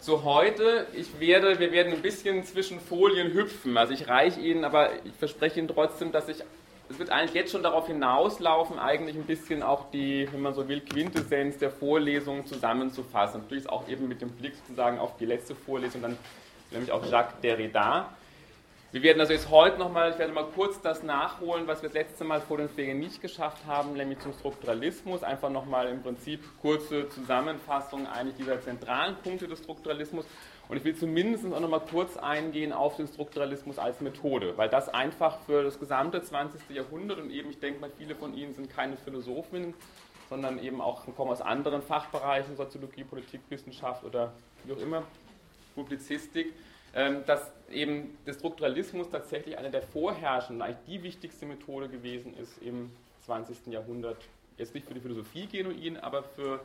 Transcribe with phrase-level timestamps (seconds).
[0.00, 0.86] zu heute.
[0.94, 3.76] Ich werde, wir werden ein bisschen zwischen Folien hüpfen.
[3.76, 6.42] Also ich reiche Ihnen, aber ich verspreche Ihnen trotzdem, dass ich,
[6.88, 10.68] es wird eigentlich jetzt schon darauf hinauslaufen, eigentlich ein bisschen auch die, wenn man so
[10.68, 13.42] will, Quintessenz der Vorlesung zusammenzufassen.
[13.42, 16.16] Natürlich auch eben mit dem Blick sozusagen auf die letzte Vorlesung, dann
[16.70, 18.08] nämlich auf Jacques Derrida.
[18.92, 21.94] Wir werden also jetzt heute nochmal, ich werde mal kurz das nachholen, was wir das
[21.94, 25.22] letzte Mal vor den Ferien nicht geschafft haben, nämlich zum Strukturalismus.
[25.22, 30.26] Einfach nochmal im Prinzip kurze Zusammenfassung eigentlich dieser zentralen Punkte des Strukturalismus.
[30.68, 34.88] Und ich will zumindest auch nochmal kurz eingehen auf den Strukturalismus als Methode, weil das
[34.88, 36.60] einfach für das gesamte 20.
[36.70, 39.72] Jahrhundert und eben, ich denke mal, viele von Ihnen sind keine Philosophen,
[40.28, 44.32] sondern eben auch kommen aus anderen Fachbereichen, Soziologie, Politikwissenschaft oder
[44.64, 45.04] wie auch immer,
[45.76, 46.52] Publizistik
[46.92, 52.90] dass eben der Strukturalismus tatsächlich eine der vorherrschenden, eigentlich die wichtigste Methode gewesen ist im
[53.20, 53.68] 20.
[53.68, 54.18] Jahrhundert.
[54.56, 56.60] Jetzt nicht für die Philosophie genuin, aber für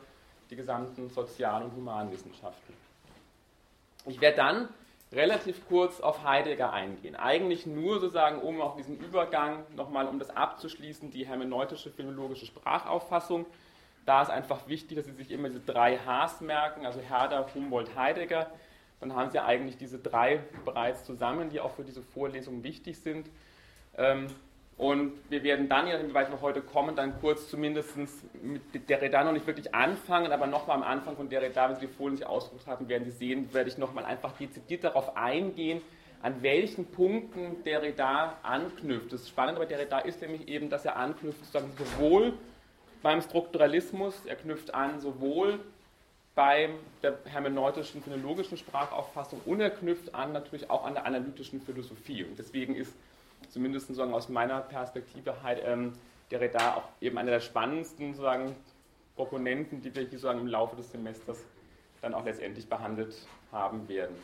[0.50, 2.74] die gesamten Sozial- und Humanwissenschaften.
[4.06, 4.68] Ich werde dann
[5.12, 7.16] relativ kurz auf Heidegger eingehen.
[7.16, 13.46] Eigentlich nur sozusagen, um auch diesen Übergang nochmal, um das abzuschließen, die hermeneutische philologische Sprachauffassung.
[14.04, 17.94] Da ist einfach wichtig, dass Sie sich immer diese drei Hs merken, also Herder, Humboldt,
[17.96, 18.50] Heidegger
[19.00, 23.28] dann haben Sie eigentlich diese drei bereits zusammen, die auch für diese Vorlesung wichtig sind.
[23.96, 24.28] Ähm,
[24.78, 27.96] und wir werden dann, je nachdem, wir heute kommen, dann kurz zumindest
[28.42, 31.92] mit Derrida noch nicht wirklich anfangen, aber nochmal am Anfang von Derrida, wenn Sie die
[31.92, 35.80] Folie nicht ausgedruckt haben, werden Sie sehen, werde ich nochmal einfach dezidiert darauf eingehen,
[36.22, 39.12] an welchen Punkten Derrida anknüpft.
[39.12, 42.34] Das Spannende bei Derrida ist nämlich eben, dass er anknüpft sowohl
[43.02, 45.60] beim Strukturalismus, er knüpft an sowohl
[46.36, 46.68] bei
[47.02, 52.24] der hermeneutischen, phänologischen Sprachauffassung unerknüpft an natürlich auch an der analytischen Philosophie.
[52.24, 52.92] Und deswegen ist
[53.48, 55.94] zumindest sozusagen aus meiner Perspektive halt ähm,
[56.30, 58.54] Derrida auch eben einer der spannendsten sozusagen,
[59.16, 61.38] Proponenten, die wir hier sozusagen im Laufe des Semesters
[62.02, 63.16] dann auch letztendlich behandelt
[63.50, 64.14] haben werden.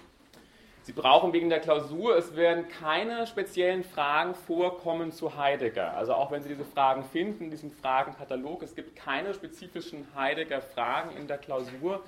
[0.85, 5.97] Sie brauchen wegen der Klausur, es werden keine speziellen Fragen vorkommen zu Heidegger.
[5.97, 11.29] Also auch wenn Sie diese Fragen finden, diesen Fragenkatalog, es gibt keine spezifischen Heidegger-Fragen in
[11.29, 12.03] der Klausur.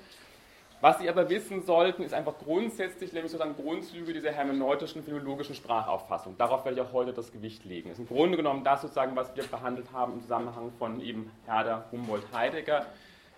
[0.81, 6.37] Was Sie aber wissen sollten, ist einfach grundsätzlich, nämlich sozusagen Grundzüge dieser hermeneutischen, philologischen Sprachauffassung.
[6.37, 7.87] Darauf werde ich auch heute das Gewicht legen.
[7.87, 11.31] Das ist im Grunde genommen das sozusagen, was wir behandelt haben im Zusammenhang von eben
[11.45, 12.85] Herder, Humboldt, Heidegger.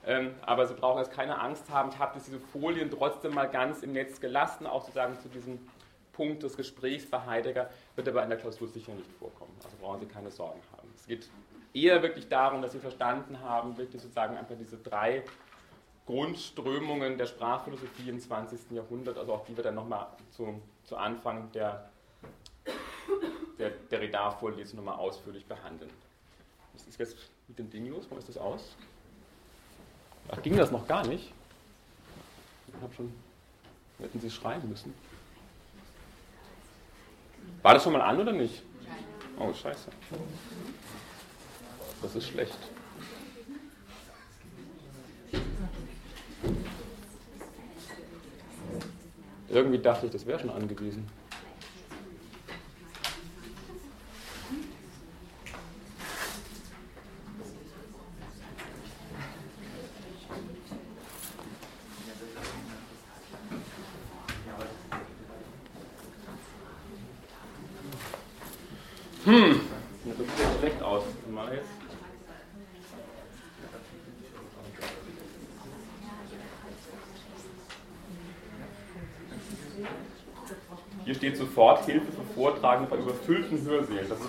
[0.07, 1.89] Ähm, aber Sie brauchen jetzt keine Angst haben.
[1.89, 5.59] Ich habe diese Folien trotzdem mal ganz im Netz gelassen, auch sozusagen zu diesem
[6.13, 9.51] Punkt des Gesprächs bei Heidegger, wird aber in der Klausur sicher nicht vorkommen.
[9.63, 10.87] Also brauchen Sie keine Sorgen haben.
[10.95, 11.29] Es geht
[11.73, 15.23] eher wirklich darum, dass Sie verstanden haben, wirklich sozusagen einfach diese drei
[16.05, 18.71] Grundströmungen der Sprachphilosophie im 20.
[18.71, 21.89] Jahrhundert, also auch die wir dann nochmal zu, zu Anfang der,
[23.59, 25.91] der, der Redar-Vorlesung nochmal ausführlich behandeln.
[26.71, 27.17] Was ist jetzt
[27.49, 28.07] mit dem Ding los?
[28.09, 28.77] Wo ist das aus?
[30.29, 31.31] Ach, ging das noch gar nicht?
[32.67, 33.13] Ich habe schon.
[33.99, 34.93] Hätten Sie schreiben müssen.
[37.63, 38.61] War das schon mal an oder nicht?
[39.39, 39.89] Oh, scheiße.
[42.01, 42.57] Das ist schlecht.
[49.49, 51.09] Irgendwie dachte ich, das wäre schon angewiesen.
[69.27, 69.59] Hm,
[70.05, 71.03] das sieht schlecht aus.
[71.29, 71.67] Mal jetzt.
[81.03, 84.09] Hier steht sofort Hilfe für Vortragende bei überfüllten Hörsälen.
[84.09, 84.19] Das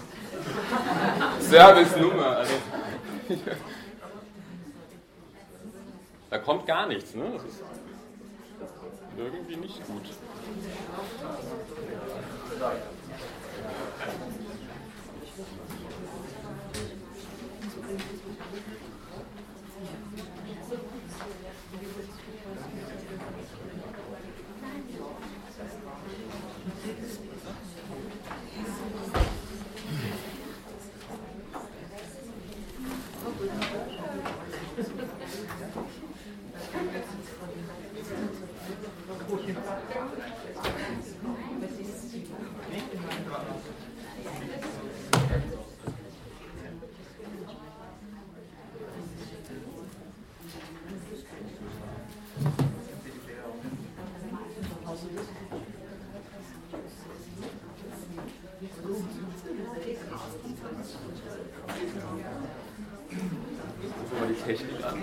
[1.41, 2.37] ist Service-Nummer.
[2.39, 2.55] Also,
[6.31, 7.15] da kommt gar nichts.
[7.15, 7.25] Ne?
[7.34, 7.62] Das ist
[9.16, 10.03] irgendwie nicht gut.
[64.48, 64.97] Technik an.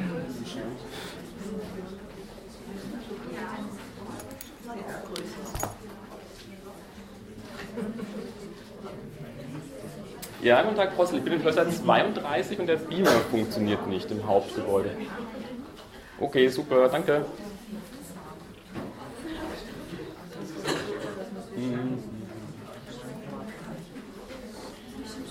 [10.46, 11.18] Ja, guten Tag, Prossel.
[11.18, 14.92] Ich bin in Schlosser 32 und der Beamer funktioniert nicht im Hauptgebäude.
[16.20, 17.26] Okay, super, danke.
[21.56, 21.98] Hm.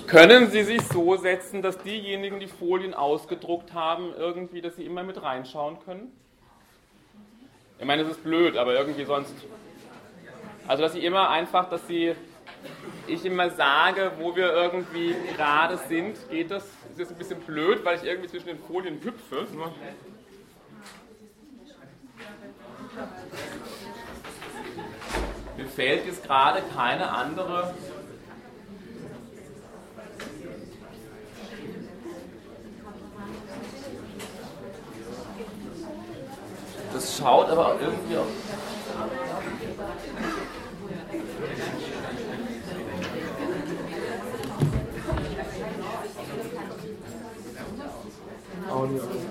[0.08, 5.04] Können Sie sich so setzen, dass diejenigen, die Folien ausgedruckt haben, irgendwie, dass sie immer
[5.04, 6.10] mit reinschauen können?
[7.78, 9.32] Ich meine, das ist blöd, aber irgendwie sonst.
[10.66, 12.16] Also, dass sie immer einfach, dass sie
[13.06, 17.84] ich immer sage, wo wir irgendwie gerade sind, geht das, ist jetzt ein bisschen blöd,
[17.84, 19.46] weil ich irgendwie zwischen den Folien hüpfe.
[25.56, 27.74] Mir fällt jetzt gerade keine andere
[36.94, 38.26] Das schaut aber irgendwie auch
[48.86, 49.23] matrimonio.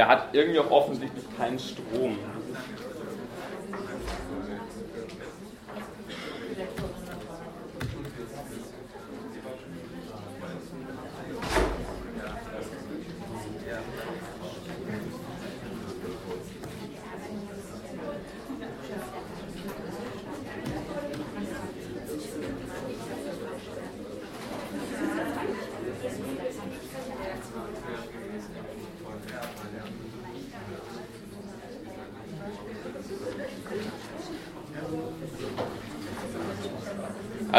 [0.00, 2.16] Er hat irgendwie auch offensichtlich keinen Strom.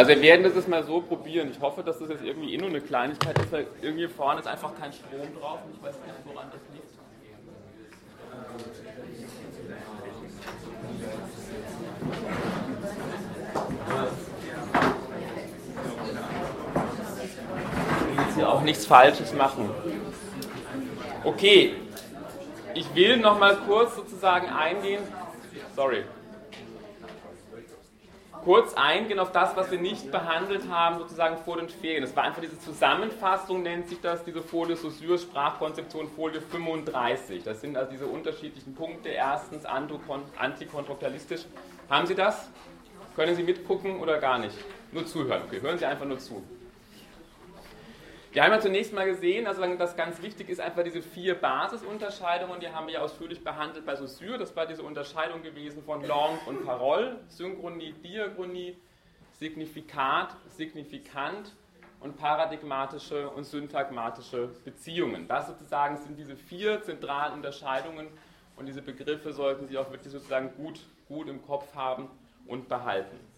[0.01, 1.51] Also wir werden das jetzt mal so probieren.
[1.51, 4.47] Ich hoffe, dass das jetzt irgendwie eh nur eine Kleinigkeit ist, weil irgendwie vorne ist
[4.47, 6.89] einfach kein Strom drauf und ich weiß nicht, woran das liegt.
[18.09, 19.69] Ich will jetzt hier auch nichts Falsches machen.
[21.23, 21.75] Okay,
[22.73, 25.03] ich will noch mal kurz sozusagen eingehen.
[25.75, 26.05] Sorry
[28.43, 32.01] kurz eingehen auf das, was wir nicht behandelt haben, sozusagen vor den Ferien.
[32.01, 37.43] Das war einfach diese Zusammenfassung, nennt sich das, diese Folie Saussure Sprachkonzeption Folie 35.
[37.43, 39.09] Das sind also diese unterschiedlichen Punkte.
[39.09, 41.45] Erstens antikonstruktialistisch.
[41.89, 42.49] Haben Sie das?
[43.15, 44.57] Können Sie mitgucken oder gar nicht?
[44.91, 45.41] Nur zuhören.
[45.47, 46.43] Okay, hören Sie einfach nur zu.
[48.33, 52.61] Wir haben ja zunächst mal gesehen, also das ganz wichtig ist einfach diese vier Basisunterscheidungen,
[52.61, 54.37] die haben wir ja ausführlich behandelt bei Saussure.
[54.37, 58.77] Das war diese Unterscheidung gewesen von Langue und Parole, Synchronie, Diachronie,
[59.33, 61.53] Signifikat, Signifikant
[61.99, 65.27] und paradigmatische und syntagmatische Beziehungen.
[65.27, 68.07] Das sozusagen sind diese vier zentralen Unterscheidungen
[68.55, 70.79] und diese Begriffe sollten Sie auch wirklich sozusagen gut,
[71.09, 72.07] gut im Kopf haben
[72.47, 73.30] und behalten.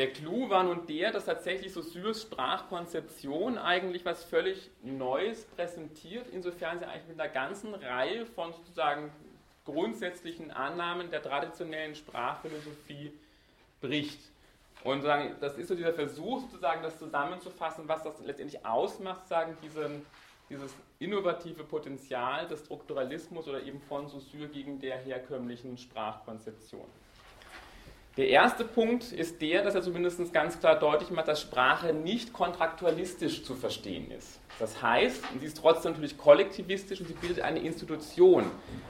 [0.00, 6.78] Der Clou war nun der, dass tatsächlich Saussures Sprachkonzeption eigentlich was völlig Neues präsentiert, insofern
[6.78, 9.12] sie eigentlich mit einer ganzen Reihe von sozusagen
[9.66, 13.12] grundsätzlichen Annahmen der traditionellen Sprachphilosophie
[13.82, 14.20] bricht.
[14.84, 19.54] Und sagen, das ist so dieser Versuch, sozusagen das zusammenzufassen, was das letztendlich ausmacht, sagen,
[19.62, 20.06] diesen,
[20.48, 26.88] dieses innovative Potenzial des Strukturalismus oder eben von Saussure gegen der herkömmlichen Sprachkonzeption.
[28.20, 32.34] Der erste Punkt ist der, dass er zumindest ganz klar deutlich macht, dass Sprache nicht
[32.34, 34.38] kontraktualistisch zu verstehen ist.
[34.58, 38.44] Das heißt, sie ist trotzdem natürlich kollektivistisch und sie bildet eine Institution.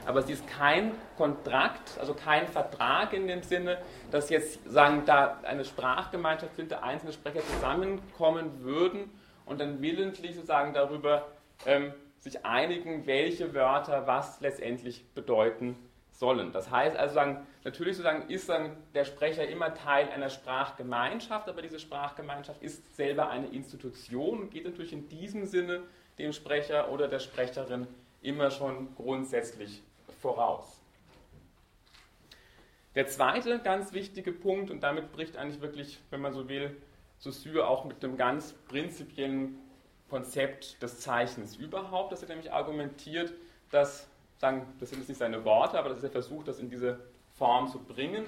[0.05, 3.77] Aber sie ist kein Kontrakt, also kein Vertrag in dem Sinne,
[4.11, 9.11] dass jetzt sagen, da eine Sprachgemeinschaft sind, da einzelne Sprecher zusammenkommen würden
[9.45, 11.29] und dann willentlich sozusagen darüber
[11.65, 15.77] ähm, sich einigen, welche Wörter was letztendlich bedeuten
[16.21, 16.51] sollen.
[16.51, 21.63] Das heißt also, sagen, natürlich sozusagen ist dann der Sprecher immer Teil einer Sprachgemeinschaft, aber
[21.63, 25.81] diese Sprachgemeinschaft ist selber eine Institution und geht natürlich in diesem Sinne
[26.19, 27.87] dem Sprecher oder der Sprecherin
[28.21, 29.81] immer schon grundsätzlich
[30.21, 30.79] voraus.
[32.93, 36.77] Der zweite ganz wichtige Punkt, und damit bricht eigentlich wirklich, wenn man so will,
[37.17, 39.57] Saussure auch mit dem ganz prinzipiellen
[40.07, 43.33] Konzept des Zeichens überhaupt, dass er nämlich argumentiert,
[43.71, 44.10] dass
[44.41, 46.99] sagen, das sind jetzt nicht seine Worte, aber das ist der Versuch, das in diese
[47.37, 48.25] Form zu bringen,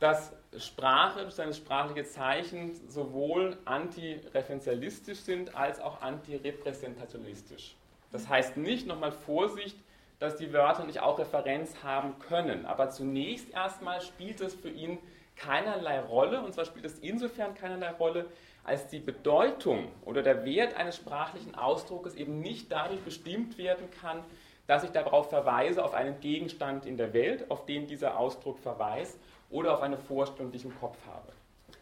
[0.00, 7.76] dass Sprache, seine sprachliche Zeichen sowohl antireferenzialistisch sind als auch antirepräsentationistisch.
[8.10, 9.76] Das heißt nicht, nochmal Vorsicht,
[10.18, 12.66] dass die Wörter nicht auch Referenz haben können.
[12.66, 14.98] Aber zunächst erstmal spielt es für ihn
[15.36, 18.26] keinerlei Rolle, und zwar spielt es insofern keinerlei Rolle,
[18.62, 24.24] als die Bedeutung oder der Wert eines sprachlichen Ausdrucks eben nicht dadurch bestimmt werden kann,
[24.66, 29.18] dass ich darauf verweise, auf einen Gegenstand in der Welt, auf den dieser Ausdruck verweist,
[29.50, 31.32] oder auf eine Vorstellung, die ich im Kopf habe.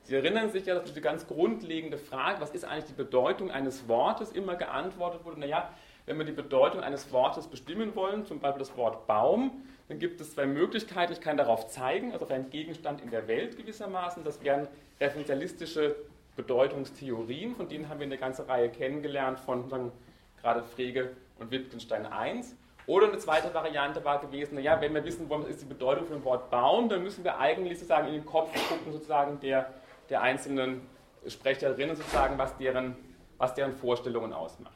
[0.04, 3.88] Sie erinnern sich ja, dass diese ganz grundlegende Frage, was ist eigentlich die Bedeutung eines
[3.88, 5.70] Wortes, immer geantwortet wurde, naja,
[6.06, 10.20] wenn wir die Bedeutung eines Wortes bestimmen wollen, zum Beispiel das Wort Baum, dann gibt
[10.20, 11.12] es zwei Möglichkeiten.
[11.12, 14.24] Ich kann darauf zeigen, also auf einen Gegenstand in der Welt gewissermaßen.
[14.24, 14.66] Das wären
[15.00, 15.94] referenzialistische
[16.34, 19.92] Bedeutungstheorien, von denen haben wir eine ganze Reihe kennengelernt, von sagen,
[20.40, 22.42] gerade Frege und Wittgenstein I.
[22.86, 26.06] Oder eine zweite Variante war gewesen, naja, wenn wir wissen wollen, was ist die Bedeutung
[26.06, 29.72] von dem Wort Baum, dann müssen wir eigentlich sozusagen in den Kopf gucken, sozusagen der,
[30.10, 30.82] der einzelnen
[31.26, 32.96] Sprecherinnen, sozusagen, was deren,
[33.38, 34.72] was deren Vorstellungen ausmacht.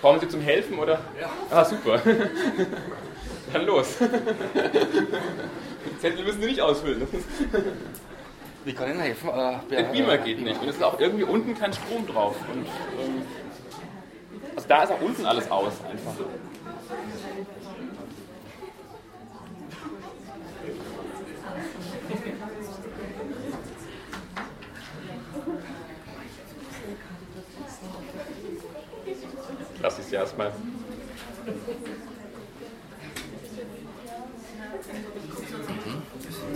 [0.00, 1.00] Kommen Sie zum Helfen, oder?
[1.20, 1.28] Ja.
[1.50, 2.00] Ah, super.
[3.52, 3.98] Dann los.
[6.00, 7.06] Zettel müssen Sie nicht ausfüllen.
[8.64, 9.28] Wie kann ich Ihnen helfen?
[9.28, 10.60] Äh, der Beamer geht nicht.
[10.60, 12.36] Und es ist auch irgendwie unten kein Strom drauf.
[12.50, 13.22] Und, ähm,
[14.70, 16.14] da ist auch unten alles aus einfach.
[29.82, 30.52] Lass es erstmal.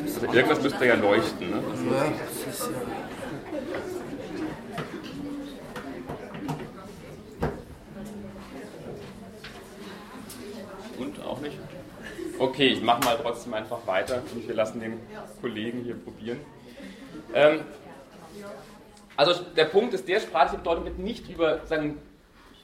[0.04, 1.50] Also irgendwas müsste ja leuchten.
[1.50, 1.62] Ne?
[1.90, 2.12] Ja,
[2.47, 3.14] das ist ja.
[10.99, 11.59] Und auch nicht?
[12.44, 15.00] Okay, ich mache mal trotzdem einfach weiter und wir lassen den
[15.40, 16.40] Kollegen hier probieren.
[17.32, 17.60] Ähm,
[19.16, 22.02] also der Punkt ist, der sprachliche Bedeutung wird nicht über seinen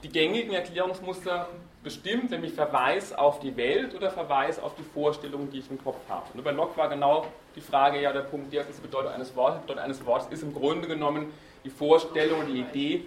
[0.02, 1.48] die gängigen Erklärungsmuster
[1.82, 6.00] bestimmt, nämlich Verweis auf die Welt oder Verweis auf die Vorstellungen, die ich im Kopf
[6.10, 6.26] habe.
[6.34, 9.34] Und bei Locke war genau die Frage, ja, der Punkt, was ist die Bedeutung eines
[9.34, 9.60] Wortes?
[9.60, 11.32] Die Bedeutung eines Wortes ist im Grunde genommen
[11.64, 13.04] die Vorstellung, die Idee.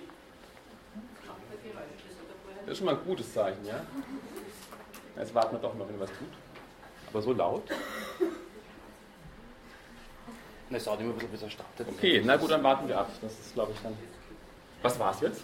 [2.62, 3.80] Das ist schon mal ein gutes Zeichen, ja?
[5.15, 6.43] Jetzt warten wir doch mal, wenn was tut.
[7.13, 7.63] Aber so laut.
[10.70, 11.88] Na, es dauert immer ein bisschen, startet.
[11.88, 13.08] Okay, na gut, dann warten wir ab.
[13.22, 13.96] Das ist, glaube ich, dann.
[14.82, 15.43] Was war es jetzt?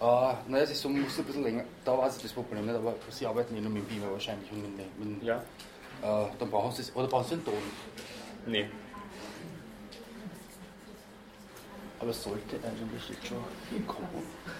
[0.00, 2.66] Uh, naja, es ist so, man muss ein bisschen länger, da war es das Problem
[2.66, 5.42] nicht, aber sie arbeiten eh nur mit dem Beamer wahrscheinlich und mit, mit ja.
[6.02, 7.54] Uh, dann brauchen sie oder brauchen sie einen Ton?
[8.44, 8.68] Nee.
[11.98, 13.38] Aber es sollte eigentlich jetzt schon
[13.70, 14.08] hinkommen.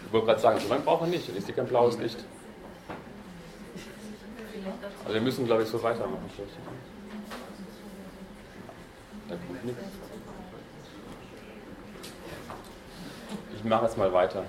[0.07, 2.25] Ich wollte gerade sagen, so lange brauchen wir nicht, dann ist hier kein blaues Licht.
[5.03, 6.31] Also wir müssen, glaube ich, so weitermachen.
[9.29, 9.83] Da kommt nichts.
[13.57, 14.45] Ich mache jetzt mal weiter.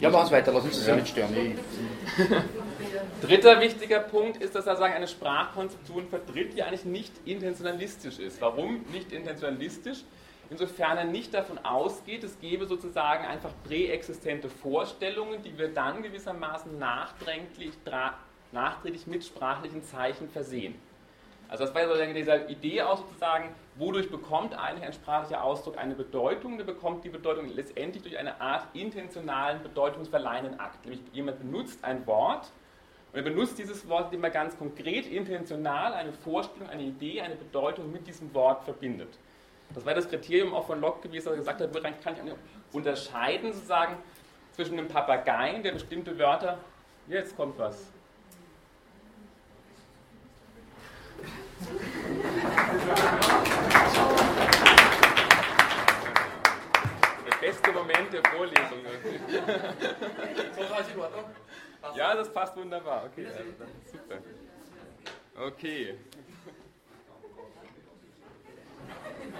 [0.00, 1.58] Ja, machen Sie weiter, lass uns das ja nicht stören.
[3.22, 8.40] Dritter wichtiger Punkt ist, dass er sagen, eine Sprachkonzeption vertritt, die eigentlich nicht intentionalistisch ist.
[8.40, 10.04] Warum nicht intentionalistisch?
[10.50, 16.78] Insofern er nicht davon ausgeht, es gäbe sozusagen einfach präexistente Vorstellungen, die wir dann gewissermaßen
[16.78, 17.72] nachträglich,
[18.52, 20.74] nachträglich mit sprachlichen Zeichen versehen.
[21.48, 25.94] Also das war sozusagen diese Idee auch sozusagen, wodurch bekommt eigentlich ein sprachlicher Ausdruck eine
[25.94, 26.56] Bedeutung?
[26.56, 30.84] Der bekommt die Bedeutung letztendlich durch eine Art intentionalen, bedeutungsverleihenden Akt.
[30.84, 32.50] Nämlich jemand benutzt ein Wort
[33.12, 37.36] und er benutzt dieses Wort, indem er ganz konkret, intentional eine Vorstellung, eine Idee, eine
[37.36, 39.18] Bedeutung mit diesem Wort verbindet.
[39.72, 42.20] Das war das Kriterium auch von Locke gewesen, dass er gesagt hat, woran kann ich
[42.72, 43.96] unterscheiden sozusagen
[44.52, 46.58] zwischen einem Papageien, der bestimmte Wörter,
[47.08, 47.90] jetzt kommt was,
[57.26, 58.78] der beste Moment der Vorlesung.
[61.96, 63.04] Ja, das passt wunderbar.
[63.06, 63.26] Okay,
[63.86, 64.18] super.
[65.46, 65.98] Okay.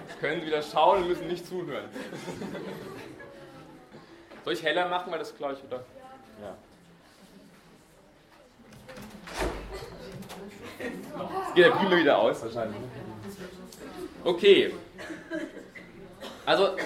[0.08, 1.84] Jetzt können Sie wieder schauen und müssen nicht zuhören.
[4.44, 5.84] Soll ich heller machen, weil das gleich oder?
[6.42, 6.56] Ja.
[10.78, 12.76] Jetzt geht der Beamer wieder aus wahrscheinlich.
[14.24, 14.74] Okay.
[16.46, 16.76] Also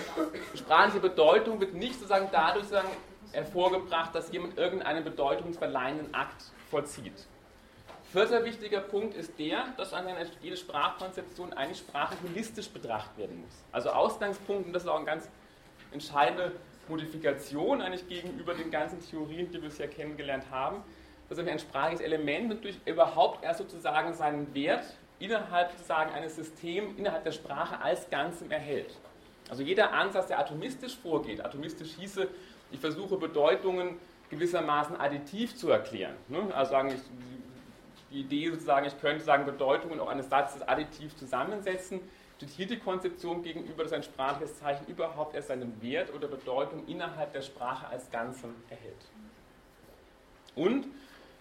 [0.54, 2.90] sprachliche Bedeutung wird nicht sozusagen dadurch sozusagen
[3.32, 7.26] hervorgebracht, dass jemand irgendeinen bedeutungsverleihenden Akt vollzieht.
[8.12, 10.06] Vierter wichtiger Punkt ist der, dass an
[10.40, 13.64] jede Sprachkonzeption eigentlich sprachlich holistisch betrachtet werden muss.
[13.70, 15.28] Also Ausgangspunkt, und das ist auch eine ganz
[15.92, 16.52] entscheidende
[16.88, 20.82] Modifikation eigentlich gegenüber den ganzen Theorien, die wir bisher kennengelernt haben,
[21.28, 24.86] dass ein sprachliches Element natürlich überhaupt erst sozusagen seinen Wert
[25.18, 28.96] innerhalb sozusagen eines Systems, innerhalb der Sprache als Ganzem erhält.
[29.50, 32.26] Also jeder Ansatz, der atomistisch vorgeht, atomistisch hieße,
[32.70, 33.98] ich versuche Bedeutungen
[34.30, 36.14] gewissermaßen additiv zu erklären.
[36.28, 36.54] Ne?
[36.54, 37.00] Also sagen, ich,
[38.10, 42.00] die Idee sozusagen, ich könnte sagen, Bedeutungen auch eines Satzes additiv zusammensetzen,
[42.36, 46.86] steht hier die Konzeption gegenüber, dass ein sprachliches Zeichen überhaupt erst seinen Wert oder Bedeutung
[46.86, 49.10] innerhalb der Sprache als Ganzen erhält.
[50.54, 50.86] Und,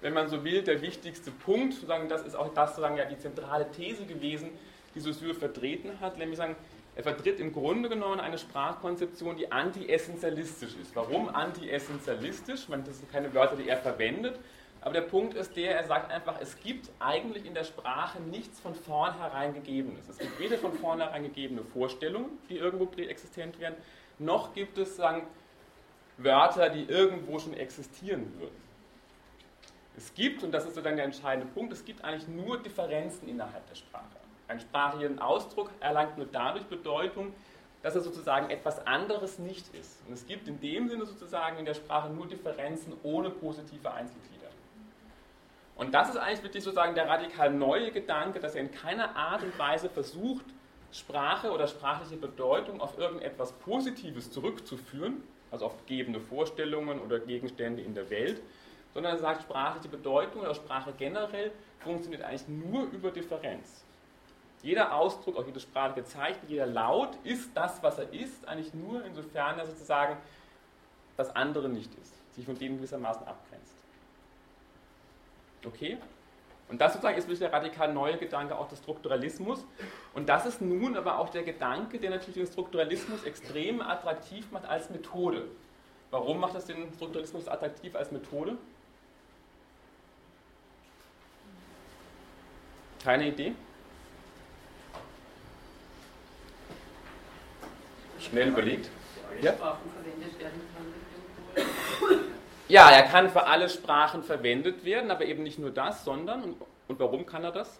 [0.01, 3.17] wenn man so will, der wichtigste Punkt, sozusagen, das ist auch das sozusagen ja die
[3.17, 4.50] zentrale These gewesen,
[4.95, 6.55] die Saussure vertreten hat, nämlich sagen,
[6.95, 10.95] er vertritt im Grunde genommen eine Sprachkonzeption, die anti-essentialistisch ist.
[10.95, 12.65] Warum anti-essentialistisch?
[12.67, 14.39] Das sind keine Wörter, die er verwendet,
[14.88, 18.62] aber der Punkt ist der, er sagt einfach, es gibt eigentlich in der Sprache nichts
[18.62, 20.08] von vornherein Gegebenes.
[20.08, 23.75] Es gibt weder von vornherein gegebene Vorstellungen, die irgendwo präexistent werden,
[24.17, 25.27] noch gibt es sagen,
[26.15, 28.56] Wörter, die irgendwo schon existieren würden.
[29.98, 33.27] Es gibt, und das ist so dann der entscheidende Punkt, es gibt eigentlich nur Differenzen
[33.27, 34.06] innerhalb der Sprache.
[34.48, 37.34] Ein sprachlicher Ausdruck erlangt nur dadurch Bedeutung,
[37.84, 40.01] dass er sozusagen etwas anderes nicht ist.
[40.08, 44.37] Und es gibt in dem Sinne sozusagen in der Sprache nur Differenzen ohne positive Einzelglieder.
[45.77, 49.43] Und das ist eigentlich wirklich sozusagen der radikal neue Gedanke, dass er in keiner Art
[49.43, 50.46] und Weise versucht,
[50.91, 57.93] Sprache oder sprachliche Bedeutung auf irgendetwas Positives zurückzuführen, also auf gegebene Vorstellungen oder Gegenstände in
[57.93, 58.41] der Welt,
[58.93, 63.84] sondern er sagt, sprachliche Bedeutung oder Sprache generell funktioniert eigentlich nur über Differenz.
[64.63, 69.05] Jeder Ausdruck, auch jede sprachliche Zeichen, jeder Laut ist das, was er ist, eigentlich nur
[69.05, 70.17] insofern er sozusagen
[71.15, 73.76] das andere nicht ist, sich von dem gewissermaßen abgrenzt.
[75.66, 75.98] Okay?
[76.70, 79.64] Und das sozusagen ist wirklich der radikal neue Gedanke auch des Strukturalismus.
[80.14, 84.66] Und das ist nun aber auch der Gedanke, der natürlich den Strukturalismus extrem attraktiv macht
[84.66, 85.46] als Methode.
[86.12, 88.58] Warum macht das den Strukturalismus attraktiv als Methode?
[93.04, 93.54] Keine Idee?
[98.20, 98.89] Schnell überlegt.
[99.41, 99.54] Ja?
[102.69, 106.62] Ja, er kann für alle Sprachen verwendet werden, aber eben nicht nur das, sondern, und,
[106.89, 107.80] und warum kann er das?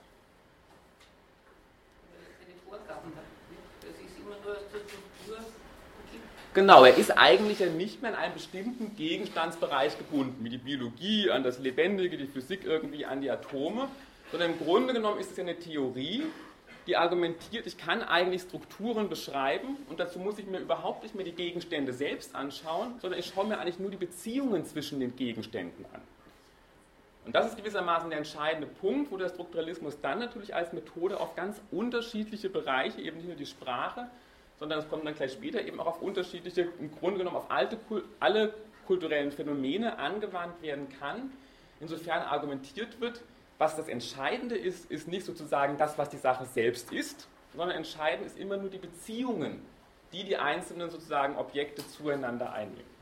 [6.54, 11.30] Genau, er ist eigentlich ja nicht mehr an einen bestimmten Gegenstandsbereich gebunden, wie die Biologie
[11.30, 13.90] an das Lebendige, die Physik irgendwie an die Atome,
[14.32, 16.24] sondern im Grunde genommen ist es ja eine Theorie,
[16.88, 21.26] die argumentiert, ich kann eigentlich Strukturen beschreiben und dazu muss ich mir überhaupt nicht mehr
[21.26, 25.86] die Gegenstände selbst anschauen, sondern ich schaue mir eigentlich nur die Beziehungen zwischen den Gegenständen
[25.94, 26.02] an.
[27.26, 31.36] Und das ist gewissermaßen der entscheidende Punkt, wo der Strukturalismus dann natürlich als Methode auf
[31.36, 34.10] ganz unterschiedliche Bereiche, eben nicht nur die Sprache,
[34.58, 37.78] sondern es kommt dann gleich später eben auch auf unterschiedliche, im Grunde genommen auf alte,
[38.22, 38.54] alle
[38.86, 41.34] kulturellen Phänomene angewandt werden kann,
[41.82, 43.22] insofern argumentiert wird,
[43.58, 48.28] was das Entscheidende ist, ist nicht sozusagen das, was die Sache selbst ist, sondern entscheidend
[48.28, 49.62] ist immer nur die Beziehungen,
[50.14, 52.98] die die einzelnen sozusagen Objekte zueinander einnehmen.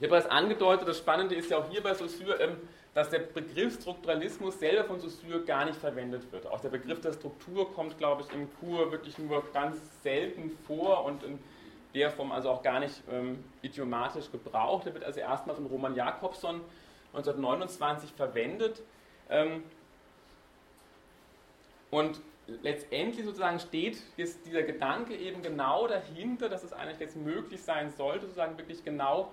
[0.00, 2.56] Ich habe das angedeutet, das Spannende ist ja auch hier bei Saussure, ähm,
[2.94, 6.46] dass der Begriff Strukturalismus selber von Saussure gar nicht verwendet wird.
[6.46, 11.04] Auch der Begriff der Struktur kommt, glaube ich, im Kur wirklich nur ganz selten vor
[11.04, 11.38] und in
[11.94, 14.86] der Form also auch gar nicht ähm, idiomatisch gebraucht.
[14.86, 16.60] Der wird also erstmal von Roman Jakobson
[17.14, 18.82] 1929 verwendet.
[19.30, 19.62] Ähm,
[21.90, 27.90] und letztendlich sozusagen steht dieser Gedanke eben genau dahinter, dass es eigentlich jetzt möglich sein
[27.90, 29.32] sollte, sozusagen wirklich genau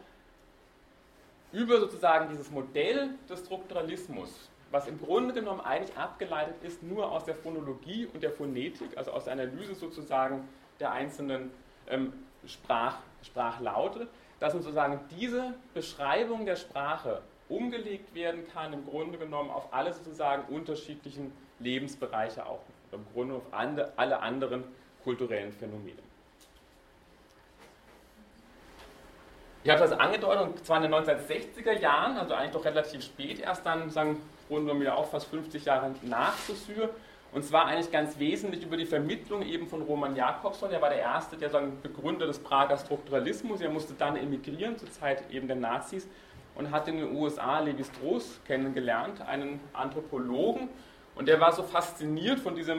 [1.51, 7.25] über sozusagen dieses Modell des Strukturalismus, was im Grunde genommen eigentlich abgeleitet ist nur aus
[7.25, 10.47] der Phonologie und der Phonetik, also aus der Analyse sozusagen
[10.79, 11.51] der einzelnen
[11.89, 12.13] ähm,
[12.45, 14.07] Sprach, Sprachlaute,
[14.39, 20.53] dass sozusagen diese Beschreibung der Sprache umgelegt werden kann, im Grunde genommen auf alle sozusagen
[20.53, 22.61] unterschiedlichen Lebensbereiche auch,
[22.91, 24.63] im Grunde auf alle anderen
[25.03, 25.99] kulturellen Phänomene.
[29.63, 33.39] Ich habe das angedeutet, und zwar in den 1960er Jahren, also eigentlich doch relativ spät
[33.39, 34.17] erst dann, sagen,
[34.49, 36.89] genommen ja auch fast 50 Jahre nach Saussure,
[37.31, 40.69] und zwar eigentlich ganz wesentlich über die Vermittlung eben von Roman Jakobson.
[40.71, 43.61] Er war der Erste, der sagen, Begründer des Prager Strukturalismus.
[43.61, 46.09] Er musste dann emigrieren, zur Zeit eben der Nazis,
[46.61, 50.69] und hat in den USA Levi Strauss kennengelernt, einen Anthropologen.
[51.15, 52.75] Und der war so fasziniert von dieser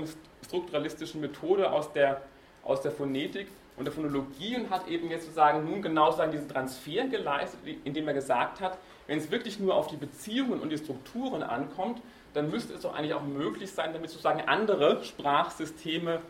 [0.47, 2.23] strukturalistischen Methode aus der,
[2.63, 6.49] aus der Phonetik und der Phonologie und hat eben jetzt sozusagen nun genau sagen, diesen
[6.49, 10.79] Transfer geleistet, indem er gesagt hat, wenn es wirklich nur auf die Beziehungen und die
[10.79, 12.01] Strukturen ankommt,
[12.35, 16.21] dann müsste es doch eigentlich auch möglich sein, damit sozusagen andere Sprachsysteme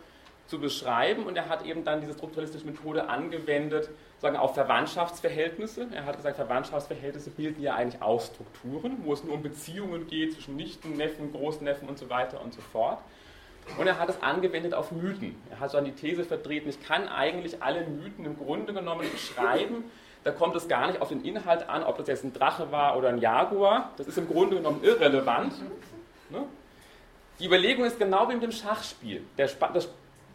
[0.46, 1.24] zu beschreiben.
[1.26, 3.90] Und er hat eben dann diese strukturalistische Methode angewendet,
[4.22, 5.88] sagen auf Verwandtschaftsverhältnisse.
[5.92, 10.32] Er hat gesagt, Verwandtschaftsverhältnisse bilden ja eigentlich auch Strukturen, wo es nur um Beziehungen geht
[10.34, 12.98] zwischen Nichten, Neffen, Großneffen und so weiter und so fort.
[13.78, 15.34] Und er hat es angewendet auf Mythen.
[15.50, 19.06] Er hat so an die These vertreten, ich kann eigentlich alle Mythen im Grunde genommen
[19.10, 19.84] beschreiben.
[20.22, 22.96] Da kommt es gar nicht auf den Inhalt an, ob das jetzt ein Drache war
[22.96, 23.90] oder ein Jaguar.
[23.96, 25.52] Das ist im Grunde genommen irrelevant.
[26.30, 26.44] Ne?
[27.40, 29.24] Die Überlegung ist genau wie mit dem Schachspiel.
[29.36, 29.88] Der, das,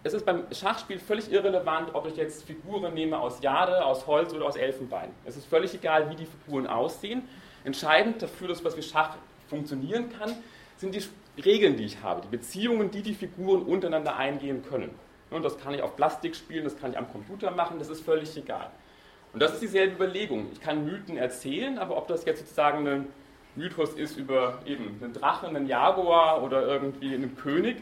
[0.07, 4.33] es ist beim Schachspiel völlig irrelevant, ob ich jetzt Figuren nehme aus Jade, aus Holz
[4.33, 5.09] oder aus Elfenbein.
[5.25, 7.27] Es ist völlig egal, wie die Figuren aussehen.
[7.65, 9.17] Entscheidend dafür, dass was wie Schach
[9.49, 10.33] funktionieren kann,
[10.77, 11.03] sind die
[11.43, 14.91] Regeln, die ich habe, die Beziehungen, die die Figuren untereinander eingehen können.
[15.29, 18.05] Und das kann ich auf Plastik spielen, das kann ich am Computer machen, das ist
[18.05, 18.71] völlig egal.
[19.33, 20.47] Und das ist dieselbe Überlegung.
[20.53, 23.07] Ich kann Mythen erzählen, aber ob das jetzt sozusagen ein
[23.57, 27.77] Mythos ist über eben einen Drachen, einen Jaguar oder irgendwie einen König,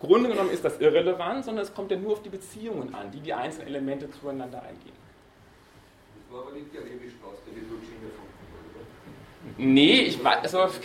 [0.00, 3.20] Grunde genommen ist das irrelevant, sondern es kommt ja nur auf die Beziehungen an, die
[3.20, 4.96] die einzelnen Elemente zueinander eingehen.
[6.16, 7.64] Das war aber nicht der Levi-Strauß, der die
[9.56, 10.74] Nee, ich weiß, also,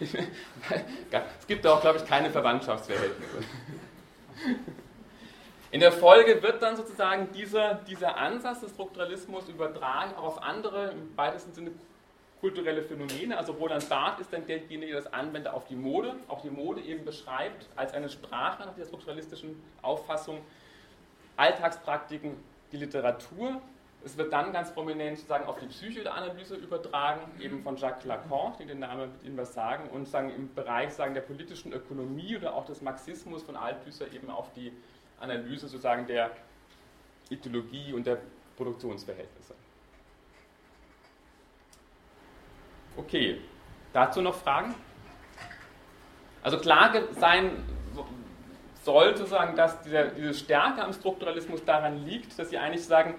[0.00, 3.38] es gibt auch, glaube ich, keine Verwandtschaftsverhältnisse.
[5.72, 10.90] In der Folge wird dann sozusagen dieser, dieser Ansatz des Strukturalismus übertragen auch auf andere,
[10.90, 11.72] im weitesten Sinne
[12.42, 13.38] kulturelle Phänomene.
[13.38, 16.82] Also Roland Barth ist dann derjenige, der das anwendet auf die Mode, auch die Mode
[16.82, 20.38] eben beschreibt als eine Sprache nach der strukturalistischen Auffassung,
[21.36, 22.36] Alltagspraktiken,
[22.72, 23.62] die Literatur,
[24.04, 28.80] es wird dann ganz prominent sozusagen auf die Psychoanalyse übertragen, eben von Jacques Lacan, den
[28.80, 32.64] Namen mit Ihnen was sagen, und sagen im Bereich sagen, der politischen Ökonomie oder auch
[32.64, 34.72] des Marxismus von Althusser eben auf die
[35.20, 36.32] Analyse sozusagen der
[37.30, 38.18] Ideologie und der
[38.56, 39.54] Produktionsverhältnisse.
[42.96, 43.40] Okay,
[43.92, 44.74] dazu noch Fragen?
[46.42, 47.52] Also klar sein
[48.84, 53.14] sollte sozusagen, dass diese, diese Stärke am Strukturalismus daran liegt, dass sie eigentlich sagen,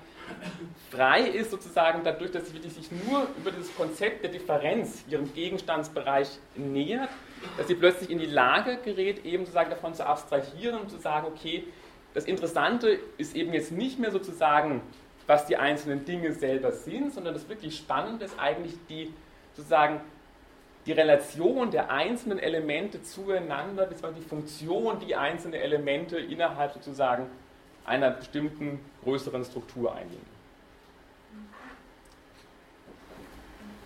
[0.91, 6.27] frei ist sozusagen dadurch, dass sie sich nur über dieses Konzept der Differenz ihrem Gegenstandsbereich
[6.55, 7.09] nähert,
[7.57, 11.27] dass sie plötzlich in die Lage gerät, eben sozusagen davon zu abstrahieren und zu sagen,
[11.27, 11.65] okay,
[12.13, 14.81] das Interessante ist eben jetzt nicht mehr sozusagen,
[15.25, 19.13] was die einzelnen Dinge selber sind, sondern das wirklich Spannende ist eigentlich die
[19.55, 20.01] sozusagen
[20.85, 27.27] die Relation der einzelnen Elemente zueinander, beziehungsweise die Funktion, die einzelne Elemente innerhalb sozusagen
[27.85, 30.33] einer bestimmten größeren Struktur einnehmen.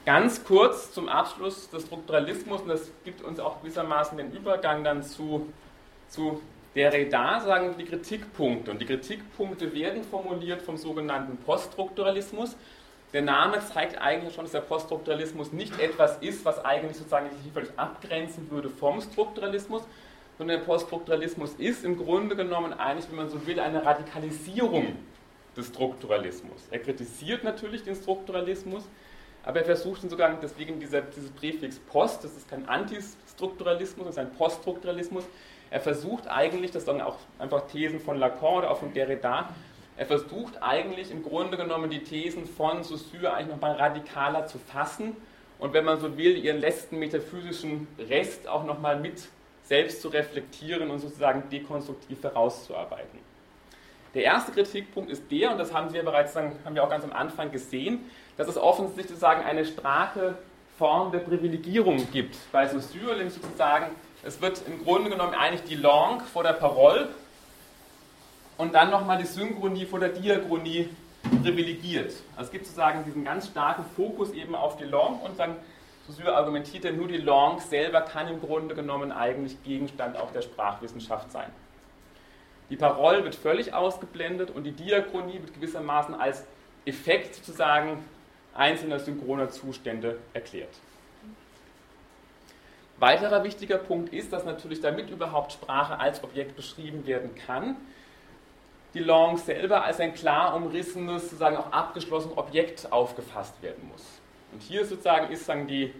[0.06, 5.04] Ganz kurz zum Abschluss des Strukturalismus, und das gibt uns auch gewissermaßen den Übergang dann
[5.04, 5.52] zu,
[6.08, 6.42] zu
[6.76, 8.72] Derrida, sagen die Kritikpunkte.
[8.72, 12.56] Und die Kritikpunkte werden formuliert vom sogenannten Poststrukturalismus.
[13.14, 17.52] Der Name zeigt eigentlich schon, dass der Poststrukturalismus nicht etwas ist, was eigentlich sozusagen sich
[17.54, 19.84] völlig abgrenzen würde vom Strukturalismus,
[20.38, 24.98] sondern der Poststrukturalismus ist im Grunde genommen eigentlich, wenn man so will, eine Radikalisierung
[25.56, 26.68] des Strukturalismus.
[26.70, 28.84] Er kritisiert natürlich den Strukturalismus,
[29.44, 34.16] aber er versucht ihn sogar, deswegen dieser, dieses Präfix Post, das ist kein Antistrukturalismus, das
[34.16, 35.24] ist ein Poststrukturalismus.
[35.72, 39.50] Er versucht eigentlich, das sind auch einfach Thesen von Lacan oder auch von Derrida,
[39.98, 45.18] er versucht eigentlich im Grunde genommen die Thesen von Saussure eigentlich nochmal radikaler zu fassen
[45.60, 49.28] und wenn man so will, ihren letzten metaphysischen Rest auch nochmal mit
[49.64, 53.20] selbst zu reflektieren und sozusagen dekonstruktiv herauszuarbeiten.
[54.14, 57.04] Der erste Kritikpunkt ist der, und das haben Sie ja bereits, haben wir auch ganz
[57.04, 60.38] am Anfang gesehen, dass es offensichtlich sozusagen eine starke
[60.78, 62.38] Form der Privilegierung gibt.
[62.52, 63.88] Bei Saussure sozusagen,
[64.24, 67.10] es wird im Grunde genommen eigentlich die Langue vor der Parole
[68.58, 70.90] und dann nochmal die Synchronie vor der Diachronie
[71.44, 72.14] privilegiert.
[72.36, 75.56] Also es gibt sozusagen diesen ganz starken Fokus eben auf die Langue und dann
[76.08, 80.42] Saussure argumentiert ja nur die Langue selber kann im Grunde genommen eigentlich Gegenstand auch der
[80.42, 81.52] Sprachwissenschaft sein.
[82.70, 86.46] Die Parole wird völlig ausgeblendet und die Diachronie wird gewissermaßen als
[86.86, 88.04] Effekt sozusagen
[88.54, 90.74] einzelner synchroner Zustände erklärt.
[93.00, 97.76] Weiterer wichtiger Punkt ist, dass natürlich damit überhaupt Sprache als Objekt beschrieben werden kann,
[98.94, 104.04] die Langue selber als ein klar umrissenes, sozusagen auch abgeschlossenes Objekt aufgefasst werden muss.
[104.52, 105.94] Und hier sozusagen ist sagen, die,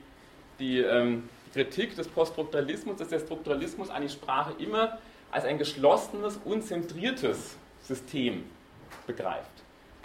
[0.60, 4.98] die ähm, Kritik des Poststrukturalismus, dass der Strukturalismus eine Sprache immer
[5.32, 8.46] als ein geschlossenes, unzentriertes System
[9.06, 9.52] begreift.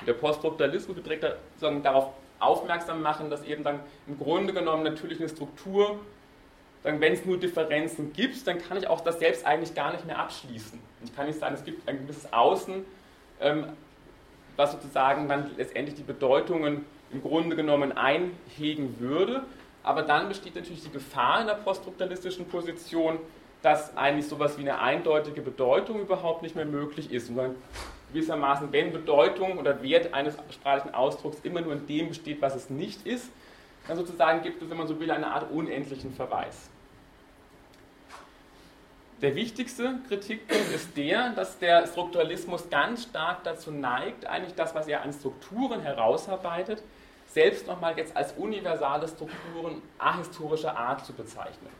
[0.01, 5.21] Und der Poststrukturalismus beträgt sozusagen darauf aufmerksam machen, dass eben dann im Grunde genommen natürlich
[5.21, 6.01] eine Struktur,
[6.83, 10.19] wenn es nur Differenzen gibt, dann kann ich auch das selbst eigentlich gar nicht mehr
[10.19, 10.79] abschließen.
[11.05, 12.85] Ich kann nicht sagen, es gibt ein gewisses Außen,
[13.41, 13.67] ähm,
[14.57, 19.45] was sozusagen dann letztendlich die Bedeutungen im Grunde genommen einhegen würde.
[19.83, 23.19] Aber dann besteht natürlich die Gefahr in der poststrukturalistischen Position,
[23.63, 27.31] dass eigentlich sowas wie eine eindeutige Bedeutung überhaupt nicht mehr möglich ist.
[27.31, 27.55] Und dann
[28.13, 32.71] gewissermaßen, wenn Bedeutung oder Wert eines sprachlichen Ausdrucks immer nur in dem besteht, was es
[32.71, 33.31] nicht ist,
[33.89, 36.71] dann sozusagen gibt es, wenn man so will, eine Art unendlichen Verweis.
[39.23, 44.89] Der wichtigste Kritikpunkt ist der, dass der Strukturalismus ganz stark dazu neigt, eigentlich das, was
[44.89, 46.83] er an Strukturen herausarbeitet,
[47.29, 51.71] selbst nochmal jetzt als universale Strukturen ahistorischer Art zu bezeichnen.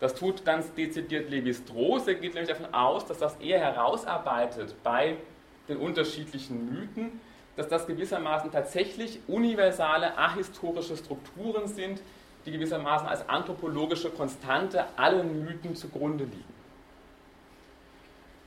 [0.00, 2.08] Das tut ganz dezidiert Levi-Strauss.
[2.08, 5.16] Er geht nämlich davon aus, dass das er herausarbeitet bei
[5.68, 7.20] den unterschiedlichen Mythen,
[7.54, 12.00] dass das gewissermaßen tatsächlich universale ahistorische Strukturen sind,
[12.48, 16.58] die gewissermaßen als anthropologische Konstante allen Mythen zugrunde liegen.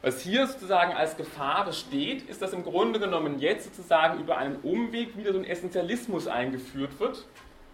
[0.01, 4.55] Was hier sozusagen als Gefahr besteht, ist, dass im Grunde genommen jetzt sozusagen über einen
[4.63, 7.27] Umweg wieder so ein Essentialismus eingeführt wird,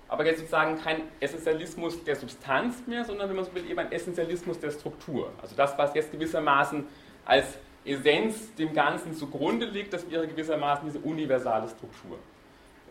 [0.10, 3.92] aber jetzt sozusagen kein Essentialismus der Substanz mehr, sondern, wenn man so will, eben ein
[3.94, 5.32] Essentialismus der Struktur.
[5.42, 6.86] Also das, was jetzt gewissermaßen
[7.26, 12.20] als Essenz dem Ganzen zugrunde liegt, das wäre gewissermaßen diese universale Struktur.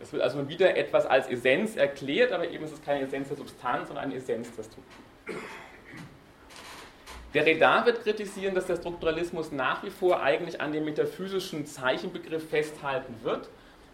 [0.01, 3.37] Es wird also wieder etwas als Essenz erklärt, aber eben ist es keine Essenz der
[3.37, 5.41] Substanz, sondern eine Essenz der Struktur.
[7.33, 12.49] Der Redar wird kritisieren, dass der Strukturalismus nach wie vor eigentlich an dem metaphysischen Zeichenbegriff
[12.49, 13.49] festhalten wird.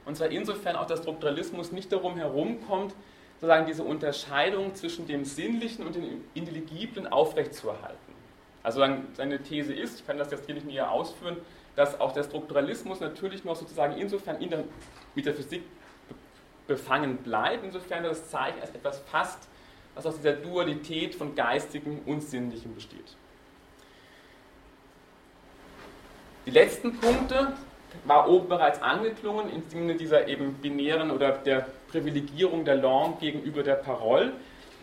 [0.05, 2.93] Und zwar insofern auch der Strukturalismus nicht darum herumkommt,
[3.35, 8.13] sozusagen diese Unterscheidung zwischen dem Sinnlichen und dem Intelligiblen aufrechtzuerhalten.
[8.61, 11.37] Also seine These ist, ich kann das jetzt hier nicht näher ausführen,
[11.75, 14.63] dass auch der Strukturalismus natürlich noch sozusagen insofern in der
[15.15, 15.63] Metaphysik
[16.67, 19.47] befangen bleibt, insofern das Zeichen als etwas fasst,
[19.95, 23.15] was aus dieser Dualität von Geistigem und Sinnlichem besteht.
[26.45, 27.53] Die letzten Punkte
[28.05, 33.63] war oben bereits angeklungen im Sinne dieser eben binären oder der Privilegierung der Langue gegenüber
[33.63, 34.33] der Parole,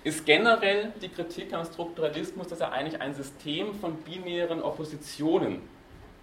[0.04, 5.60] ist generell die Kritik am Strukturalismus, dass er eigentlich ein System von binären Oppositionen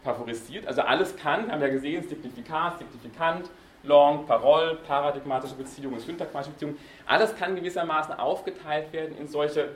[0.03, 0.65] favorisiert.
[0.65, 3.49] Also alles kann, haben wir ja gesehen, Signifikat, Signifikant,
[3.87, 9.69] Long, Parole, paradigmatische Beziehungen, syntagmatische Beziehungen, alles kann gewissermaßen aufgeteilt werden in solche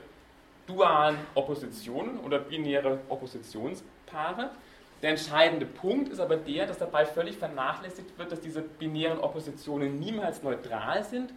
[0.66, 4.50] dualen Oppositionen oder binäre Oppositionspaare.
[5.02, 9.98] Der entscheidende Punkt ist aber der, dass dabei völlig vernachlässigt wird, dass diese binären Oppositionen
[9.98, 11.32] niemals neutral sind,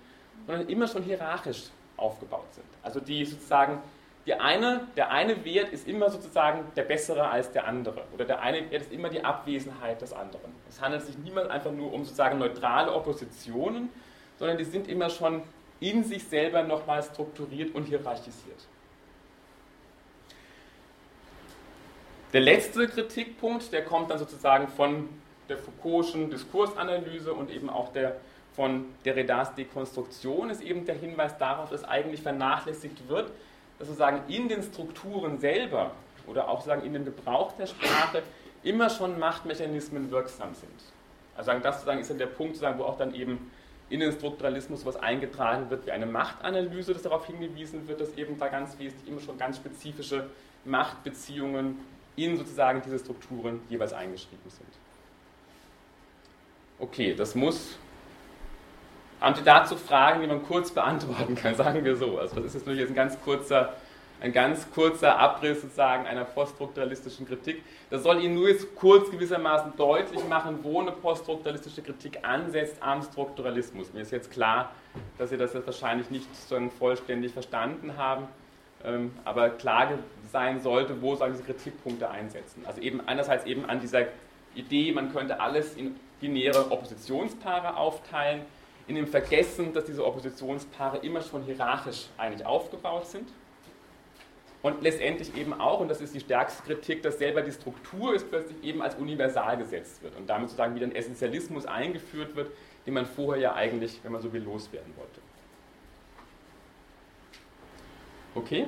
[0.45, 2.67] sondern immer schon hierarchisch aufgebaut sind.
[2.83, 3.79] Also die sozusagen
[4.33, 8.03] eine, der eine Wert ist immer sozusagen der bessere als der andere.
[8.13, 10.51] Oder der eine Wert ist immer die Abwesenheit des anderen.
[10.67, 13.89] Es handelt sich niemals einfach nur um sozusagen neutrale Oppositionen,
[14.38, 15.43] sondern die sind immer schon
[15.79, 18.67] in sich selber nochmal strukturiert und hierarchisiert.
[22.33, 25.07] Der letzte Kritikpunkt, der kommt dann sozusagen von
[25.47, 28.15] der Foucault'schen Diskursanalyse und eben auch der
[28.55, 33.31] von Derridas Dekonstruktion, ist eben der Hinweis darauf, dass eigentlich vernachlässigt wird,
[33.79, 35.91] sozusagen in den Strukturen selber
[36.27, 38.23] oder auch sozusagen in dem Gebrauch der Sprache
[38.63, 40.71] immer schon Machtmechanismen wirksam sind.
[41.38, 43.51] Also das ist dann der Punkt, wo auch dann eben
[43.89, 48.39] in den Strukturalismus was eingetragen wird wie eine Machtanalyse, dass darauf hingewiesen wird, dass eben
[48.39, 50.29] da ganz wesentlich immer schon ganz spezifische
[50.63, 51.77] Machtbeziehungen
[52.15, 54.69] in sozusagen diese Strukturen jeweils eingeschrieben sind.
[56.79, 57.77] Okay, das muss
[59.21, 62.17] haben Sie dazu Fragen, die man kurz beantworten kann, sagen wir so.
[62.19, 63.73] Also das ist jetzt jetzt ein ganz kurzer,
[64.19, 67.63] ein ganz kurzer Abriss sozusagen einer poststrukturalistischen Kritik.
[67.89, 73.01] Das soll Ihnen nur jetzt kurz gewissermaßen deutlich machen, wo eine poststrukturalistische Kritik ansetzt am
[73.01, 73.93] Strukturalismus.
[73.93, 74.71] Mir ist jetzt klar,
[75.17, 78.28] dass Sie das jetzt wahrscheinlich nicht sozusagen vollständig verstanden haben,
[78.84, 79.89] ähm, aber klar
[80.32, 82.63] sein sollte, wo sozusagen diese Kritikpunkte einsetzen.
[82.65, 84.08] Also eben einerseits eben an dieser
[84.56, 88.41] Idee, man könnte alles in binäre Oppositionspaare aufteilen,
[88.88, 93.30] in dem Vergessen, dass diese Oppositionspaare immer schon hierarchisch eigentlich aufgebaut sind.
[94.62, 98.30] Und letztendlich eben auch, und das ist die stärkste Kritik, dass selber die Struktur ist
[98.30, 102.52] plötzlich eben als universal gesetzt wird und damit sozusagen wieder ein Essentialismus eingeführt wird,
[102.86, 105.21] den man vorher ja eigentlich, wenn man so will, loswerden wollte.
[108.34, 108.67] Okay?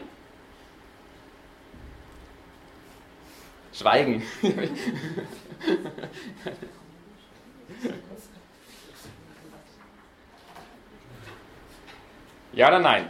[3.74, 4.24] Schweigen.
[12.58, 13.08] Ja oder nein?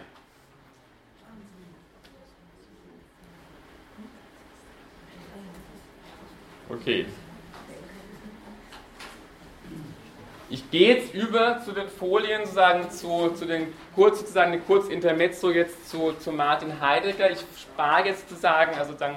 [6.69, 7.05] Okay.
[10.49, 14.89] Ich gehe jetzt über zu den Folien, sozusagen zu, zu den kurz, sozusagen eine kurz
[14.89, 17.31] Intermezzo jetzt zu, zu Martin Heidegger.
[17.31, 19.15] Ich spare jetzt sozusagen, also dann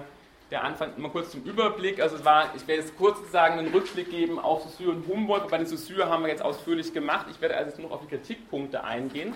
[0.52, 2.00] der Anfang mal kurz zum Überblick.
[2.00, 5.48] Also es war, ich werde jetzt kurz sozusagen einen Rückblick geben auf Saussure und Humboldt.
[5.48, 7.26] Bei den Saussure haben wir jetzt ausführlich gemacht.
[7.32, 9.34] Ich werde also jetzt nur auf die Kritikpunkte eingehen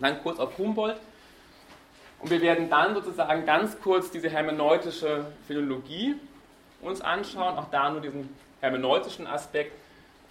[0.00, 1.00] dann kurz auf Humboldt.
[2.20, 6.16] Und wir werden dann sozusagen ganz kurz diese hermeneutische Philologie
[6.82, 8.28] uns anschauen, auch da nur diesen
[8.60, 9.72] hermeneutischen Aspekt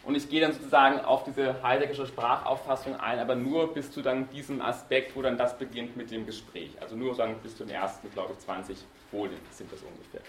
[0.03, 4.29] Und ich gehe dann sozusagen auf diese heideggerische Sprachauffassung ein, aber nur bis zu dann
[4.29, 6.71] diesem Aspekt, wo dann das beginnt mit dem Gespräch.
[6.79, 8.77] Also nur sagen bis zu den ersten, glaube ich, 20
[9.12, 10.21] Folien sind das ungefähr.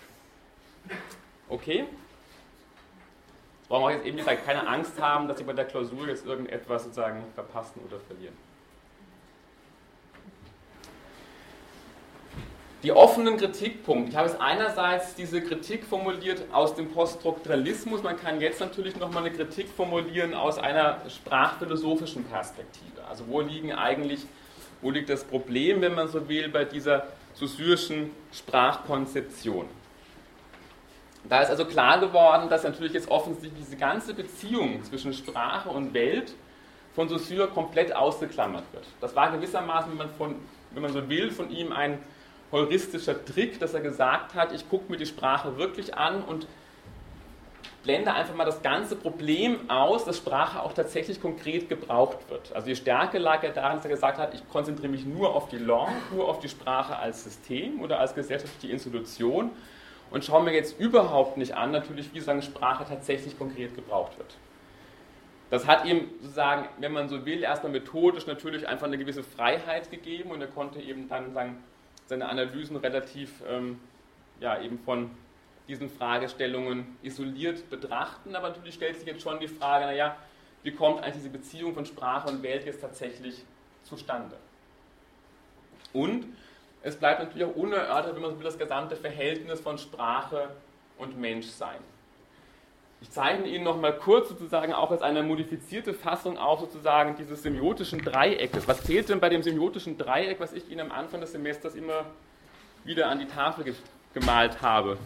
[1.49, 1.85] Okay?
[3.69, 6.85] Brauchen wir jetzt eben gesagt keine Angst haben, dass Sie bei der Klausur jetzt irgendetwas
[6.85, 8.37] sozusagen verpassen oder verlieren.
[12.83, 14.11] Die offenen Kritikpunkte.
[14.11, 18.03] Ich habe es einerseits diese Kritik formuliert aus dem Poststrukturalismus.
[18.03, 23.05] Man kann jetzt natürlich nochmal eine Kritik formulieren aus einer sprachphilosophischen Perspektive.
[23.07, 24.21] Also wo liegen eigentlich,
[24.81, 29.67] wo liegt das Problem, wenn man so will, bei dieser susyrischen Sprachkonzeption?
[31.29, 35.93] Da ist also klar geworden, dass natürlich jetzt offensichtlich diese ganze Beziehung zwischen Sprache und
[35.93, 36.33] Welt
[36.95, 38.87] von Saussure komplett ausgeklammert wird.
[39.03, 40.37] Das war gewissermaßen, wenn man, von,
[40.71, 41.99] wenn man so will, von ihm ein
[42.53, 46.47] heuristischer Trick, dass er gesagt hat, ich gucke mir die Sprache wirklich an und
[47.83, 52.53] blende einfach mal das ganze Problem aus, dass Sprache auch tatsächlich konkret gebraucht wird.
[52.55, 55.49] Also die Stärke lag ja darin, dass er gesagt hat, ich konzentriere mich nur auf
[55.49, 59.51] die Langue, nur auf die Sprache als System oder als gesellschaftliche Institution
[60.11, 64.37] und schaue mir jetzt überhaupt nicht an, natürlich, wie sozusagen Sprache tatsächlich konkret gebraucht wird.
[65.51, 69.91] Das hat ihm sozusagen, wenn man so will, erstmal methodisch natürlich einfach eine gewisse Freiheit
[69.91, 71.63] gegeben und er konnte eben dann sagen,
[72.11, 73.81] seine Analysen relativ ähm,
[74.41, 75.13] ja, eben von
[75.69, 78.35] diesen Fragestellungen isoliert betrachten.
[78.35, 80.17] Aber natürlich stellt sich jetzt schon die Frage, naja,
[80.65, 83.45] wie kommt eigentlich diese Beziehung von Sprache und Welt jetzt tatsächlich
[83.85, 84.37] zustande?
[85.93, 86.27] Und
[86.83, 90.51] es bleibt natürlich auch unerörtert, wenn man so will, das gesamte Verhältnis von Sprache
[90.99, 91.79] und Menschsein.
[93.03, 97.43] Ich zeichne Ihnen noch mal kurz sozusagen auch als eine modifizierte Fassung auf sozusagen dieses
[97.43, 98.69] semiotischen Dreieckes.
[98.69, 102.05] Was zählt denn bei dem semiotischen Dreieck, was ich Ihnen am Anfang des Semesters immer
[102.85, 103.75] wieder an die Tafel ge
[104.13, 104.99] gemalt habe?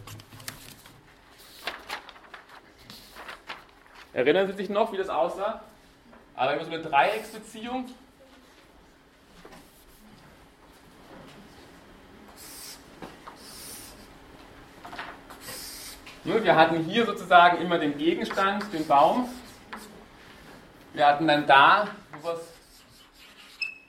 [4.13, 5.63] Erinnern Sie sich noch, wie das aussah?
[6.35, 7.87] Aber immer so eine Dreiecksbeziehung.
[16.25, 19.29] Wir hatten hier sozusagen immer den Gegenstand, den Baum.
[20.95, 21.89] Wir hatten dann da,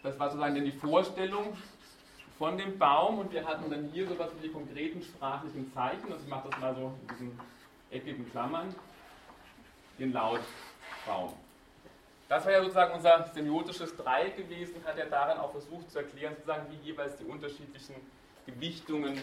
[0.03, 1.55] das war sozusagen dann die Vorstellung
[2.37, 6.11] von dem Baum und wir hatten dann hier sowas wie die konkreten sprachlichen Zeichen.
[6.11, 7.39] Also ich mache das mal so in diesen
[7.89, 8.75] eckigen Klammern,
[9.97, 11.33] den Lautbaum.
[12.27, 16.33] Das war ja sozusagen unser semiotisches Dreieck gewesen, hat er daran auch versucht zu erklären,
[16.35, 17.95] sozusagen, wie jeweils die unterschiedlichen
[18.45, 19.21] Gewichtungen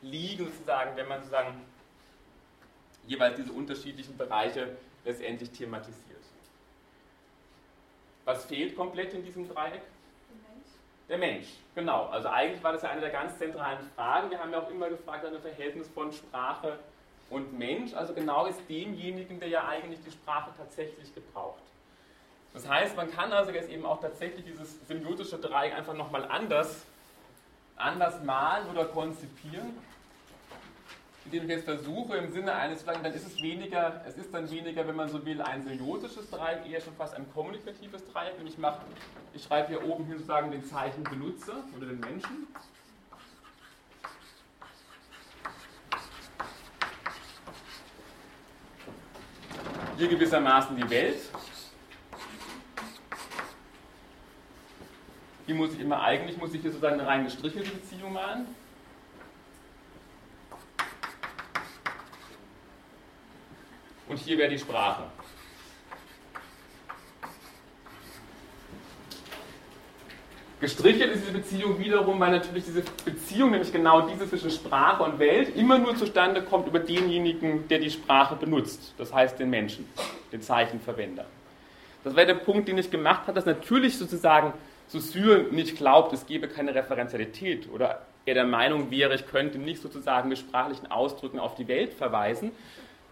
[0.00, 1.60] liegen, sozusagen, wenn man sozusagen
[3.06, 6.04] jeweils diese unterschiedlichen Bereiche letztendlich thematisiert.
[8.24, 9.82] Was fehlt komplett in diesem Dreieck?
[10.30, 10.68] Der Mensch.
[11.08, 12.06] Der Mensch, genau.
[12.06, 14.30] Also eigentlich war das ja eine der ganz zentralen Fragen.
[14.30, 16.78] Wir haben ja auch immer gefragt, ein Verhältnis von Sprache
[17.30, 21.62] und Mensch, also genau ist demjenigen, der ja eigentlich die Sprache tatsächlich gebraucht.
[22.52, 26.84] Das heißt, man kann also jetzt eben auch tatsächlich dieses symbiotische Dreieck einfach nochmal anders,
[27.76, 29.76] anders malen oder konzipieren
[31.24, 34.50] indem ich jetzt versuche, im Sinne eines Flanken, dann ist es weniger, es ist dann
[34.50, 38.38] weniger, wenn man so will, ein semiotisches Dreieck, eher schon fast ein kommunikatives Dreieck.
[38.38, 38.80] Und ich, mache,
[39.32, 42.46] ich schreibe hier oben hin sozusagen den Zeichen Benutzer oder den Menschen.
[49.96, 51.20] Hier gewissermaßen die Welt.
[55.46, 58.46] Hier muss ich immer, eigentlich muss ich hier sozusagen eine rein gestrichelte Beziehung malen.
[64.08, 65.04] Und hier wäre die Sprache.
[70.60, 75.18] Gestrichelt ist diese Beziehung wiederum, weil natürlich diese Beziehung, nämlich genau diese zwischen Sprache und
[75.18, 79.86] Welt, immer nur zustande kommt über denjenigen, der die Sprache benutzt, das heißt den Menschen,
[80.32, 81.26] den Zeichenverwender.
[82.02, 84.54] Das wäre der Punkt, den ich gemacht habe, dass natürlich sozusagen
[84.86, 89.82] Saussure nicht glaubt, es gebe keine Referenzialität oder er der Meinung wäre, ich könnte nicht
[89.82, 92.52] sozusagen mit sprachlichen Ausdrücken auf die Welt verweisen,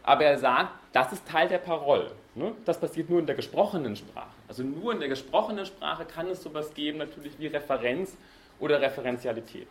[0.03, 2.11] aber er sagt, das ist Teil der Parole.
[2.35, 2.55] Ne?
[2.65, 4.31] Das passiert nur in der gesprochenen Sprache.
[4.49, 8.17] Also nur in der gesprochenen Sprache kann es sowas geben, natürlich wie Referenz
[8.59, 9.69] oder Referenzialität.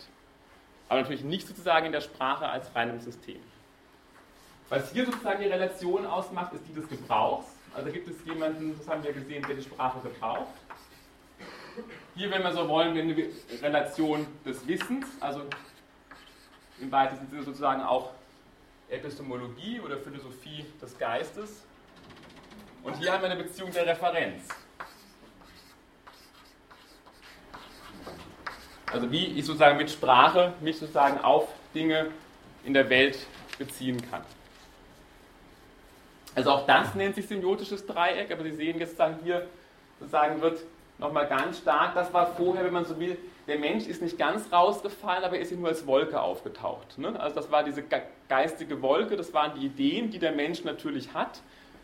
[0.90, 3.40] Aber natürlich nicht sozusagen in der Sprache als reinem System.
[4.70, 7.46] Was hier sozusagen die Relation ausmacht, ist die des Gebrauchs.
[7.74, 10.54] Also gibt es jemanden, das haben wir gesehen, der die Sprache gebraucht.
[12.16, 13.16] Hier, wenn wir so wollen, wir eine
[13.62, 15.42] Relation des Wissens, also
[16.80, 18.12] im weitesten Sinne sozusagen auch
[18.92, 21.64] Epistemologie oder Philosophie des Geistes.
[22.84, 24.48] Und hier haben wir eine Beziehung der Referenz.
[28.92, 32.12] Also wie ich sozusagen mit Sprache mich sozusagen auf Dinge
[32.66, 33.18] in der Welt
[33.58, 34.24] beziehen kann.
[36.36, 39.48] Also auch das nennt sich semiotisches Dreieck, aber Sie sehen jetzt sagen hier,
[40.00, 40.62] sozusagen wird
[40.98, 43.18] nochmal ganz stark, das war vorher, wenn man so will,
[43.52, 46.98] der Mensch ist nicht ganz rausgefallen, aber er ist nur als Wolke aufgetaucht.
[46.98, 47.20] Ne?
[47.20, 47.84] Also das war diese
[48.30, 51.42] geistige Wolke, das waren die Ideen, die der Mensch natürlich hat.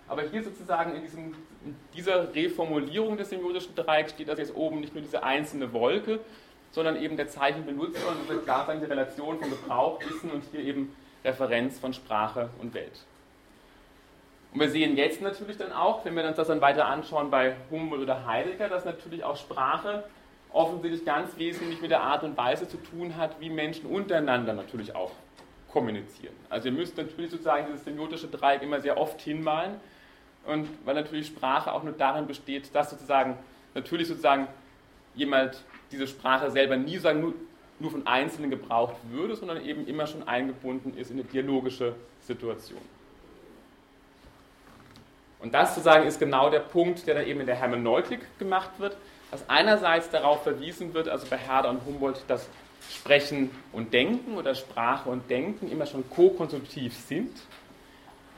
[0.07, 4.79] Aber hier sozusagen in, diesem, in dieser Reformulierung des semiotischen Dreiecks steht das jetzt oben
[4.79, 6.21] nicht nur diese einzelne Wolke,
[6.71, 10.95] sondern eben der Zeichenbenutzer und diese klar die Relation von Gebrauch, Wissen und hier eben
[11.25, 13.01] Referenz von Sprache und Welt.
[14.53, 17.57] Und wir sehen jetzt natürlich dann auch, wenn wir uns das dann weiter anschauen bei
[17.69, 20.05] Humboldt oder Heidegger, dass natürlich auch Sprache
[20.51, 24.95] offensichtlich ganz wesentlich mit der Art und Weise zu tun hat, wie Menschen untereinander natürlich
[24.95, 25.11] auch
[25.71, 26.33] kommunizieren.
[26.49, 29.79] Also ihr müsst natürlich sozusagen dieses semiotische Dreieck immer sehr oft hinmalen
[30.45, 33.37] und weil natürlich Sprache auch nur darin besteht, dass sozusagen
[33.75, 34.47] natürlich sozusagen
[35.13, 37.33] jemand diese Sprache selber nie sagen nur,
[37.79, 42.81] nur von Einzelnen gebraucht würde, sondern eben immer schon eingebunden ist in eine dialogische Situation.
[45.39, 48.97] Und das sozusagen ist genau der Punkt, der dann eben in der Hermeneutik gemacht wird,
[49.31, 52.47] dass einerseits darauf verwiesen wird, also bei Herder und Humboldt, dass
[52.89, 57.31] Sprechen und Denken oder Sprache und Denken immer schon ko-konstruktiv sind.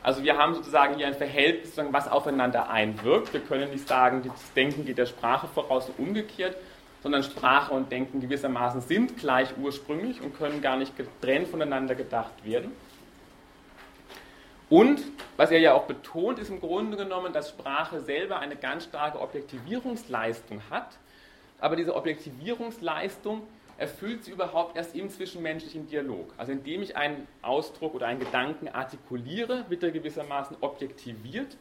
[0.02, 3.34] Also wir haben sozusagen hier ein Verhältnis, was aufeinander einwirkt.
[3.34, 6.56] Wir können nicht sagen, das Denken geht der Sprache voraus und umgekehrt,
[7.04, 12.46] sondern Sprache und Denken gewissermaßen sind gleich ursprünglich und können gar nicht getrennt voneinander gedacht
[12.46, 12.72] werden.
[14.70, 15.02] Und
[15.36, 19.20] was er ja auch betont, ist im Grunde genommen, dass Sprache selber eine ganz starke
[19.20, 20.98] Objektivierungsleistung hat.
[21.60, 23.42] Aber diese Objektivierungsleistung
[23.78, 26.32] erfüllt sie überhaupt erst im zwischenmenschlichen Dialog.
[26.38, 31.58] Also indem ich einen Ausdruck oder einen Gedanken artikuliere, wird er gewissermaßen objektiviert,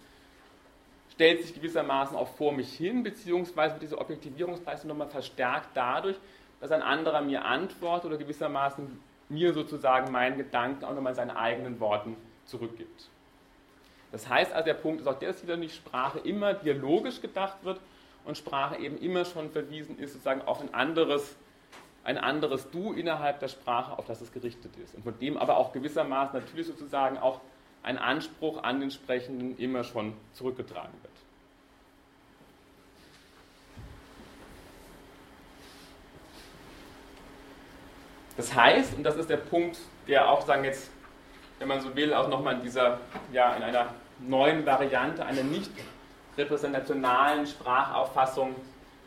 [1.12, 6.16] stellt sich gewissermaßen auch vor mich hin, beziehungsweise wird diese Objektivierungsleistung nochmal verstärkt dadurch,
[6.60, 11.36] dass ein anderer mir antwortet oder gewissermaßen mir sozusagen meinen Gedanken auch nochmal in seinen
[11.36, 12.16] eigenen Worten
[12.48, 13.08] zurückgibt.
[14.10, 17.58] Das heißt also, der Punkt ist auch der, dass wieder die Sprache immer dialogisch gedacht
[17.62, 17.80] wird
[18.24, 21.36] und Sprache eben immer schon verwiesen ist, sozusagen auf ein anderes,
[22.04, 24.94] ein anderes Du innerhalb der Sprache, auf das es gerichtet ist.
[24.94, 27.40] Und von dem aber auch gewissermaßen natürlich sozusagen auch
[27.82, 31.12] ein Anspruch an den Sprechenden immer schon zurückgetragen wird.
[38.36, 40.90] Das heißt, und das ist der Punkt, der auch sagen jetzt
[41.58, 43.00] wenn man so will, auch nochmal in dieser,
[43.32, 45.70] ja, in einer neuen Variante einer nicht
[46.36, 48.54] repräsentationalen Sprachauffassung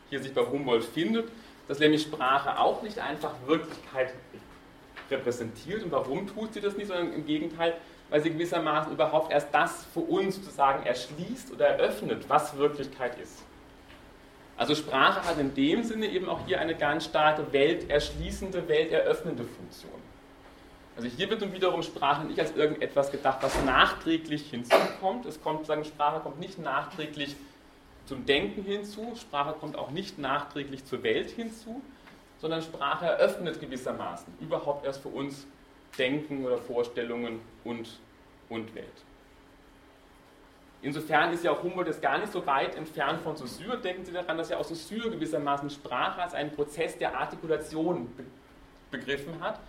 [0.10, 1.30] hier sich bei Humboldt findet,
[1.68, 4.14] dass nämlich Sprache auch nicht einfach Wirklichkeit
[5.10, 5.84] repräsentiert.
[5.84, 7.76] Und warum tut sie das nicht, sondern im Gegenteil,
[8.10, 13.44] weil sie gewissermaßen überhaupt erst das für uns sozusagen erschließt oder eröffnet, was Wirklichkeit ist.
[14.58, 20.11] Also Sprache hat in dem Sinne eben auch hier eine ganz starke welterschließende, welteröffnende Funktion.
[20.96, 25.26] Also hier wird nun wiederum Sprache nicht als irgendetwas gedacht, was nachträglich hinzukommt.
[25.26, 27.36] Es kommt, sagen, Sprache kommt nicht nachträglich
[28.06, 31.82] zum Denken hinzu, Sprache kommt auch nicht nachträglich zur Welt hinzu,
[32.40, 35.48] sondern Sprache eröffnet gewissermaßen überhaupt erst für uns
[35.98, 38.00] Denken oder Vorstellungen und,
[38.50, 38.88] und Welt.
[40.82, 43.78] Insofern ist ja auch Humboldt jetzt gar nicht so weit entfernt von Saussure.
[43.78, 48.10] Denken Sie daran, dass ja auch Saussure gewissermaßen Sprache als einen Prozess der Artikulation
[48.90, 49.60] begriffen hat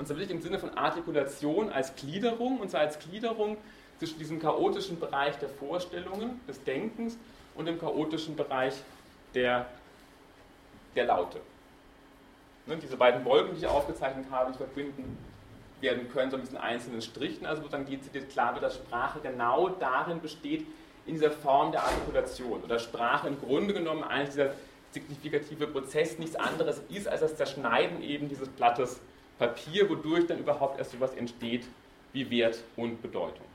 [0.00, 3.58] und zwar wirklich im Sinne von Artikulation als Gliederung, und zwar als Gliederung
[3.98, 7.18] zwischen diesem chaotischen Bereich der Vorstellungen, des Denkens
[7.54, 8.72] und dem chaotischen Bereich
[9.34, 9.66] der,
[10.96, 11.38] der Laute.
[12.64, 15.18] Ne, diese beiden Wolken, die ich aufgezeichnet habe, die verbinden
[15.82, 17.44] werden können, so mit diesen einzelnen Strichen.
[17.44, 20.66] Also dann geht es klar dass Sprache genau darin besteht,
[21.04, 22.64] in dieser Form der Artikulation.
[22.64, 24.54] Oder Sprache im Grunde genommen eigentlich dieser
[24.92, 28.98] signifikative Prozess nichts anderes ist, als das Zerschneiden eben dieses Blattes
[29.40, 31.66] Papier, wodurch dann überhaupt erst etwas entsteht
[32.12, 33.46] wie Wert und Bedeutung.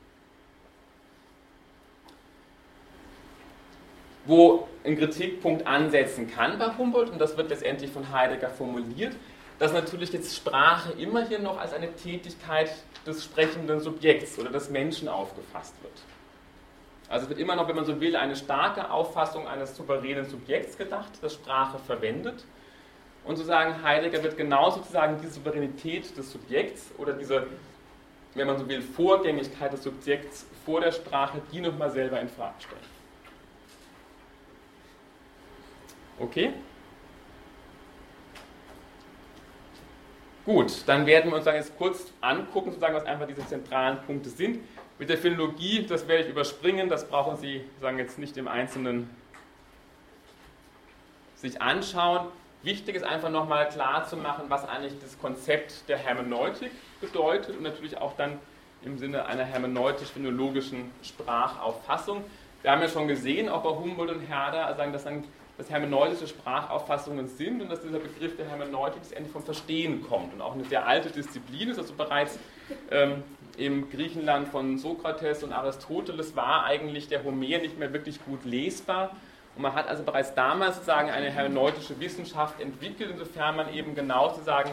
[4.26, 9.16] Wo ein Kritikpunkt ansetzen kann bei Humboldt, und das wird letztendlich von Heidegger formuliert,
[9.60, 12.72] dass natürlich jetzt Sprache immerhin noch als eine Tätigkeit
[13.06, 15.94] des sprechenden Subjekts oder des Menschen aufgefasst wird.
[17.10, 21.12] Also wird immer noch, wenn man so will, eine starke Auffassung eines souveränen Subjekts gedacht,
[21.22, 22.44] das Sprache verwendet
[23.26, 27.48] und sozusagen Heidegger wird genau sozusagen diese Souveränität des Subjekts oder diese,
[28.36, 32.56] wenn man so will, Vorgängigkeit des Subjekts vor der Sprache, die nochmal selber in Frage
[32.60, 32.96] stellen.
[36.20, 36.54] Okay?
[40.46, 44.30] Gut, dann werden wir uns dann jetzt kurz angucken, sozusagen, was einfach diese zentralen Punkte
[44.30, 44.60] sind.
[45.00, 49.10] Mit der Philologie, das werde ich überspringen, das brauchen Sie sagen jetzt nicht im Einzelnen
[51.36, 52.28] sich anschauen.
[52.66, 57.62] Wichtig ist einfach nochmal klar zu machen, was eigentlich das Konzept der Hermeneutik bedeutet und
[57.62, 58.40] natürlich auch dann
[58.84, 62.24] im Sinne einer hermeneutisch-phänologischen Sprachauffassung.
[62.64, 65.24] Wir haben ja schon gesehen, auch bei Humboldt und Herder, dass dann
[65.58, 70.42] dass hermeneutische Sprachauffassungen sind und dass dieser Begriff der Hermeneutik endlich vom Verstehen kommt und
[70.42, 71.78] auch eine sehr alte Disziplin ist.
[71.78, 72.38] Also bereits
[72.92, 73.24] ähm,
[73.58, 79.16] im Griechenland von Sokrates und Aristoteles war eigentlich der Homer nicht mehr wirklich gut lesbar.
[79.56, 84.34] Und man hat also bereits damals sozusagen eine hermeneutische Wissenschaft entwickelt, insofern man eben genau
[84.34, 84.72] zu sagen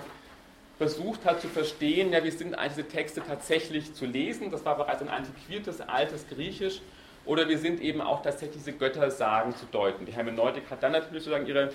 [0.78, 4.50] versucht hat zu verstehen, ja, wie sind eigentlich diese Texte tatsächlich zu lesen.
[4.50, 6.80] Das war bereits ein antiquiertes, altes Griechisch
[7.24, 10.06] oder wir sind eben auch tatsächlich diese Göttersagen zu deuten.
[10.06, 11.70] Die Hermeneutik hat dann natürlich sozusagen ihre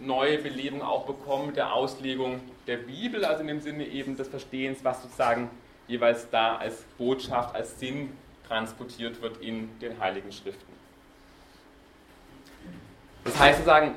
[0.00, 4.28] neue Belebung auch bekommen mit der Auslegung der Bibel, also in dem Sinne eben des
[4.28, 5.50] Verstehens, was sozusagen
[5.86, 8.10] jeweils da als Botschaft, als Sinn
[8.48, 10.79] transportiert wird in den Heiligen Schriften.
[13.24, 13.94] Das heißt sozusagen,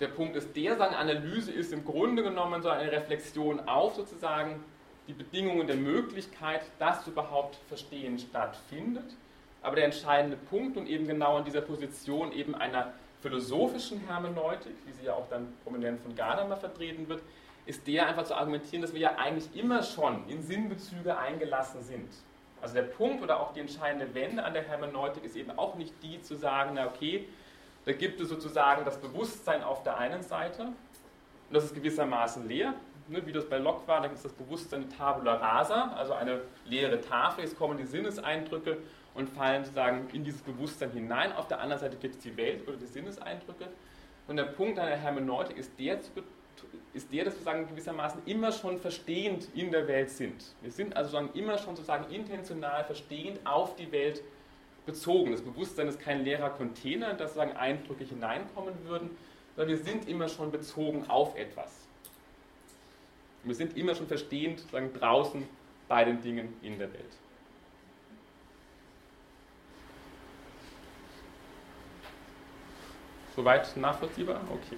[0.00, 4.62] der Punkt ist der, sagen, Analyse ist im Grunde genommen so eine Reflexion auf sozusagen
[5.08, 9.14] die Bedingungen der Möglichkeit, dass überhaupt Verstehen stattfindet
[9.62, 14.92] aber der entscheidende Punkt und eben genau in dieser Position eben einer philosophischen Hermeneutik, wie
[14.92, 17.22] sie ja auch dann prominent von Gadamer vertreten wird,
[17.66, 22.08] ist der einfach zu argumentieren, dass wir ja eigentlich immer schon in Sinnbezüge eingelassen sind.
[22.62, 25.94] Also der Punkt oder auch die entscheidende Wende an der Hermeneutik ist eben auch nicht
[26.02, 27.26] die zu sagen, na okay,
[27.90, 30.74] da gibt es sozusagen das Bewusstsein auf der einen Seite und
[31.50, 32.74] das ist gewissermaßen leer,
[33.08, 36.42] ne, wie das bei Locke war, da gibt es das Bewusstsein Tabula rasa, also eine
[36.66, 38.78] leere Tafel, jetzt kommen die Sinneseindrücke
[39.14, 41.32] und fallen sozusagen in dieses Bewusstsein hinein.
[41.32, 43.66] Auf der anderen Seite gibt es die Welt oder die Sinneseindrücke.
[44.28, 45.98] Und der Punkt einer Hermeneutik ist der,
[46.92, 50.54] ist der, dass wir sagen, gewissermaßen immer schon verstehend in der Welt sind.
[50.62, 54.22] Wir sind also sagen, immer schon sozusagen intentional verstehend auf die Welt
[54.90, 55.32] bezogen.
[55.32, 59.10] Das Bewusstsein ist kein leerer Container, dass sozusagen Eindrücke hineinkommen würden,
[59.56, 61.70] sondern wir sind immer schon bezogen auf etwas.
[63.44, 65.46] Wir sind immer schon verstehend sozusagen draußen
[65.88, 67.12] bei den Dingen in der Welt.
[73.34, 74.40] Soweit nachvollziehbar?
[74.52, 74.76] Okay.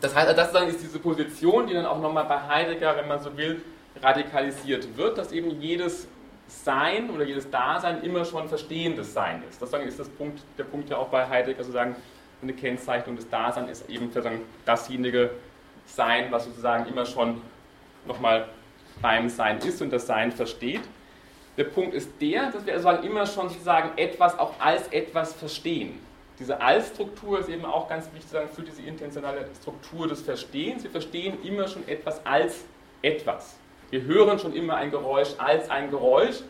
[0.00, 3.36] Das heißt, das ist diese Position, die dann auch nochmal bei Heidegger, wenn man so
[3.36, 3.62] will,
[4.00, 6.08] radikalisiert wird, dass eben jedes
[6.46, 9.60] Sein oder jedes Dasein immer schon verstehendes Sein ist.
[9.60, 11.96] Das ist das Punkt, der Punkt ja auch bei Heidegger sozusagen
[12.42, 15.30] eine Kennzeichnung des Daseins ist eben sozusagen dasjenige
[15.86, 17.40] Sein, was sozusagen immer schon
[18.06, 18.48] nochmal
[19.00, 20.82] beim Sein ist und das Sein versteht.
[21.56, 26.00] Der Punkt ist der, dass wir also immer schon sozusagen etwas auch als etwas verstehen.
[26.38, 30.82] Diese Als-Struktur ist eben auch ganz wichtig für diese intentionale Struktur des Verstehens.
[30.82, 32.64] Wir verstehen immer schon etwas als
[33.02, 33.56] etwas.
[33.90, 36.40] Wir hören schon immer ein Geräusch als ein Geräusch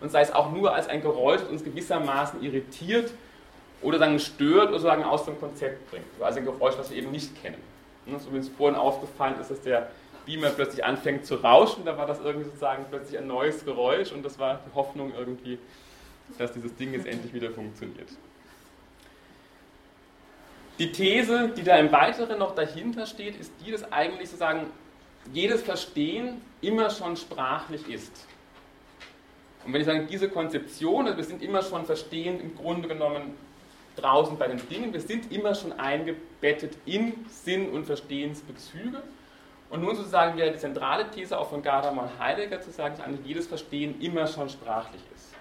[0.00, 3.12] und sei es auch nur als ein Geräusch, das uns gewissermaßen irritiert
[3.82, 6.06] oder sagen stört oder sagen aus dem Konzept bringt.
[6.20, 7.60] Also ein Geräusch, das wir eben nicht kennen.
[8.18, 9.90] So wie uns vorhin aufgefallen ist, dass der
[10.26, 14.24] Beamer plötzlich anfängt zu rauschen, da war das irgendwie sozusagen plötzlich ein neues Geräusch und
[14.24, 15.58] das war die Hoffnung irgendwie,
[16.38, 18.08] dass dieses Ding jetzt endlich wieder funktioniert.
[20.78, 24.66] Die These, die da im Weiteren noch dahinter steht, ist die, dass eigentlich sozusagen
[25.32, 28.26] jedes Verstehen immer schon sprachlich ist.
[29.64, 33.34] Und wenn ich sage, diese Konzeption, also wir sind immer schon verstehend im Grunde genommen
[33.96, 39.02] draußen bei den Dingen, wir sind immer schon eingebettet in Sinn- und Verstehensbezüge
[39.70, 43.06] und nun sozusagen wieder die zentrale These auch von Gadamer und Heidegger zu sagen, dass
[43.06, 45.34] eigentlich jedes Verstehen immer schon sprachlich ist.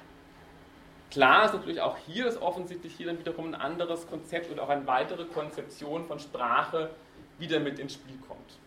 [1.11, 4.69] Klar ist natürlich auch hier, dass offensichtlich hier dann wiederum ein anderes Konzept oder auch
[4.69, 6.89] eine weitere Konzeption von Sprache
[7.37, 8.57] wieder mit ins Spiel kommt.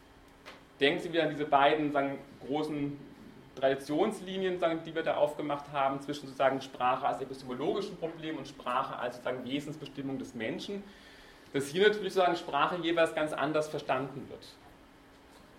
[0.81, 2.99] Denken Sie wieder an diese beiden sagen, großen
[3.55, 8.99] Traditionslinien, sagen, die wir da aufgemacht haben, zwischen sozusagen Sprache als epistemologischen Problem und Sprache
[8.99, 10.83] als sozusagen Wesensbestimmung des Menschen,
[11.53, 14.47] dass hier natürlich sozusagen Sprache jeweils ganz anders verstanden wird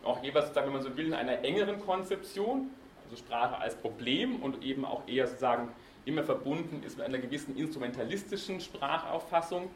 [0.07, 2.71] auch jeweils, wenn man so will, in einer engeren Konzeption,
[3.03, 5.69] also Sprache als Problem und eben auch eher sozusagen
[6.05, 9.69] immer verbunden ist mit einer gewissen instrumentalistischen Sprachauffassung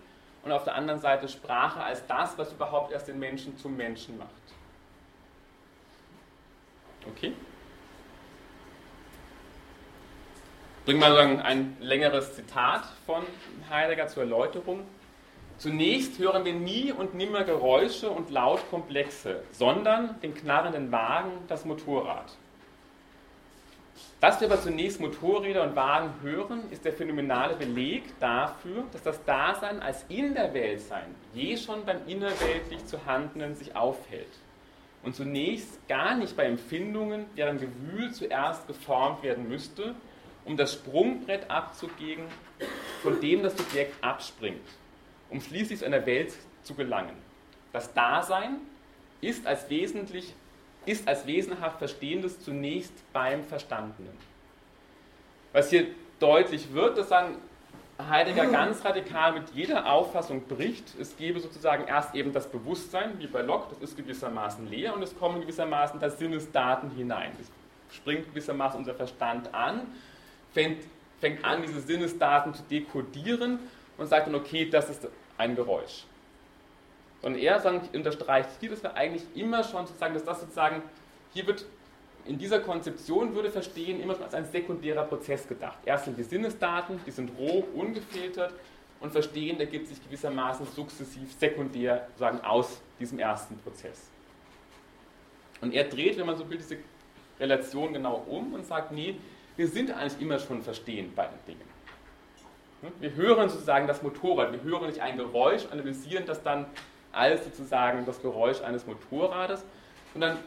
[0.43, 4.17] und auf der anderen Seite Sprache als das, was überhaupt erst den Menschen zum Menschen
[4.17, 4.29] macht.
[7.09, 7.33] Okay?
[10.85, 13.23] Bringen wir mal ein längeres Zitat von
[13.69, 14.83] Heidegger zur Erläuterung.
[15.57, 22.35] Zunächst hören wir nie und nimmer Geräusche und Lautkomplexe, sondern den knarrenden Wagen, das Motorrad.
[24.19, 29.23] Dass wir aber zunächst Motorräder und Wagen hören, ist der phänomenale Beleg dafür, dass das
[29.23, 34.39] Dasein als in der Welt sein je schon beim innerweltlich zu Handelnden sich aufhält
[35.03, 39.95] und zunächst gar nicht bei Empfindungen, deren Gewühl zuerst geformt werden müsste,
[40.45, 42.25] um das Sprungbrett abzugeben,
[43.01, 44.61] von dem das Subjekt abspringt
[45.31, 47.15] um schließlich zu einer Welt zu gelangen.
[47.73, 48.57] Das Dasein
[49.21, 50.35] ist als wesentlich
[50.83, 54.17] ist als wesenhaft Verstehendes zunächst beim Verstandenen.
[55.53, 55.85] Was hier
[56.19, 57.35] deutlich wird, dass dann
[58.09, 60.93] Heidegger ganz radikal mit jeder Auffassung bricht.
[60.99, 65.01] Es gebe sozusagen erst eben das Bewusstsein, wie bei Locke, das ist gewissermaßen leer und
[65.03, 67.31] es kommen gewissermaßen da Sinnesdaten hinein.
[67.39, 69.81] Es springt gewissermaßen unser Verstand an,
[70.53, 70.83] fängt,
[71.19, 73.59] fängt an, diese Sinnesdaten zu dekodieren
[73.97, 76.05] und sagt dann, okay, das ist ein Geräusch.
[77.21, 80.81] Und er sagt, unterstreicht hier, dass wir eigentlich immer schon sozusagen, dass das sozusagen,
[81.33, 81.65] hier wird
[82.25, 85.79] in dieser Konzeption würde Verstehen immer schon als ein sekundärer Prozess gedacht.
[85.85, 88.53] Erst sind die Sinnesdaten, die sind roh, ungefiltert
[88.99, 94.09] und Verstehen ergibt sich gewissermaßen sukzessiv sekundär sozusagen aus diesem ersten Prozess.
[95.61, 96.77] Und er dreht, wenn man so will, diese
[97.39, 99.15] Relation genau um und sagt, nee,
[99.57, 101.71] wir sind eigentlich immer schon verstehend bei den Dingen.
[102.99, 106.65] Wir hören sozusagen das Motorrad, wir hören nicht ein Geräusch, analysieren das dann
[107.11, 109.63] als sozusagen das Geräusch eines Motorrades,
[110.13, 110.37] sondern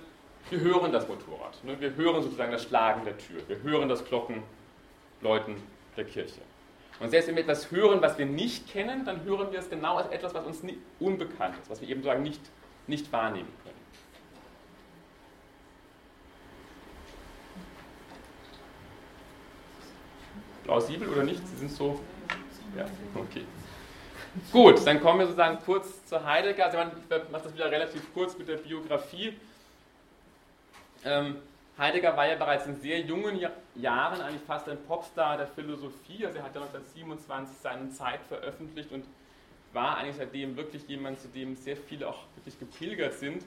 [0.50, 1.62] wir hören das Motorrad.
[1.64, 1.80] Ne?
[1.80, 3.40] Wir hören sozusagen das Schlagen der Tür.
[3.48, 5.56] Wir hören das Glockenläuten
[5.96, 6.40] der Kirche.
[7.00, 9.96] Und selbst wenn wir etwas hören, was wir nicht kennen, dann hören wir es genau
[9.96, 10.62] als etwas, was uns
[11.00, 12.40] unbekannt ist, was wir eben sagen nicht,
[12.86, 13.74] nicht wahrnehmen können.
[20.62, 21.46] Plausibel oder nicht?
[21.46, 22.00] Sie sind so.
[22.76, 23.44] Ja, okay.
[24.50, 26.66] Gut, dann kommen wir sozusagen kurz zu Heidegger.
[26.66, 29.34] Also ich mache das wieder relativ kurz mit der Biografie.
[31.04, 31.36] Ähm,
[31.76, 33.40] Heidegger war ja bereits in sehr jungen
[33.74, 36.24] Jahren eigentlich fast ein Popstar der Philosophie.
[36.24, 39.04] Also er hat ja 1927 seine Zeit veröffentlicht und
[39.72, 43.44] war eigentlich seitdem wirklich jemand, zu dem sehr viele auch wirklich gepilgert sind.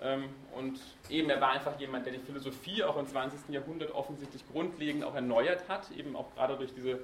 [0.00, 3.48] Ähm, und eben, er war einfach jemand, der die Philosophie auch im 20.
[3.50, 7.00] Jahrhundert offensichtlich grundlegend auch erneuert hat, eben auch gerade durch diese,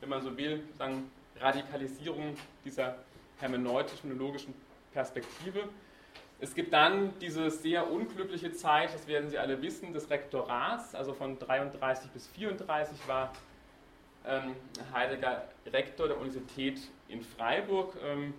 [0.00, 2.96] wenn man so will, sagen, Radikalisierung dieser
[3.38, 4.54] hermeneutischen und logischen
[4.92, 5.68] Perspektive.
[6.42, 11.14] Es gibt dann diese sehr unglückliche Zeit, das werden Sie alle wissen, des Rektorats, also
[11.14, 13.32] von 33 bis 34 war
[14.26, 14.56] ähm,
[14.92, 18.34] Heidegger Rektor der Universität in Freiburg, ähm,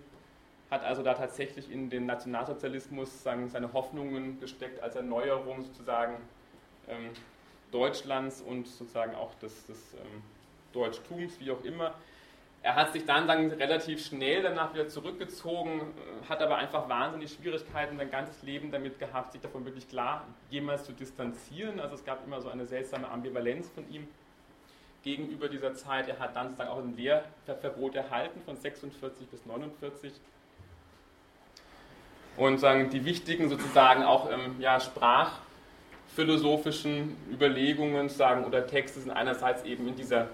[0.70, 6.16] hat also da tatsächlich in den Nationalsozialismus sagen, seine Hoffnungen gesteckt als Erneuerung sozusagen
[6.88, 7.08] ähm,
[7.70, 10.22] Deutschlands und sozusagen auch des, des ähm,
[10.74, 11.94] Deutschtums, wie auch immer.
[12.64, 17.34] Er hat sich dann, dann relativ schnell danach wieder zurückgezogen, äh, hat aber einfach wahnsinnig
[17.34, 21.78] Schwierigkeiten sein ganzes Leben damit gehabt, sich davon wirklich klar jemals zu distanzieren.
[21.78, 24.08] Also es gab immer so eine seltsame Ambivalenz von ihm
[25.02, 26.08] gegenüber dieser Zeit.
[26.08, 30.14] Er hat dann sozusagen auch ein Lehrverbot erhalten von 46 bis 49.
[32.38, 39.64] Und sagen, die wichtigen sozusagen auch ähm, ja, sprachphilosophischen Überlegungen sagen, oder Texte sind einerseits
[39.64, 40.30] eben in dieser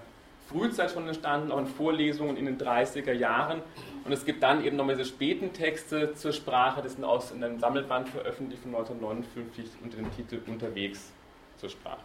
[0.51, 3.61] Frühzeit schon entstanden, auch in Vorlesungen in den 30er Jahren.
[4.03, 7.43] Und es gibt dann eben nochmal diese späten Texte zur Sprache, die sind aus in
[7.43, 11.11] einem Sammelband veröffentlicht von 1959 unter dem Titel Unterwegs
[11.57, 11.99] zur Sprache.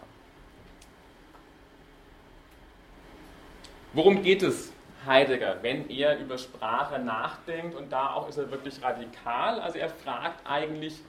[3.93, 4.73] Worum geht es
[5.07, 7.75] Heidegger, wenn er über Sprache nachdenkt?
[7.75, 9.59] Und da auch ist er wirklich radikal.
[9.61, 11.01] Also er fragt eigentlich,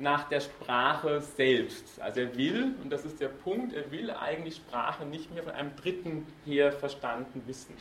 [0.00, 2.00] nach der Sprache selbst.
[2.00, 5.52] Also er will, und das ist der Punkt, er will eigentlich Sprache nicht mehr von
[5.52, 7.74] einem Dritten her verstanden wissen.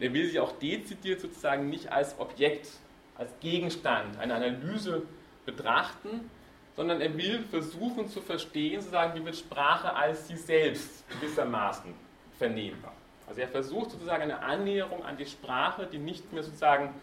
[0.00, 2.68] Er will sie auch dezidiert sozusagen nicht als Objekt,
[3.16, 5.02] als Gegenstand einer Analyse
[5.44, 6.30] betrachten,
[6.76, 11.92] sondern er will versuchen zu verstehen, sozusagen, wie wird Sprache als sie selbst gewissermaßen
[12.38, 12.92] vernehmbar.
[13.26, 16.94] Also er versucht sozusagen eine Annäherung an die Sprache, die nicht mehr sozusagen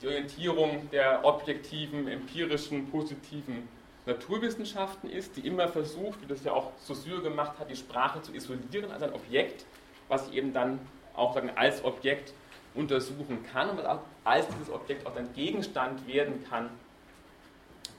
[0.00, 3.68] die Orientierung der objektiven, empirischen, positiven
[4.06, 8.32] Naturwissenschaften ist, die immer versucht, wie das ja auch Saussure gemacht hat, die Sprache zu
[8.32, 9.66] isolieren als ein Objekt,
[10.08, 10.78] was ich eben dann
[11.14, 12.32] auch sagen, als Objekt
[12.74, 13.80] untersuchen kann und
[14.24, 16.70] als dieses Objekt auch dann Gegenstand werden kann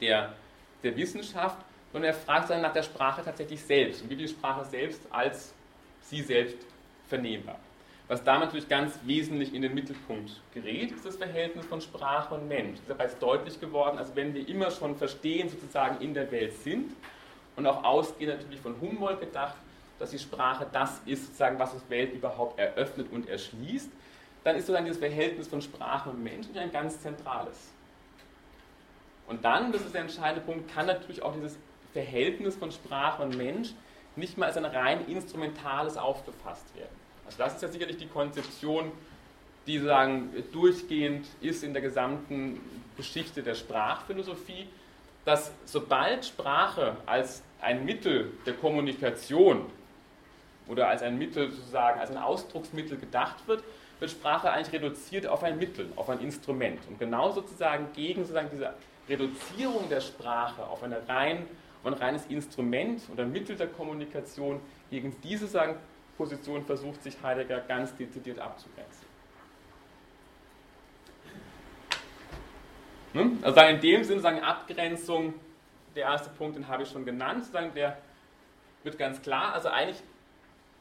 [0.01, 0.33] der,
[0.83, 1.57] der Wissenschaft.
[1.91, 5.53] Und er fragt dann nach der Sprache tatsächlich selbst und wie die Sprache selbst als
[6.01, 6.57] sie selbst
[7.07, 7.59] vernehmbar.
[8.09, 12.47] Was da natürlich ganz wesentlich in den Mittelpunkt gerät, ist das Verhältnis von Sprache und
[12.47, 12.79] Mensch.
[12.87, 16.91] Das ist deutlich geworden, also wenn wir immer schon verstehen, sozusagen in der Welt sind
[17.55, 19.53] und auch ausgehend natürlich von Humboldt gedacht,
[19.99, 23.91] dass die Sprache das ist, sozusagen, was die Welt überhaupt eröffnet und erschließt,
[24.43, 27.69] dann ist sozusagen dieses Verhältnis von Sprache und Mensch ein ganz zentrales.
[29.27, 31.59] Und dann, das ist der entscheidende Punkt, kann natürlich auch dieses
[31.93, 33.75] Verhältnis von Sprache und Mensch
[34.15, 36.98] nicht mal als ein rein instrumentales aufgefasst werden.
[37.29, 38.91] Also das ist ja sicherlich die Konzeption,
[39.67, 42.59] die sagen, durchgehend ist in der gesamten
[42.97, 44.67] Geschichte der Sprachphilosophie,
[45.25, 49.67] dass sobald Sprache als ein Mittel der Kommunikation
[50.67, 53.63] oder als ein Mittel sozusagen, als ein Ausdrucksmittel gedacht wird,
[53.99, 56.79] wird Sprache eigentlich reduziert auf ein Mittel, auf ein Instrument.
[56.87, 58.73] Und genau sozusagen gegen sozusagen diese
[59.07, 61.45] Reduzierung der Sprache auf eine rein
[61.83, 64.61] und ein reines Instrument oder Mittel der Kommunikation.
[64.89, 65.75] Gegen diese sagen,
[66.19, 69.07] Position versucht sich Heidegger ganz dezidiert abzugrenzen.
[73.13, 73.37] Ne?
[73.41, 75.33] Also in dem Sinne sagen Abgrenzung,
[75.95, 77.97] der erste Punkt, den habe ich schon genannt, der
[78.83, 79.53] wird ganz klar.
[79.53, 80.03] Also eigentlich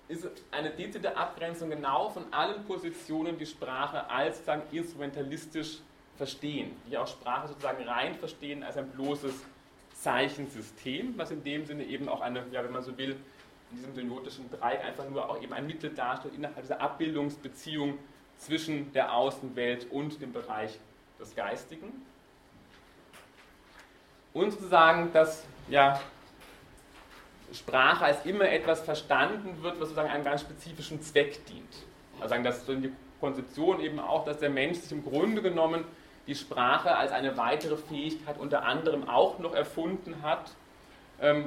[0.08, 5.78] ist eine dezidierte Abgrenzung genau von allen Positionen, die Sprache als sagen, instrumentalistisch
[6.16, 9.34] verstehen, die auch Sprache sozusagen rein verstehen als ein bloßes
[9.94, 13.16] Zeichensystem, was in dem Sinne eben auch eine, ja, wenn man so will,
[13.70, 17.98] in diesem semiotischen Dreieck einfach nur auch eben ein Mittel darstellt innerhalb dieser Abbildungsbeziehung
[18.38, 20.78] zwischen der Außenwelt und dem Bereich
[21.18, 22.06] des Geistigen.
[24.32, 26.00] Und sozusagen, dass ja,
[27.52, 31.74] Sprache als immer etwas verstanden wird, was sozusagen einem ganz spezifischen Zweck dient.
[32.20, 35.84] Also sagen, dass so die Konzeption eben auch, dass der Mensch sich im Grunde genommen
[36.26, 40.52] die Sprache als eine weitere Fähigkeit unter anderem auch noch erfunden hat,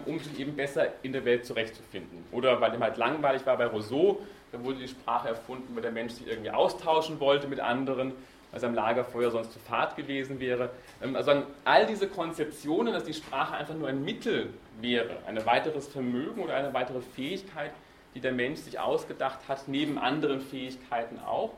[0.06, 2.26] um sich eben besser in der Welt zurechtzufinden.
[2.32, 4.20] Oder weil ihm halt langweilig war bei Rousseau,
[4.52, 8.12] da wurde die Sprache erfunden, weil der Mensch sich irgendwie austauschen wollte mit anderen,
[8.52, 10.72] weil am Lagerfeuer sonst zu fad gewesen wäre.
[11.02, 14.50] Ähm, also all diese Konzeptionen, dass die Sprache einfach nur ein Mittel
[14.82, 17.72] wäre, ein weiteres Vermögen oder eine weitere Fähigkeit,
[18.14, 21.54] die der Mensch sich ausgedacht hat, neben anderen Fähigkeiten auch,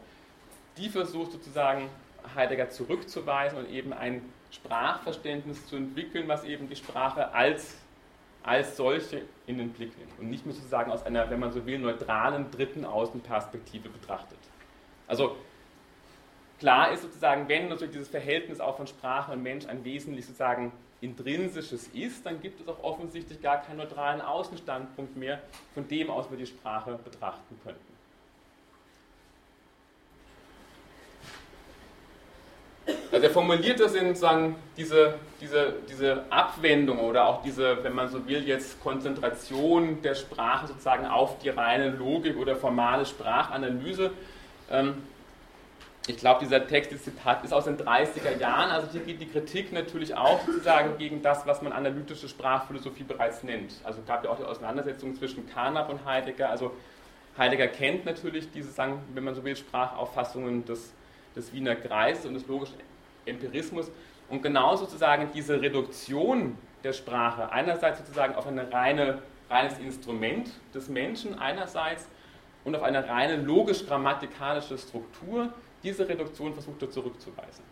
[0.77, 1.89] die versucht sozusagen
[2.35, 7.75] Heidegger zurückzuweisen und eben ein Sprachverständnis zu entwickeln, was eben die Sprache als,
[8.43, 11.65] als solche in den Blick nimmt und nicht mehr sozusagen aus einer, wenn man so
[11.65, 14.37] will, neutralen dritten Außenperspektive betrachtet.
[15.07, 15.37] Also
[16.59, 20.73] klar ist sozusagen, wenn natürlich dieses Verhältnis auch von Sprache und Mensch ein wesentlich sozusagen
[21.01, 25.41] intrinsisches ist, dann gibt es auch offensichtlich gar keinen neutralen Außenstandpunkt mehr,
[25.73, 27.92] von dem aus wir die Sprache betrachten könnten.
[33.13, 38.09] Also er formuliert das in sozusagen diese, diese, diese Abwendung oder auch diese, wenn man
[38.09, 44.09] so will, jetzt Konzentration der Sprache sozusagen auf die reine Logik oder formale Sprachanalyse.
[44.71, 45.03] Ähm,
[46.07, 49.29] ich glaube, dieser Text, das Zitat ist aus den 30er Jahren, also hier geht die
[49.29, 53.75] Kritik natürlich auch sozusagen gegen das, was man analytische Sprachphilosophie bereits nennt.
[53.83, 56.49] Also es gab ja auch die Auseinandersetzung zwischen Carnap und Heidegger.
[56.49, 56.71] Also
[57.37, 60.91] Heidegger kennt natürlich diese, sagen, wenn man so will, Sprachauffassungen des,
[61.35, 62.73] des Wiener Kreises und des logischen
[63.25, 63.91] Empirismus
[64.29, 70.89] und genau sozusagen diese Reduktion der Sprache einerseits sozusagen auf ein reine, reines Instrument des
[70.89, 72.07] Menschen einerseits
[72.63, 75.49] und auf eine reine logisch-grammatikalische Struktur,
[75.83, 77.63] diese Reduktion versucht er zurückzuweisen.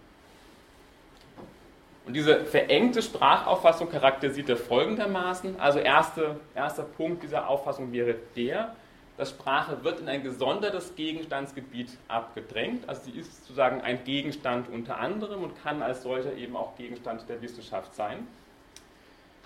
[2.06, 5.60] Und diese verengte Sprachauffassung charakterisiert er folgendermaßen.
[5.60, 8.76] Also erste, erster Punkt dieser Auffassung wäre der,
[9.22, 12.90] dass Sprache wird in ein gesondertes Gegenstandsgebiet abgedrängt.
[12.90, 17.30] Also sie ist sozusagen ein Gegenstand unter anderem und kann als solcher eben auch Gegenstand
[17.30, 18.26] der Wissenschaft sein.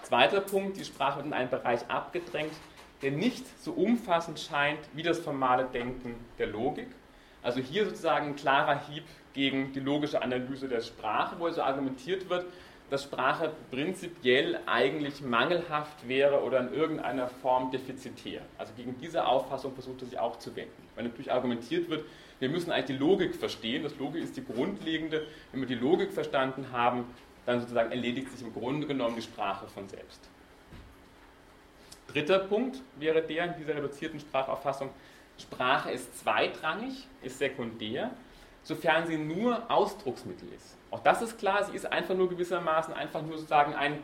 [0.04, 2.54] Zweiter Punkt, die Sprache wird in einen Bereich abgedrängt,
[3.02, 6.88] der nicht so umfassend scheint wie das formale Denken der Logik.
[7.44, 9.04] Also hier sozusagen ein klarer Hieb
[9.34, 12.46] gegen die logische Analyse der Sprache, wo also argumentiert wird,
[12.90, 18.42] dass Sprache prinzipiell eigentlich mangelhaft wäre oder in irgendeiner Form defizitär.
[18.58, 20.88] Also gegen diese Auffassung versucht er sich auch zu wenden.
[20.96, 22.06] Weil natürlich argumentiert wird,
[22.40, 23.84] wir müssen eigentlich die Logik verstehen.
[23.84, 25.26] Das Logik ist die grundlegende.
[25.52, 27.06] Wenn wir die Logik verstanden haben,
[27.46, 30.30] dann sozusagen erledigt sich im Grunde genommen die Sprache von selbst.
[32.08, 34.90] Dritter Punkt wäre der in dieser reduzierten Sprachauffassung,
[35.38, 38.12] Sprache ist zweitrangig, ist sekundär,
[38.64, 40.78] sofern sie nur Ausdrucksmittel ist.
[40.96, 44.02] Auch das ist klar, sie ist einfach nur gewissermaßen einfach nur sozusagen ein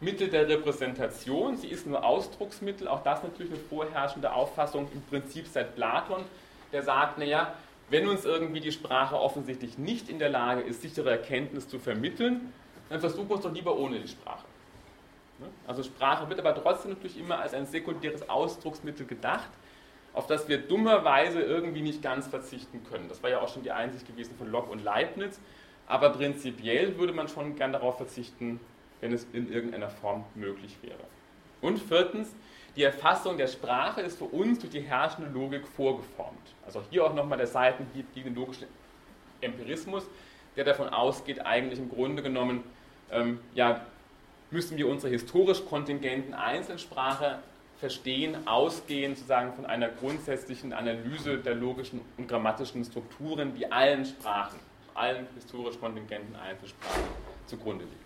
[0.00, 5.46] Mittel der Repräsentation, sie ist nur Ausdrucksmittel, auch das natürlich eine vorherrschende Auffassung im Prinzip
[5.46, 6.22] seit Platon,
[6.70, 7.54] der sagt, naja,
[7.88, 12.52] wenn uns irgendwie die Sprache offensichtlich nicht in der Lage ist, sichere Erkenntnis zu vermitteln,
[12.90, 14.44] dann versuchen wir es doch lieber ohne die Sprache.
[15.38, 15.46] Ne?
[15.66, 19.48] Also Sprache wird aber trotzdem natürlich immer als ein sekundäres Ausdrucksmittel gedacht,
[20.12, 23.08] auf das wir dummerweise irgendwie nicht ganz verzichten können.
[23.08, 25.40] Das war ja auch schon die Einsicht gewesen von Locke und Leibniz.
[25.86, 28.60] Aber prinzipiell würde man schon gern darauf verzichten,
[29.00, 30.98] wenn es in irgendeiner Form möglich wäre.
[31.60, 32.34] Und viertens,
[32.76, 36.54] die Erfassung der Sprache ist für uns durch die herrschende Logik vorgeformt.
[36.66, 38.66] Also hier auch nochmal der Seitenhieb gegen den logischen
[39.40, 40.04] Empirismus,
[40.56, 42.64] der davon ausgeht, eigentlich im Grunde genommen,
[43.10, 43.84] ähm, ja,
[44.50, 47.40] müssen wir unsere historisch kontingenten Einzelsprache
[47.78, 54.58] verstehen, ausgehen sozusagen von einer grundsätzlichen Analyse der logischen und grammatischen Strukturen, die allen Sprachen
[54.94, 57.02] allen historisch kontingenten Einzelsprachen
[57.46, 58.04] zugrunde liegt.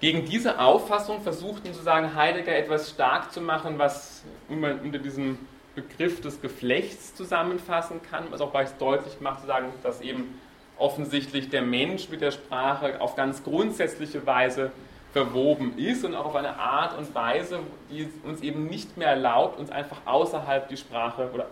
[0.00, 5.38] Gegen diese Auffassung versuchten sozusagen Heidegger etwas stark zu machen, was man unter diesem
[5.74, 10.40] Begriff des Geflechts zusammenfassen kann, was auch gleich deutlich macht, sozusagen, dass eben
[10.78, 14.72] offensichtlich der Mensch mit der Sprache auf ganz grundsätzliche Weise
[15.12, 19.58] verwoben ist und auch auf eine Art und Weise, die uns eben nicht mehr erlaubt,
[19.58, 21.46] uns einfach außerhalb die Sprache oder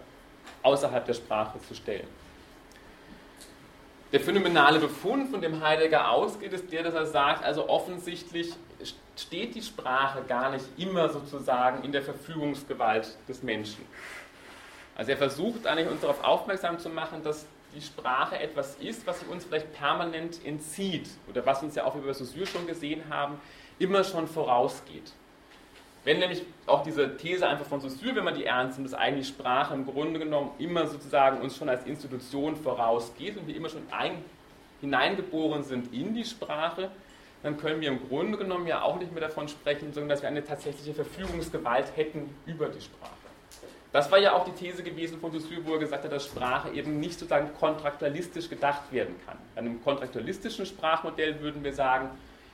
[0.62, 2.06] außerhalb der Sprache zu stellen.
[4.12, 8.54] Der phänomenale Befund, von dem Heidegger ausgeht, ist der, dass er sagt, also offensichtlich
[9.16, 13.84] steht die Sprache gar nicht immer sozusagen in der Verfügungsgewalt des Menschen.
[14.94, 17.46] Also er versucht eigentlich uns darauf aufmerksam zu machen, dass
[17.78, 21.94] die Sprache etwas ist, was sie uns vielleicht permanent entzieht oder was uns ja auch,
[21.96, 23.40] wie wir Saussure schon gesehen haben,
[23.78, 25.12] immer schon vorausgeht.
[26.04, 29.28] Wenn nämlich auch diese These einfach von Saussure, wenn man die ernst nimmt, dass eigentlich
[29.28, 33.82] Sprache im Grunde genommen immer sozusagen uns schon als Institution vorausgeht und wir immer schon
[33.90, 34.24] ein,
[34.80, 36.90] hineingeboren sind in die Sprache,
[37.42, 40.28] dann können wir im Grunde genommen ja auch nicht mehr davon sprechen, sondern dass wir
[40.28, 43.17] eine tatsächliche Verfügungsgewalt hätten über die Sprache.
[43.92, 46.70] Das war ja auch die These gewesen von Saussure, wo er gesagt hat, dass Sprache
[46.70, 49.38] eben nicht sozusagen kontraktualistisch gedacht werden kann.
[49.54, 52.10] Bei einem kontraktualistischen Sprachmodell würden wir sagen,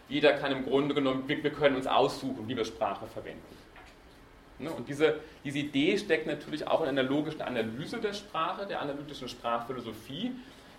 [0.08, 3.42] jeder kann im Grunde genommen, wir, können uns aussuchen, wie wir Sprache verwenden.
[4.60, 8.80] Ne, und diese, diese Idee steckt natürlich auch in einer logischen Analyse der Sprache, der
[8.80, 10.30] analytischen Sprachphilosophie,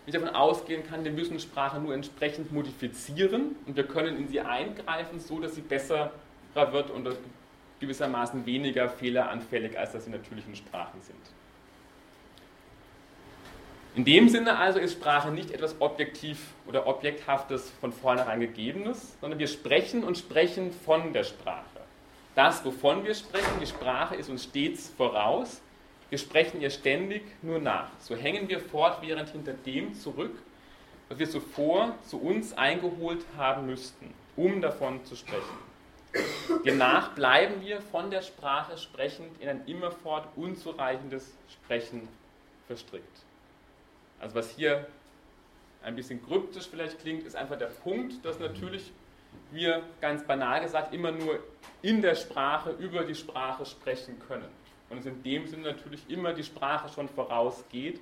[0.05, 4.27] wie ich davon ausgehen kann, wir müssen Sprache nur entsprechend modifizieren und wir können in
[4.29, 6.11] sie eingreifen, so dass sie besser
[6.53, 7.09] wird und
[7.79, 11.19] gewissermaßen weniger fehleranfällig, als das in natürlichen Sprachen sind.
[13.95, 19.39] In dem Sinne also ist Sprache nicht etwas Objektiv oder Objekthaftes von vornherein Gegebenes, sondern
[19.39, 21.63] wir sprechen und sprechen von der Sprache.
[22.35, 25.61] Das, wovon wir sprechen, die Sprache ist uns stets voraus.
[26.09, 27.89] Wir sprechen ihr ständig nur nach.
[27.99, 30.35] So hängen wir fortwährend hinter dem zurück,
[31.07, 35.57] was wir zuvor zu uns eingeholt haben müssten, um davon zu sprechen.
[36.65, 42.07] Demnach bleiben wir von der Sprache sprechend in ein immerfort unzureichendes Sprechen
[42.67, 43.23] verstrickt.
[44.19, 44.87] Also was hier
[45.83, 48.91] ein bisschen kryptisch vielleicht klingt, ist einfach der Punkt, dass natürlich
[49.51, 51.39] wir ganz banal gesagt immer nur
[51.81, 54.49] in der Sprache über die Sprache sprechen können.
[54.89, 57.99] Und es in dem Sinne natürlich immer die Sprache schon vorausgeht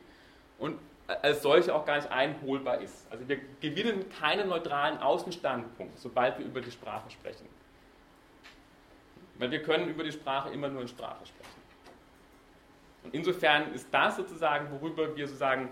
[0.60, 3.08] und als solche auch gar nicht einholbar ist.
[3.12, 7.48] Also wir gewinnen keinen neutralen Außenstandpunkt, sobald wir über die Sprache sprechen.
[9.38, 11.64] Weil wir können über die Sprache immer nur in Sprache sprechen.
[13.04, 15.70] Und insofern ist das sozusagen, worüber wir sozusagen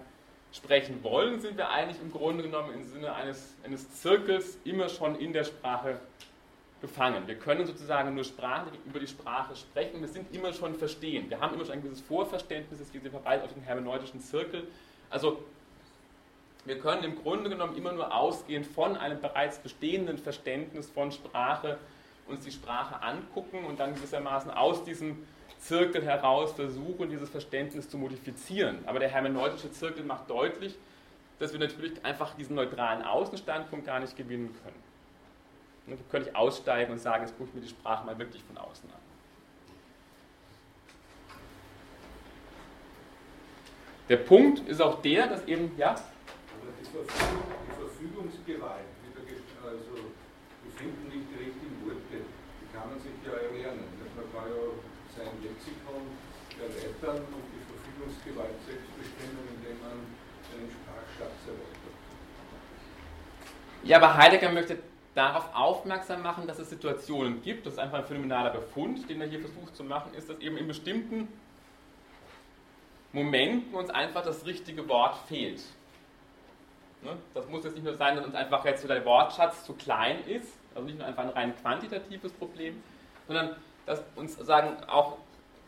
[0.51, 5.15] sprechen wollen, sind wir eigentlich im Grunde genommen im Sinne eines, eines Zirkels immer schon
[5.15, 5.99] in der Sprache
[6.81, 7.27] gefangen.
[7.27, 11.29] Wir können sozusagen nur Sprache, über die Sprache sprechen, wir sind immer schon verstehen.
[11.29, 14.67] Wir haben immer schon ein gewisses Vorverständnis, es geht vorbei auf den hermeneutischen Zirkel.
[15.09, 15.43] Also
[16.65, 21.77] wir können im Grunde genommen immer nur ausgehend von einem bereits bestehenden Verständnis von Sprache
[22.31, 25.25] uns die Sprache angucken und dann gewissermaßen aus diesem
[25.59, 28.79] Zirkel heraus versuchen, dieses Verständnis zu modifizieren.
[28.87, 30.75] Aber der hermeneutische Zirkel macht deutlich,
[31.39, 34.81] dass wir natürlich einfach diesen neutralen Außenstandpunkt gar nicht gewinnen können.
[35.87, 38.57] Wir können nicht aussteigen und sagen, jetzt gucke ich mir die Sprache mal wirklich von
[38.57, 39.01] außen an.
[44.09, 45.95] Der Punkt ist auch der, dass eben, ja?
[45.95, 46.85] Die
[47.79, 48.85] Verfügungsgewalt,
[49.63, 49.95] also
[50.63, 52.25] wir finden nicht die richtigen Worte,
[52.59, 53.85] die kann man sich ja erlernen.
[54.15, 54.61] Man kann ja
[55.15, 56.11] sein Lexikon
[57.01, 61.95] erweitern und die Verfügungsgewalt selbst bestimmen, indem man einen Sprachschatz erweitert.
[63.83, 64.79] Ja, aber Heidegger möchte
[65.15, 69.27] darauf aufmerksam machen, dass es Situationen gibt, das ist einfach ein phänomenaler Befund, den er
[69.27, 71.27] hier versucht zu machen, ist, dass eben in bestimmten
[73.11, 75.61] Momenten uns einfach das richtige Wort fehlt.
[77.01, 77.17] Ne?
[77.33, 80.57] Das muss jetzt nicht nur sein, dass uns einfach jetzt der Wortschatz zu klein ist,
[80.73, 82.81] also nicht nur einfach ein rein quantitatives Problem,
[83.27, 85.17] sondern dass uns sagen auch,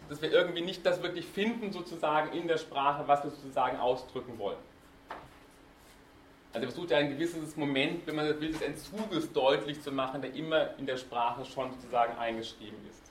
[0.10, 4.38] dass wir irgendwie nicht das wirklich finden sozusagen in der Sprache, was wir sozusagen ausdrücken
[4.38, 4.58] wollen.
[6.54, 9.92] Also er versucht ja ein gewisses Moment, wenn man das will, des Entzuges deutlich zu
[9.92, 13.02] machen, der immer in der Sprache schon sozusagen eingeschrieben ist.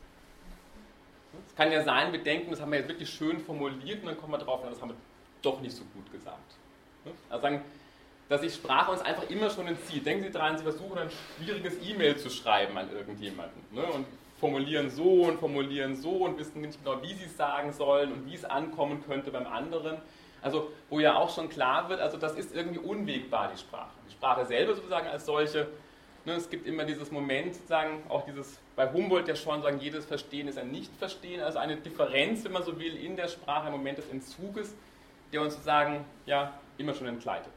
[1.49, 4.19] Es kann ja sein, wir denken, das haben wir jetzt wirklich schön formuliert und dann
[4.19, 4.97] kommen wir drauf, das haben wir
[5.41, 6.39] doch nicht so gut gesagt.
[7.31, 7.63] Also sagen,
[8.29, 10.07] dass sich Sprache uns einfach immer schon entzieht.
[10.07, 13.61] Denken Sie daran, Sie versuchen ein schwieriges E-Mail zu schreiben an irgendjemanden.
[13.73, 13.85] Ne?
[13.85, 14.07] Und
[14.43, 18.27] formulieren so und formulieren so und wissen nicht genau, wie sie es sagen sollen und
[18.27, 19.99] wie es ankommen könnte beim anderen.
[20.43, 23.93] Also wo ja auch schon klar wird, also das ist irgendwie unwegbar, die Sprache.
[24.09, 25.69] Die Sprache selber sozusagen als solche,
[26.25, 30.07] ne, es gibt immer dieses Moment, sozusagen, auch dieses, bei Humboldt ja schon sagen, jedes
[30.07, 33.75] Verstehen ist ein Nicht-Verstehen, also eine Differenz, wenn man so will, in der Sprache, im
[33.75, 34.75] Moment des Entzuges,
[35.33, 37.53] der uns sozusagen ja immer schon entgleitet.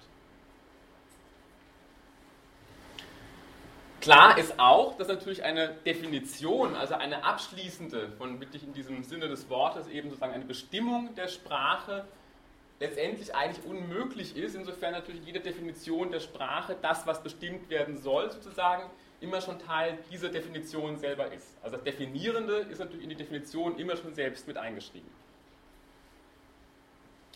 [4.05, 9.27] Klar ist auch, dass natürlich eine Definition, also eine abschließende, von wirklich in diesem Sinne
[9.27, 12.05] des Wortes eben sozusagen eine Bestimmung der Sprache
[12.79, 18.29] letztendlich eigentlich unmöglich ist, insofern natürlich jede Definition der Sprache, das, was bestimmt werden soll,
[18.29, 18.91] sozusagen,
[19.21, 21.57] immer schon Teil dieser Definition selber ist.
[21.63, 25.09] Also das Definierende ist natürlich in die Definition immer schon selbst mit eingeschrieben.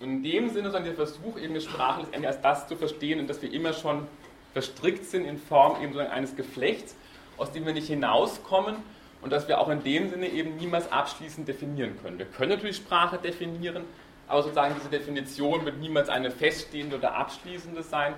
[0.02, 3.22] Und in dem Sinne soll der Versuch, eben die Sprache letztendlich als das zu verstehen,
[3.22, 4.08] und dass wir immer schon
[4.54, 6.96] verstrickt sind in Form eben eines Geflechts,
[7.38, 8.78] aus dem wir nicht hinauskommen
[9.22, 12.18] und dass wir auch in dem Sinne eben niemals abschließend definieren können.
[12.18, 13.84] Wir können natürlich Sprache definieren,
[14.28, 18.14] aber sozusagen diese Definition wird niemals eine feststehende oder abschließende sein,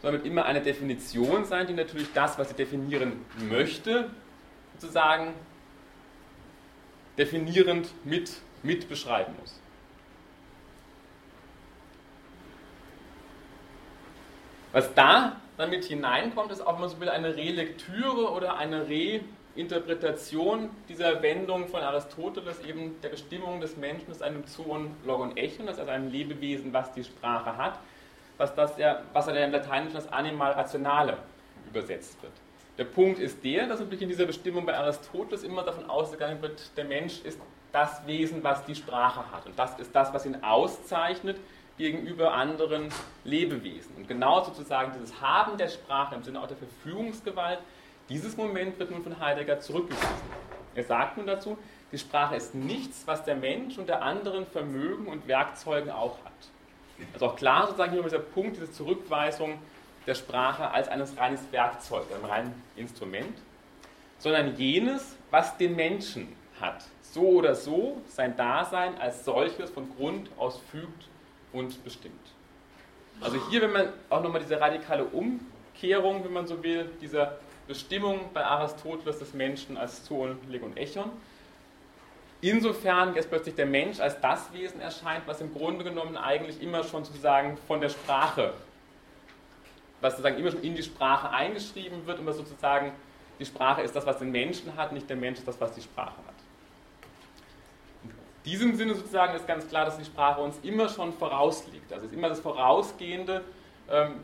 [0.00, 4.10] sondern wird immer eine Definition sein, die natürlich das, was sie definieren möchte,
[4.74, 5.32] sozusagen
[7.16, 8.30] definierend mit,
[8.62, 9.58] mit beschreiben muss.
[14.72, 18.86] Was da damit hineinkommt, ist auch, wenn man so will, eine Relektüre oder eine
[19.56, 25.66] Reinterpretation dieser Wendung von Aristoteles, eben der Bestimmung des Menschen als einem Zoon, Logon, Echon,
[25.66, 27.78] das ist also ein Lebewesen, was die Sprache hat,
[28.38, 31.18] was, das ja, was er im Lateinischen als Animal Rationale
[31.70, 32.32] übersetzt wird.
[32.78, 36.76] Der Punkt ist der, dass natürlich in dieser Bestimmung bei Aristoteles immer davon ausgegangen wird,
[36.76, 37.40] der Mensch ist
[37.72, 39.46] das Wesen, was die Sprache hat.
[39.46, 41.38] Und das ist das, was ihn auszeichnet
[41.78, 42.88] gegenüber anderen
[43.24, 43.94] Lebewesen.
[43.96, 47.58] Und genau sozusagen dieses Haben der Sprache im Sinne auch der Verfügungsgewalt,
[48.08, 50.06] dieses Moment wird nun von Heidegger zurückgewiesen.
[50.74, 51.58] Er sagt nun dazu,
[51.92, 56.32] die Sprache ist nichts, was der Mensch und der anderen Vermögen und Werkzeugen auch hat.
[57.12, 59.58] Also auch klar sozusagen hier dieser Punkt, diese Zurückweisung
[60.06, 63.36] der Sprache als eines reines Werkzeugs, einem reinen Instrument,
[64.18, 66.84] sondern jenes, was den Menschen hat.
[67.02, 71.08] So oder so sein Dasein als solches von Grund aus fügt
[71.56, 72.14] und bestimmt.
[73.20, 78.20] Also hier, wenn man auch nochmal diese radikale Umkehrung, wenn man so will, dieser Bestimmung
[78.34, 81.10] bei Aristoteles des Menschen als Zoon, Leg und Echon,
[82.42, 86.84] insofern jetzt plötzlich der Mensch als das Wesen erscheint, was im Grunde genommen eigentlich immer
[86.84, 88.52] schon sozusagen von der Sprache,
[90.02, 92.92] was sozusagen immer schon in die Sprache eingeschrieben wird und was sozusagen
[93.38, 95.82] die Sprache ist das, was den Menschen hat, nicht der Mensch ist das, was die
[95.82, 96.35] Sprache hat
[98.46, 101.92] diesem Sinne sozusagen ist ganz klar, dass die Sprache uns immer schon vorausliegt.
[101.92, 103.44] Also es ist immer das Vorausgehende,
[103.90, 104.20] ähm,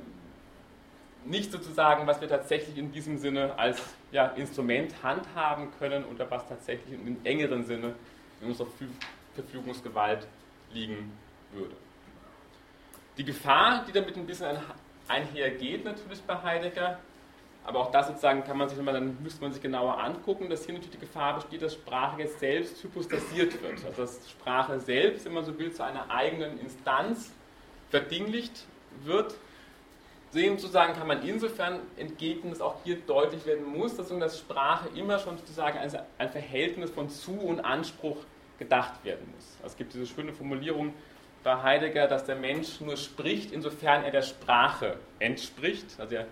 [1.24, 6.48] nicht sozusagen, was wir tatsächlich in diesem Sinne als ja, Instrument handhaben können oder was
[6.48, 7.94] tatsächlich in engeren Sinne
[8.40, 8.68] in unserer
[9.34, 10.26] Verfügungsgewalt
[10.72, 11.12] liegen
[11.52, 11.74] würde.
[13.18, 14.56] Die Gefahr, die damit ein bisschen
[15.06, 16.98] einhergeht, natürlich bei Heidegger,
[17.64, 20.64] aber auch das sozusagen kann man sich nochmal, dann müsste man sich genauer angucken, dass
[20.64, 23.84] hier natürlich die Gefahr besteht, dass Sprache jetzt selbst hypostasiert wird.
[23.84, 27.30] Also dass Sprache selbst, wenn man so will, zu einer eigenen Instanz
[27.90, 28.64] verdinglicht
[29.04, 29.34] wird.
[30.34, 34.88] Dem sozusagen kann man insofern entgegnen, dass auch hier deutlich werden muss, dass, dass Sprache
[34.96, 38.16] immer schon sozusagen ein Verhältnis von Zu- und Anspruch
[38.58, 39.56] gedacht werden muss.
[39.58, 40.94] Also es gibt diese schöne Formulierung
[41.44, 45.86] bei Heidegger, dass der Mensch nur spricht, insofern er der Sprache entspricht.
[45.98, 46.26] Also er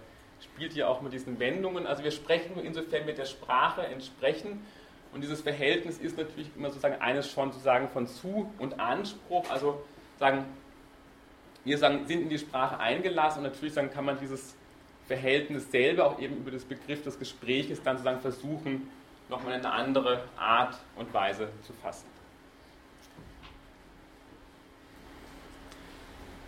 [0.61, 1.87] spielt hier auch mit diesen Wendungen.
[1.87, 4.63] Also wir sprechen nur insofern mit der Sprache entsprechen.
[5.11, 9.49] Und dieses Verhältnis ist natürlich immer sozusagen eines schon sozusagen von Zu- und Anspruch.
[9.49, 9.83] Also
[10.19, 10.45] sagen,
[11.65, 14.55] wir sagen, sind in die Sprache eingelassen und natürlich sagen, kann man dieses
[15.07, 18.91] Verhältnis selber auch eben über das Begriff des Gespräches dann sozusagen versuchen,
[19.31, 22.07] nochmal in eine andere Art und Weise zu fassen.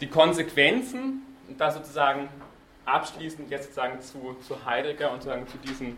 [0.03, 1.23] Die Konsequenzen,
[1.57, 2.29] da sozusagen
[2.85, 5.97] abschließend jetzt sozusagen zu, zu Heidegger und sozusagen zu diesen,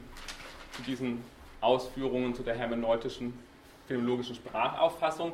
[0.72, 1.24] zu diesen
[1.60, 3.38] Ausführungen zu der hermeneutischen,
[3.86, 5.32] phänomenologischen Sprachauffassung.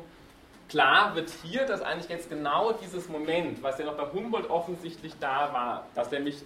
[0.69, 5.13] Klar wird hier, dass eigentlich jetzt genau dieses Moment, was ja noch bei Humboldt offensichtlich
[5.19, 6.37] da war, dass nämlich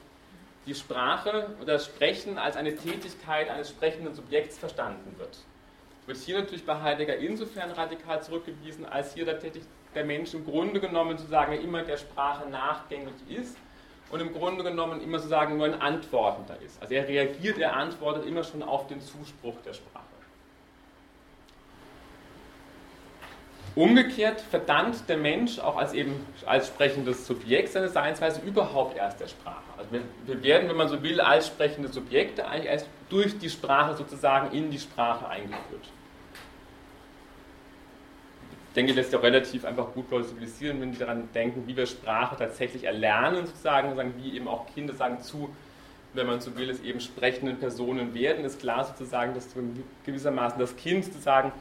[0.65, 5.37] die Sprache oder das Sprechen als eine Tätigkeit eines sprechenden Subjekts verstanden wird.
[6.07, 9.39] Wird hier natürlich bei Heidegger insofern radikal zurückgewiesen, als hier der,
[9.93, 13.55] der Mensch im Grunde genommen zu sagen immer der Sprache nachgängig ist
[14.11, 16.81] und im Grunde genommen immer sozusagen nur ein Antwortender ist.
[16.81, 20.03] Also er reagiert, er antwortet immer schon auf den Zuspruch der Sprache.
[23.75, 29.27] Umgekehrt verdankt der Mensch auch als eben als sprechendes Subjekt seine Seinsweise überhaupt erst der
[29.27, 29.63] Sprache.
[29.77, 33.49] Also wir, wir werden, wenn man so will, als sprechende Subjekte eigentlich erst durch die
[33.49, 35.89] Sprache sozusagen in die Sprache eingeführt
[38.75, 42.35] denke, das ist auch relativ einfach gut plausibilisieren, wenn die daran denken, wie wir Sprache
[42.35, 45.49] tatsächlich erlernen, sozusagen, sagen, wie eben auch Kinder sagen zu,
[46.13, 49.49] wenn man so will, es eben sprechenden Personen werden, ist klar sozusagen, dass
[50.05, 51.51] gewissermaßen das Kind sozusagen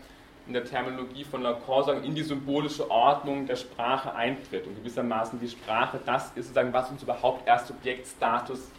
[0.46, 5.40] in der Terminologie von Lacan sagen, in die symbolische Ordnung der Sprache eintritt und gewissermaßen
[5.40, 8.70] die Sprache das ist sozusagen, was uns überhaupt erst Subjektstatus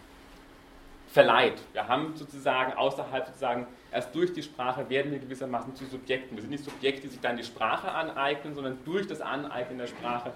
[1.07, 1.61] verleiht.
[1.73, 6.35] Wir haben sozusagen außerhalb sozusagen erst durch die Sprache werden wir gewissermaßen zu Subjekten.
[6.35, 9.87] Wir sind nicht Subjekte, die sich dann die Sprache aneignen, sondern durch das Aneignen der
[9.87, 10.33] Sprache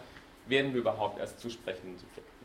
[0.48, 2.40] werden wir überhaupt erst zu sprechenden Subjekten.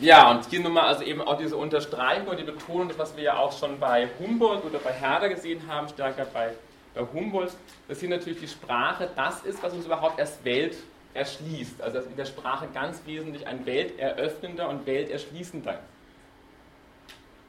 [0.00, 3.36] Ja, und hier nochmal also eben auch diese Unterstreichung und die Betonung, was wir ja
[3.36, 6.54] auch schon bei Humboldt oder bei Herder gesehen haben, stärker bei,
[6.92, 7.52] bei Humboldt,
[7.86, 10.76] dass hier natürlich die Sprache das ist, was uns überhaupt erst Welt
[11.14, 11.82] erschließt.
[11.82, 15.80] Also dass in der Sprache ganz wesentlich ein welteröffnender und welterschließender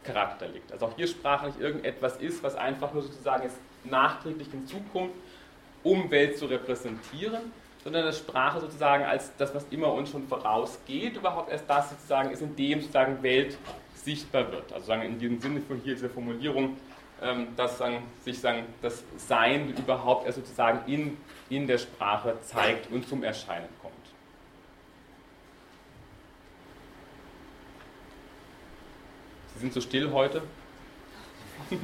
[0.03, 0.71] Charakter liegt.
[0.71, 5.11] Also auch hier sprachlich irgendetwas ist, was einfach nur sozusagen jetzt nachträglich hinzukommt,
[5.83, 7.51] um Welt zu repräsentieren
[7.83, 12.31] sondern dass Sprache sozusagen als das, was immer uns schon vorausgeht, überhaupt erst das sozusagen
[12.31, 13.57] ist, in dem sozusagen Welt
[13.95, 14.71] sichtbar wird.
[14.71, 16.77] Also sagen in diesem Sinne von hier dieser Formulierung,
[17.55, 21.17] dass sagen, sich sagen, das Sein überhaupt erst sozusagen in,
[21.49, 23.93] in der Sprache zeigt und zum Erscheinen kommt.
[29.53, 30.41] Sie sind so still heute.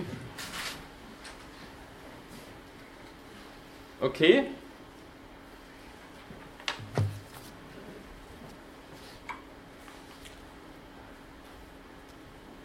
[4.01, 4.45] Okay,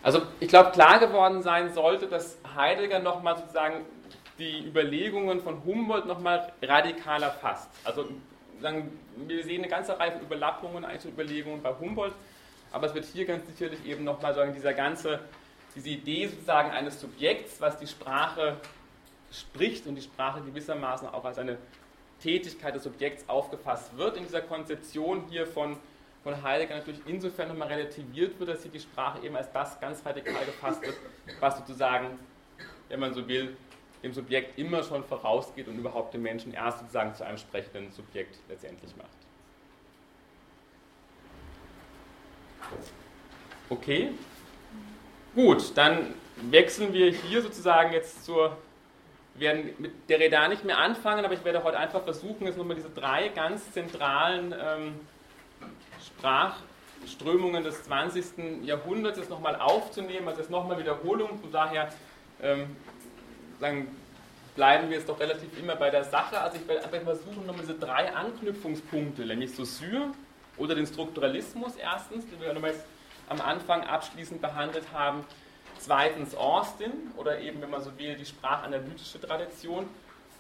[0.05, 3.85] Also ich glaube, klar geworden sein sollte, dass Heidegger nochmal sozusagen
[4.39, 7.69] die Überlegungen von Humboldt nochmal radikaler fasst.
[7.85, 8.09] Also
[8.61, 12.15] wir sehen eine ganze Reihe von Überlappungen, eigentlich Überlegungen bei Humboldt,
[12.73, 15.21] aber es wird hier ganz sicherlich eben nochmal sagen, dieser ganze,
[15.75, 18.57] diese Idee sozusagen eines Subjekts, was die Sprache
[19.31, 21.59] spricht und die Sprache gewissermaßen auch als eine
[22.21, 25.77] Tätigkeit des Subjekts aufgefasst wird, in dieser Konzeption hier von
[26.25, 30.05] von Heidegger natürlich insofern nochmal relativiert wird, dass hier die Sprache eben als das ganz
[30.05, 30.97] radikal gefasst wird,
[31.39, 32.19] was sozusagen,
[32.89, 33.57] wenn man so will,
[34.03, 38.37] dem Subjekt immer schon vorausgeht und überhaupt den Menschen erst sozusagen zu einem sprechenden Subjekt
[38.49, 39.09] letztendlich macht.
[43.71, 44.11] Okay,
[45.35, 48.57] gut, dann wechseln wir hier sozusagen jetzt zur,
[49.35, 52.59] wir werden mit der Reda nicht mehr anfangen, aber ich werde heute einfach versuchen, jetzt
[52.59, 55.01] nochmal diese drei ganz zentralen ähm,
[56.05, 58.65] Sprachströmungen des 20.
[58.65, 61.39] Jahrhunderts jetzt nochmal aufzunehmen, also jetzt nochmal Wiederholung.
[61.39, 61.89] Von daher
[62.43, 62.77] ähm,
[63.61, 63.89] sagen,
[64.55, 66.41] bleiben wir jetzt doch relativ immer bei der Sache.
[66.41, 70.11] Also ich werde einfach versuchen, nochmal diese drei Anknüpfungspunkte, nämlich Saussure
[70.57, 72.75] oder den Strukturalismus erstens, den wir nochmal
[73.29, 75.25] am Anfang abschließend behandelt haben.
[75.79, 79.89] Zweitens Austin oder eben, wenn man so will, die sprachanalytische Tradition.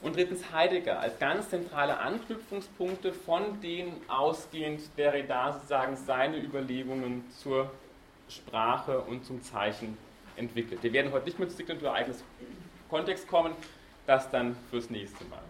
[0.01, 7.25] Und drittens Heidegger als ganz zentrale Anknüpfungspunkte, von denen ausgehend der Derrida sozusagen seine Überlegungen
[7.31, 7.71] zur
[8.29, 9.97] Sprache und zum Zeichen
[10.37, 10.83] entwickelt.
[10.83, 12.23] Wir werden heute nicht mit Signatur eigenes
[12.89, 13.55] Kontext kommen,
[14.07, 15.43] das dann fürs nächste Mal.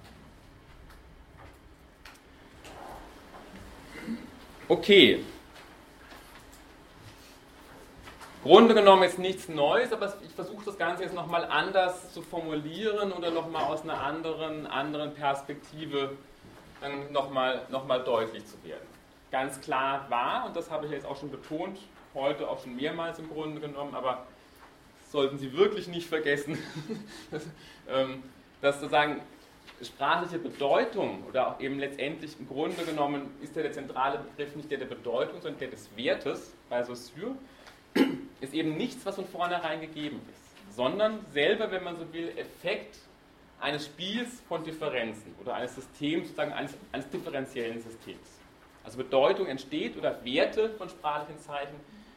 [4.69, 5.21] Okay,
[8.45, 13.11] Grunde genommen ist nichts Neues, aber ich versuche das Ganze jetzt nochmal anders zu formulieren
[13.11, 16.19] oder nochmal aus einer anderen, anderen Perspektive
[17.11, 18.87] nochmal noch mal deutlich zu werden.
[19.31, 21.79] Ganz klar war, und das habe ich jetzt auch schon betont,
[22.13, 24.27] heute auch schon mehrmals im Grunde genommen, aber
[25.15, 26.59] sollten Sie wirklich nicht vergessen,
[27.31, 27.47] dass,
[27.89, 28.25] ähm,
[28.61, 29.21] dass sozusagen
[29.81, 34.71] sprachliche Bedeutung oder auch eben letztendlich im Grunde genommen ist ja der zentrale Begriff nicht
[34.73, 37.37] der der Bedeutung, sondern der des Wertes bei Saussure
[38.41, 42.99] ist eben nichts, was von vornherein gegeben ist, sondern selber, wenn man so will, Effekt
[43.61, 48.41] eines Spiels von Differenzen oder eines Systems, sozusagen eines, eines differenziellen Systems.
[48.83, 51.77] Also Bedeutung entsteht oder Werte von sprachlichen Zeichen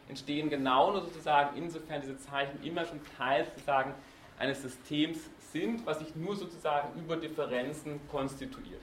[0.09, 3.93] entstehen genau nur sozusagen, insofern diese Zeichen immer schon Teil sozusagen
[4.39, 5.19] eines Systems
[5.51, 8.81] sind, was sich nur sozusagen über Differenzen konstituiert.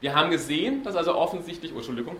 [0.00, 2.16] Wir haben gesehen, dass also offensichtlich, oh, Entschuldigung,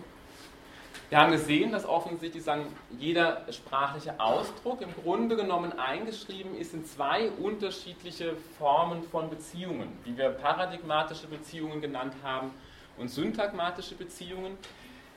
[1.09, 2.67] wir haben gesehen, dass offensichtlich sagen,
[2.99, 10.15] jeder sprachliche Ausdruck im Grunde genommen eingeschrieben ist in zwei unterschiedliche Formen von Beziehungen, die
[10.15, 12.51] wir paradigmatische Beziehungen genannt haben
[12.97, 14.55] und syntagmatische Beziehungen.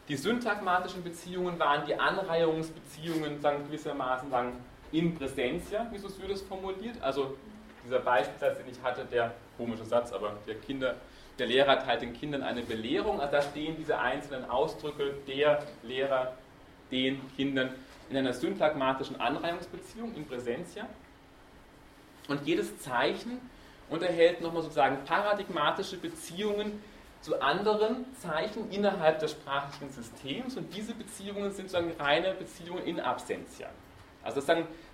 [0.08, 4.52] Die syntagmatischen Beziehungen waren die Anreihungsbeziehungen, sagen gewissermaßen sagen,
[4.90, 7.00] in Präsentia, wie Saussure das formuliert.
[7.00, 7.36] Also
[7.84, 10.96] dieser Beispielsatz, den ich hatte, der komische Satz, aber der Kinder
[11.38, 13.20] der Lehrer teilt den Kindern eine Belehrung.
[13.20, 16.34] Also da stehen diese einzelnen Ausdrücke der Lehrer
[16.90, 17.70] den Kindern
[18.10, 20.86] in einer syntagmatischen Anreihungsbeziehung in Präsentia.
[22.28, 23.40] Und jedes Zeichen
[23.88, 26.82] unterhält nochmal sozusagen paradigmatische Beziehungen
[27.22, 30.56] zu anderen Zeichen innerhalb des sprachlichen Systems.
[30.56, 33.70] Und diese Beziehungen sind sozusagen reine Beziehungen in Absentia.
[34.22, 34.42] Also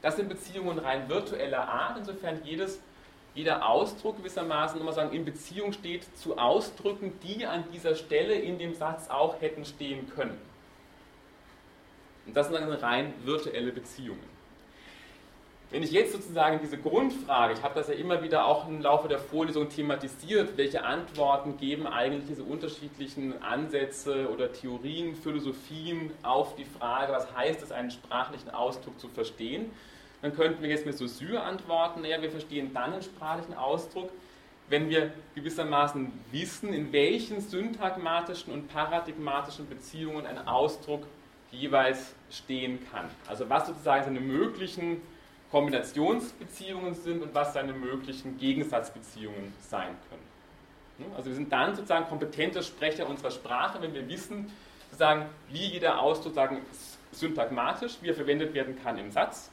[0.03, 2.81] das sind Beziehungen rein virtueller Art, insofern jedes
[3.35, 8.59] jeder Ausdruck gewissermaßen nochmal sagen, in Beziehung steht zu Ausdrücken, die an dieser Stelle in
[8.59, 10.37] dem Satz auch hätten stehen können.
[12.27, 14.38] Und das sind dann rein virtuelle Beziehungen.
[15.70, 19.07] Wenn ich jetzt sozusagen diese Grundfrage, ich habe das ja immer wieder auch im Laufe
[19.07, 26.65] der Vorlesung thematisiert, welche Antworten geben eigentlich diese unterschiedlichen Ansätze oder Theorien, Philosophien auf die
[26.65, 29.70] Frage, was heißt es, einen sprachlichen Ausdruck zu verstehen,
[30.23, 34.09] dann könnten wir jetzt mit Saussure antworten, naja, wir verstehen dann einen sprachlichen Ausdruck,
[34.70, 41.03] wenn wir gewissermaßen wissen, in welchen syntagmatischen und paradigmatischen Beziehungen ein Ausdruck
[41.51, 43.11] jeweils stehen kann.
[43.27, 45.03] Also was sozusagen seine möglichen
[45.51, 51.12] Kombinationsbeziehungen sind und was seine möglichen Gegensatzbeziehungen sein können.
[51.16, 54.51] Also wir sind dann sozusagen kompetente Sprecher unserer Sprache, wenn wir wissen,
[54.91, 56.59] sozusagen, wie jeder Ausdruck sagen,
[57.12, 59.51] syntagmatisch, wie er verwendet werden kann im Satz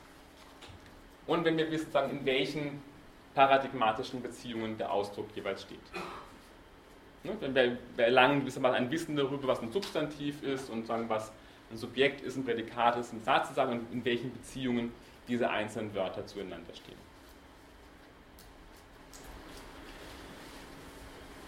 [1.27, 2.81] und wenn wir wissen, sagen, in welchen
[3.33, 5.79] paradigmatischen Beziehungen der Ausdruck jeweils steht.
[7.23, 11.31] Wenn wir, erlangen gewissermaßen ein Wissen darüber, was ein Substantiv ist und sagen, was
[11.71, 14.93] ein Subjekt ist, ein Prädikat ist, ein Satz, sagen, und in welchen Beziehungen
[15.27, 17.05] diese einzelnen Wörter zueinander stehen.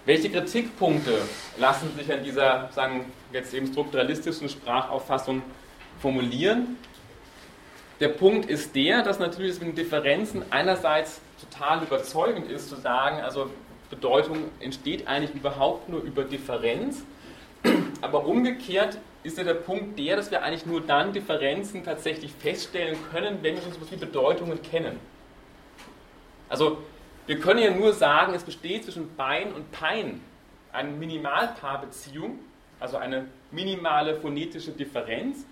[0.05, 1.21] Welche Kritikpunkte
[1.57, 5.41] lassen sich an dieser, sagen jetzt eben strukturalistischen Sprachauffassung
[5.99, 6.77] formulieren?
[7.99, 13.49] Der Punkt ist der, dass natürlich mit Differenzen einerseits total überzeugend ist, zu sagen, also
[13.89, 17.03] Bedeutung entsteht eigentlich überhaupt nur über Differenz,
[18.01, 22.97] aber umgekehrt ist ja der Punkt der, dass wir eigentlich nur dann Differenzen tatsächlich feststellen
[23.11, 24.99] können, wenn wir uns die Bedeutungen kennen.
[26.49, 26.81] Also
[27.25, 30.21] wir können ja nur sagen, es besteht zwischen Bein und Pein
[30.71, 32.39] eine Minimalpaarbeziehung,
[32.79, 35.45] also eine minimale phonetische Differenz,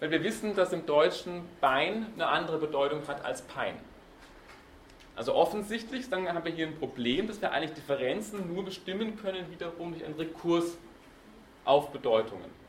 [0.00, 3.76] weil wir wissen, dass im Deutschen Bein eine andere Bedeutung hat als Pein.
[5.14, 9.50] Also offensichtlich dann haben wir hier ein Problem, dass wir eigentlich Differenzen nur bestimmen können,
[9.50, 10.76] wiederum durch einen Rekurs
[11.64, 12.61] auf Bedeutungen.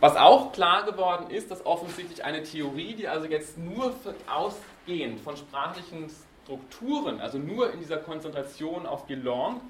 [0.00, 3.94] Was auch klar geworden ist, dass offensichtlich eine Theorie, die also jetzt nur
[4.28, 6.10] ausgehend von sprachlichen
[6.44, 9.60] Strukturen, also nur in dieser Konzentration auf Gelong,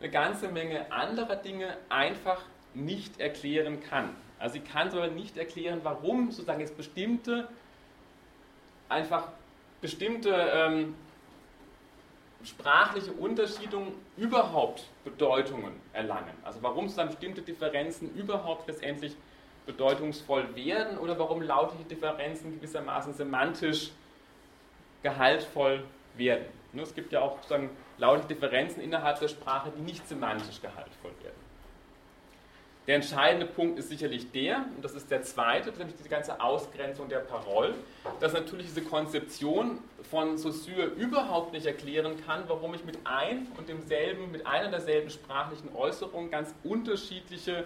[0.00, 2.42] eine ganze Menge anderer Dinge einfach
[2.74, 4.14] nicht erklären kann.
[4.38, 7.48] Also sie kann sogar nicht erklären, warum sozusagen jetzt bestimmte,
[8.88, 9.28] einfach
[9.80, 10.94] bestimmte ähm,
[12.44, 16.34] sprachliche Unterschiedungen überhaupt Bedeutungen erlangen.
[16.44, 19.16] Also warum sozusagen bestimmte Differenzen überhaupt letztendlich
[19.66, 23.90] bedeutungsvoll werden oder warum lautliche Differenzen gewissermaßen semantisch
[25.02, 25.84] gehaltvoll
[26.16, 26.46] werden.
[26.76, 31.42] Es gibt ja auch sozusagen lautliche Differenzen innerhalb der Sprache, die nicht semantisch gehaltvoll werden.
[32.88, 37.08] Der entscheidende Punkt ist sicherlich der, und das ist der zweite, nämlich diese ganze Ausgrenzung
[37.08, 37.74] der Parole,
[38.18, 39.78] dass natürlich diese Konzeption
[40.10, 45.10] von Saussure überhaupt nicht erklären kann, warum ich mit ein und demselben, mit einer derselben
[45.10, 47.64] sprachlichen Äußerung ganz unterschiedliche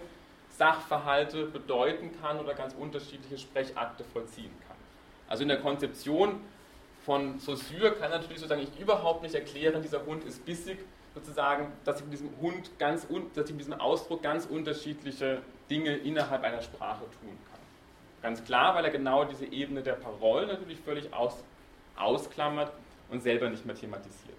[0.57, 4.77] Sachverhalte bedeuten kann oder ganz unterschiedliche Sprechakte vollziehen kann.
[5.29, 6.41] Also in der Konzeption
[7.05, 10.79] von Saussure kann natürlich sozusagen ich überhaupt nicht erklären, dieser Hund ist bissig,
[11.15, 15.97] sozusagen, dass ich mit diesem Hund ganz, dass ich mit diesem Ausdruck ganz unterschiedliche Dinge
[15.97, 17.61] innerhalb einer Sprache tun kann.
[18.23, 21.43] Ganz klar, weil er genau diese Ebene der Parole natürlich völlig aus,
[21.97, 22.73] ausklammert
[23.11, 24.37] und selber nicht mehr thematisiert.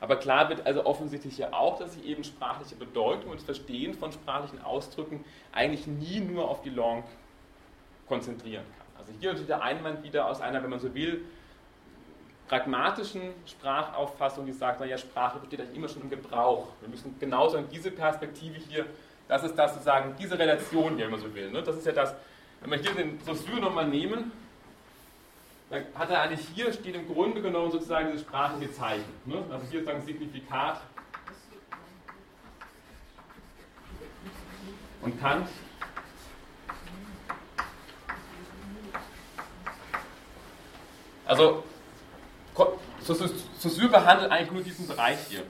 [0.00, 3.94] Aber klar wird also offensichtlich ja auch, dass ich eben sprachliche Bedeutung und das Verstehen
[3.94, 7.04] von sprachlichen Ausdrücken eigentlich nie nur auf die Langue
[8.06, 8.86] konzentrieren kann.
[8.98, 11.24] Also hier natürlich der Einwand wieder aus einer, wenn man so will,
[12.48, 16.68] pragmatischen Sprachauffassung, die sagt, naja, Sprache besteht eigentlich immer schon im Gebrauch.
[16.80, 18.86] Wir müssen genauso in diese Perspektive hier,
[19.28, 21.50] das ist das sozusagen, diese Relation hier, wenn man so will.
[21.50, 21.62] Ne?
[21.62, 22.14] Das ist ja das,
[22.60, 24.32] wenn wir hier den Saussure nochmal nehmen,
[25.70, 29.12] dann hat er eigentlich hier, steht im Grunde genommen sozusagen diese sprachliche Zeichen.
[29.24, 29.42] Ne?
[29.50, 30.80] Also hier sagen Signifikat
[35.02, 35.48] und Kant.
[41.26, 41.64] Also
[43.58, 45.42] Saussure behandelt eigentlich nur diesen Bereich hier.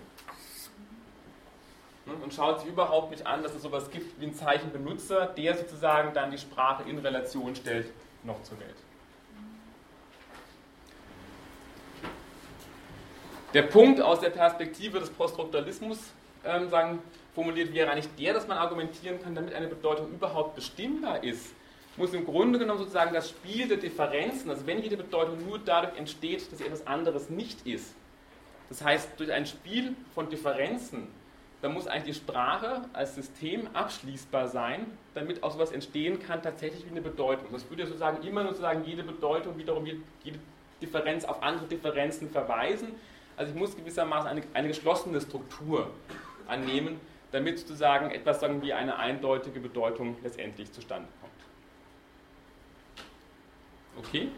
[2.07, 2.15] Ne?
[2.23, 6.15] Und schaut sich überhaupt nicht an, dass es sowas gibt wie ein Zeichenbenutzer, der sozusagen
[6.15, 7.93] dann die Sprache in Relation stellt
[8.23, 8.77] noch zur Welt.
[13.55, 16.13] Der Punkt aus der Perspektive des Poststrukturalismus
[16.45, 16.99] ähm, sagen,
[17.37, 21.55] formuliert wäre eigentlich der, dass man argumentieren kann, damit eine Bedeutung überhaupt bestimmbar ist,
[21.97, 25.97] muss im Grunde genommen sozusagen das Spiel der Differenzen, also wenn jede Bedeutung nur dadurch
[25.97, 27.95] entsteht, dass sie etwas anderes nicht ist,
[28.69, 31.07] das heißt durch ein Spiel von Differenzen,
[31.63, 36.85] dann muss eigentlich die Sprache als System abschließbar sein, damit aus etwas entstehen kann, tatsächlich
[36.87, 37.47] wie eine Bedeutung.
[37.53, 40.41] Das würde sozusagen immer nur sozusagen jede Bedeutung wiederum jede
[40.83, 42.89] Differenz auf andere Differenzen verweisen,
[43.37, 45.91] also ich muss gewissermaßen eine, eine geschlossene Struktur
[46.47, 47.01] annehmen,
[47.33, 51.33] damit sozusagen etwas sagen wie eine eindeutige Bedeutung letztendlich zustande kommt.
[54.07, 54.29] Okay?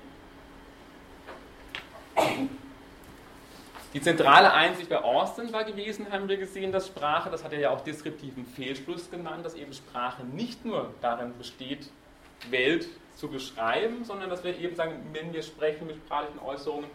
[3.92, 7.60] Die zentrale Einsicht bei Austin war gewesen, haben wir gesehen, dass Sprache, das hat er
[7.60, 11.90] ja auch deskriptiven Fehlschluss genannt, dass eben Sprache nicht nur darin besteht,
[12.50, 16.90] Welt zu beschreiben, sondern dass wir eben sagen, wenn wir sprechen mit sprachlichen Äußerungen,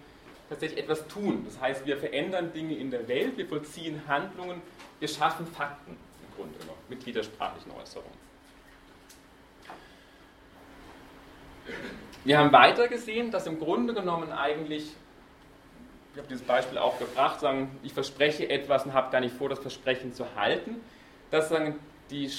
[0.51, 1.45] tatsächlich etwas tun.
[1.45, 4.61] Das heißt, wir verändern Dinge in der Welt, wir vollziehen Handlungen,
[4.99, 8.19] wir schaffen Fakten im Grunde genommen mit widersprachlichen Äußerungen.
[12.25, 14.91] Wir haben weiter gesehen, dass im Grunde genommen eigentlich,
[16.11, 19.47] ich habe dieses Beispiel auch gebracht, sagen, ich verspreche etwas und habe gar nicht vor,
[19.47, 20.81] das Versprechen zu halten.
[21.29, 21.79] Das sagen
[22.09, 22.29] die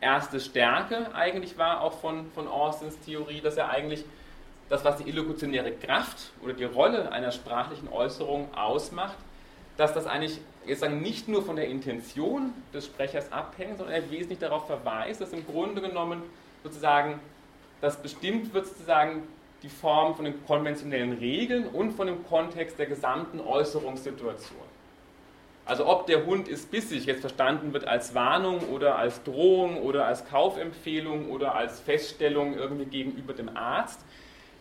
[0.00, 4.06] erste Stärke eigentlich war auch von, von Austins Theorie, dass er eigentlich
[4.70, 9.16] das, was die illokutionäre Kraft oder die Rolle einer sprachlichen Äußerung ausmacht,
[9.76, 10.40] dass das eigentlich
[10.78, 15.32] sagen, nicht nur von der Intention des Sprechers abhängt, sondern er wesentlich darauf verweist, dass
[15.32, 16.22] im Grunde genommen
[16.62, 17.20] sozusagen
[17.80, 19.24] das bestimmt wird sozusagen
[19.62, 24.70] die Form von den konventionellen Regeln und von dem Kontext der gesamten Äußerungssituation.
[25.66, 30.06] Also ob der Hund ist bissig jetzt verstanden wird als Warnung oder als Drohung oder
[30.06, 34.00] als Kaufempfehlung oder als Feststellung irgendwie gegenüber dem Arzt,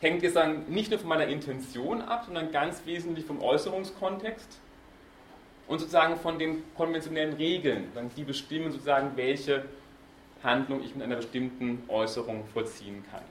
[0.01, 4.59] hängt jetzt dann nicht nur von meiner Intention ab, sondern ganz wesentlich vom Äußerungskontext
[5.67, 9.65] und sozusagen von den konventionellen Regeln, die bestimmen sozusagen, welche
[10.43, 13.21] Handlung ich mit einer bestimmten Äußerung vollziehen kann.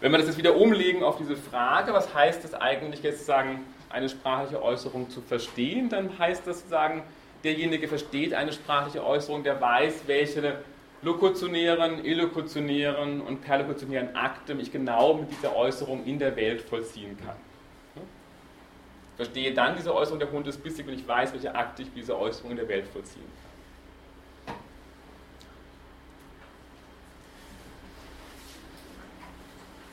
[0.00, 3.64] Wenn wir das jetzt wieder umlegen auf diese Frage, was heißt es eigentlich jetzt sagen,
[3.90, 7.02] eine sprachliche Äußerung zu verstehen, dann heißt das sagen,
[7.42, 10.58] derjenige versteht eine sprachliche Äußerung, der weiß, welche
[11.02, 17.36] lokutionären, illokutionären und perlokutionären Akte ich genau mit dieser Äußerung in der Welt vollziehen kann.
[19.16, 21.98] Verstehe dann diese Äußerung, der Hund ist bissig, wenn ich weiß, welche Akte ich mit
[21.98, 23.48] dieser Äußerung in der Welt vollziehen kann.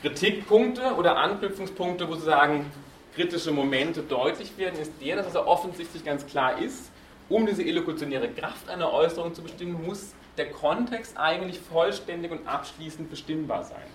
[0.02, 2.70] Kritikpunkte oder Anknüpfungspunkte, wo Sie sagen,
[3.16, 6.92] kritische Momente deutlich werden, ist der, dass es offensichtlich ganz klar ist,
[7.28, 13.10] um diese illokutionäre Kraft einer Äußerung zu bestimmen, muss der Kontext eigentlich vollständig und abschließend
[13.10, 13.86] bestimmbar sein.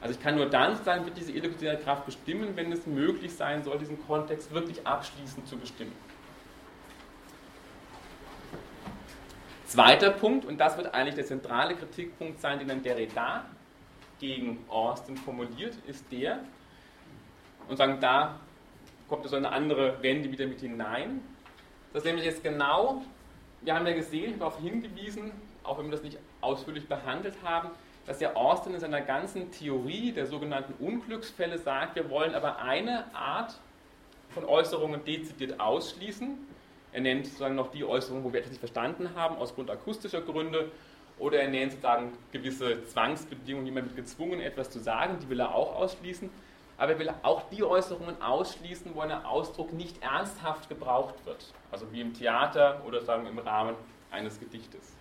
[0.00, 3.62] Also ich kann nur dann sagen, wird diese illokutionäre Kraft bestimmen, wenn es möglich sein
[3.62, 5.92] soll, diesen Kontext wirklich abschließend zu bestimmen.
[9.66, 13.44] Zweiter Punkt, und das wird eigentlich der zentrale Kritikpunkt sein, den dann Derrida
[14.18, 16.40] gegen Austin formuliert, ist der,
[17.68, 18.40] und sagen, da
[19.08, 21.22] kommt so eine andere Wende wieder mit hinein.
[21.92, 23.02] Das nämlich jetzt genau
[23.64, 25.32] wir haben ja gesehen, darauf hingewiesen,
[25.62, 27.70] auch wenn wir das nicht ausführlich behandelt haben,
[28.06, 33.14] dass ja Austin in seiner ganzen Theorie der sogenannten Unglücksfälle sagt, wir wollen aber eine
[33.14, 33.56] Art
[34.30, 36.36] von Äußerungen dezidiert ausschließen.
[36.92, 40.20] Er nennt sozusagen noch die Äußerungen, wo wir etwas nicht verstanden haben, aus Grund akustischer
[40.20, 40.70] Gründe.
[41.18, 45.54] Oder er nennt sozusagen gewisse Zwangsbedingungen, jemand wird gezwungen, etwas zu sagen, die will er
[45.54, 46.28] auch ausschließen.
[46.82, 51.44] Aber er will auch die Äußerungen ausschließen, wo ein Ausdruck nicht ernsthaft gebraucht wird.
[51.70, 53.76] Also wie im Theater oder sagen im Rahmen
[54.10, 54.92] eines Gedichtes.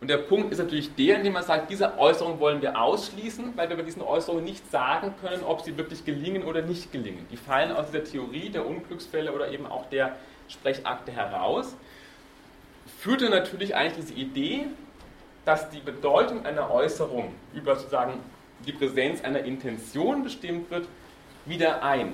[0.00, 3.68] Und der Punkt ist natürlich der, indem man sagt, diese Äußerung wollen wir ausschließen, weil
[3.68, 7.28] wir bei diesen Äußerungen nicht sagen können, ob sie wirklich gelingen oder nicht gelingen.
[7.30, 10.16] Die fallen aus dieser Theorie der Unglücksfälle oder eben auch der
[10.48, 11.76] Sprechakte heraus.
[12.98, 14.66] Führte natürlich eigentlich diese Idee,
[15.44, 18.14] dass die Bedeutung einer Äußerung über sozusagen
[18.66, 20.86] die Präsenz einer Intention bestimmt wird,
[21.46, 22.12] wieder ein.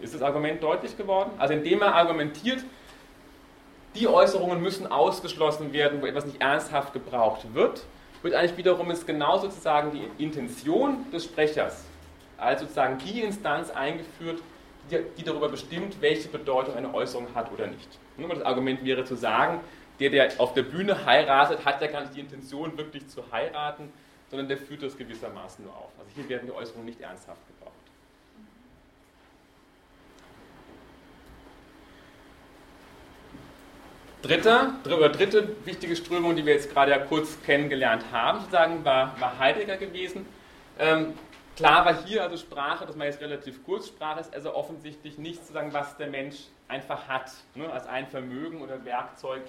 [0.00, 1.30] Ist das Argument deutlich geworden?
[1.38, 2.64] Also indem er argumentiert,
[3.94, 7.84] die Äußerungen müssen ausgeschlossen werden, wo etwas nicht ernsthaft gebraucht wird,
[8.22, 11.84] wird eigentlich wiederum ist genau sozusagen die Intention des Sprechers
[12.38, 14.42] als sozusagen die Instanz eingeführt,
[14.90, 17.98] die, darüber bestimmt, welche Bedeutung eine Äußerung hat oder nicht.
[18.18, 19.60] Das Argument wäre zu sagen,
[19.98, 23.92] der, der auf der Bühne heiratet, hat ja gar nicht die Intention, wirklich zu heiraten,
[24.30, 25.90] sondern der führt das gewissermaßen nur auf.
[25.98, 27.74] Also hier werden die Äußerungen nicht ernsthaft gebraucht.
[34.22, 39.14] Dritter, oder dritte wichtige Strömung, die wir jetzt gerade ja kurz kennengelernt haben, sozusagen, war,
[39.20, 40.26] war Heidegger gewesen.
[40.80, 41.14] Ähm,
[41.54, 45.40] klar war hier also Sprache, das war jetzt relativ kurz, Sprache ist also offensichtlich nicht
[45.40, 46.36] sozusagen, was der Mensch
[46.66, 49.42] einfach hat, ne, als ein Vermögen oder Werkzeug,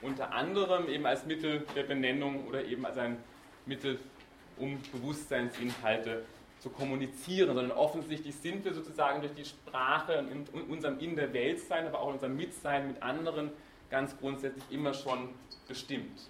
[0.00, 3.18] unter anderem eben als Mittel der Benennung oder eben als ein
[3.66, 3.98] Mittel
[4.56, 6.24] um Bewusstseinsinhalte
[6.60, 11.60] zu kommunizieren, sondern offensichtlich sind wir sozusagen durch die Sprache in unserem In der Welt
[11.60, 13.50] sein, aber auch in unserem Mitsein mit anderen
[13.90, 15.30] ganz grundsätzlich immer schon
[15.66, 16.28] bestimmt.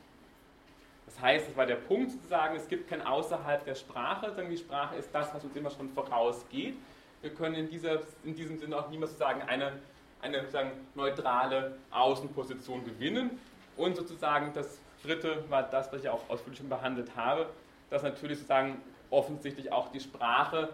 [1.04, 4.50] Das heißt, das war der Punkt zu sagen, es gibt kein Außerhalb der Sprache, sondern
[4.50, 6.76] die Sprache ist das, was uns immer schon vorausgeht.
[7.20, 9.80] Wir können in, dieser, in diesem Sinne auch niemals sagen, eine,
[10.22, 13.38] eine sozusagen neutrale Außenposition gewinnen
[13.76, 17.46] und sozusagen das dritte war das, was ich auch ausführlich schon behandelt habe,
[17.92, 20.70] dass natürlich sozusagen offensichtlich auch die Sprache,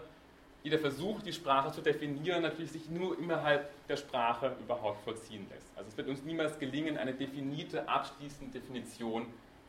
[0.63, 5.67] jeder Versuch, die Sprache zu definieren, natürlich sich nur innerhalb der Sprache überhaupt vollziehen lässt.
[5.75, 9.25] Also es wird uns niemals gelingen, eine definierte, abschließende Definition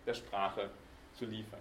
[0.07, 0.71] der Sprache
[1.15, 1.61] zu liefern.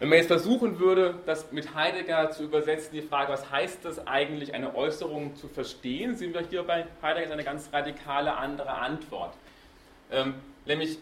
[0.00, 4.06] Wenn man jetzt versuchen würde, das mit Heidegger zu übersetzen, die Frage, was heißt das
[4.06, 9.34] eigentlich, eine Äußerung zu verstehen, sehen wir hier bei Heidegger eine ganz radikale andere Antwort.
[10.10, 10.34] Ähm,
[10.66, 10.98] nämlich,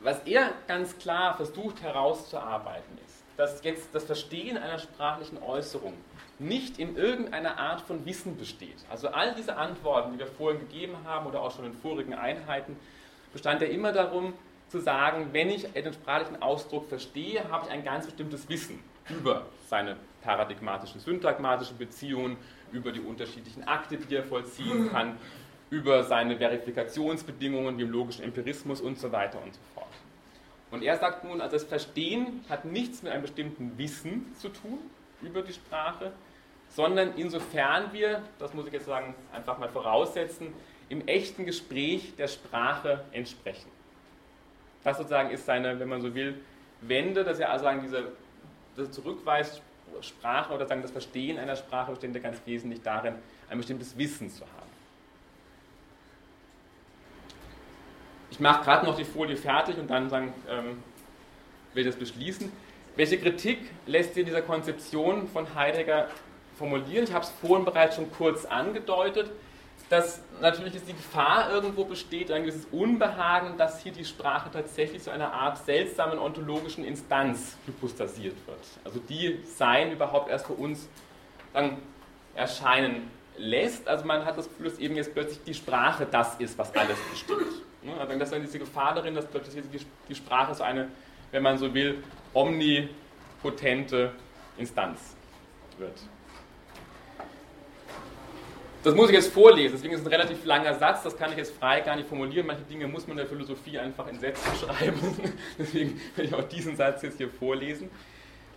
[0.00, 5.94] was er ganz klar versucht herauszuarbeiten ist, dass jetzt das Verstehen einer sprachlichen Äußerung
[6.38, 8.76] nicht in irgendeiner Art von Wissen besteht.
[8.90, 12.76] Also all diese Antworten, die wir vorhin gegeben haben oder auch schon in vorigen Einheiten,
[13.32, 14.34] bestand ja immer darum,
[14.68, 19.46] zu sagen, wenn ich einen sprachlichen Ausdruck verstehe, habe ich ein ganz bestimmtes Wissen über
[19.68, 22.36] seine paradigmatischen, syntagmatischen Beziehungen,
[22.72, 25.16] über die unterschiedlichen Akte, die er vollziehen kann,
[25.70, 29.86] über seine Verifikationsbedingungen wie im logischen Empirismus und so weiter und so fort.
[30.70, 34.78] Und er sagt nun, also das Verstehen hat nichts mit einem bestimmten Wissen zu tun
[35.22, 36.12] über die Sprache,
[36.68, 40.52] sondern insofern wir, das muss ich jetzt sagen, einfach mal voraussetzen,
[40.88, 43.70] im echten Gespräch der Sprache entsprechen.
[44.82, 46.40] Das sozusagen ist seine, wenn man so will,
[46.80, 48.12] Wende, dass er also sagen, diese,
[48.76, 49.62] das zurückweist,
[50.00, 53.14] Sprache oder sagen, das Verstehen einer Sprache besteht ganz wesentlich darin,
[53.48, 54.63] ein bestimmtes Wissen zu haben.
[58.34, 60.82] Ich mache gerade noch die Folie fertig und dann sagen, ähm,
[61.72, 62.50] will das beschließen.
[62.96, 66.08] Welche Kritik lässt sich in dieser Konzeption von Heidegger
[66.58, 67.04] formulieren?
[67.04, 69.30] Ich habe es vorhin bereits schon kurz angedeutet,
[69.88, 75.12] dass natürlich die Gefahr irgendwo besteht, ein gewisses Unbehagen, dass hier die Sprache tatsächlich zu
[75.12, 78.58] einer Art seltsamen ontologischen Instanz hypostasiert wird.
[78.82, 80.88] Also die Sein überhaupt erst für uns
[81.52, 81.78] dann
[82.34, 83.86] erscheinen lässt.
[83.86, 86.98] Also man hat das Gefühl, dass eben jetzt plötzlich die Sprache das ist, was alles
[87.12, 87.62] bestimmt.
[87.84, 87.98] Ne?
[87.98, 89.64] Also das ist diese Gefahr darin, dass plötzlich
[90.08, 90.88] die Sprache so eine,
[91.30, 92.02] wenn man so will,
[92.32, 94.12] omnipotente
[94.56, 95.16] Instanz
[95.78, 95.98] wird.
[98.82, 101.38] Das muss ich jetzt vorlesen, deswegen ist es ein relativ langer Satz, das kann ich
[101.38, 102.46] jetzt frei gar nicht formulieren.
[102.46, 105.32] Manche Dinge muss man in der Philosophie einfach in Sätzen schreiben.
[105.58, 107.90] deswegen werde ich auch diesen Satz jetzt hier vorlesen.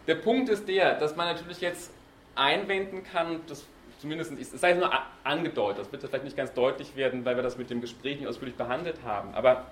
[0.05, 1.91] Der Punkt ist der, dass man natürlich jetzt
[2.35, 3.65] einwenden kann, das
[3.99, 4.91] zumindest, es sei nur
[5.23, 8.27] angedeutet, das wird vielleicht nicht ganz deutlich werden, weil wir das mit dem Gespräch nicht
[8.27, 9.65] ausführlich behandelt haben, aber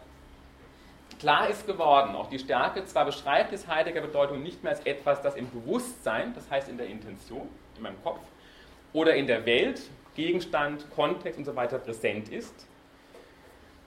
[1.20, 5.22] klar ist geworden, auch die Stärke, zwar beschreibt es Heidegger Bedeutung nicht mehr als etwas,
[5.22, 7.48] das im Bewusstsein, das heißt in der Intention,
[7.78, 8.22] in meinem Kopf,
[8.94, 9.82] oder in der Welt,
[10.16, 12.68] Gegenstand, Kontext und so weiter präsent ist,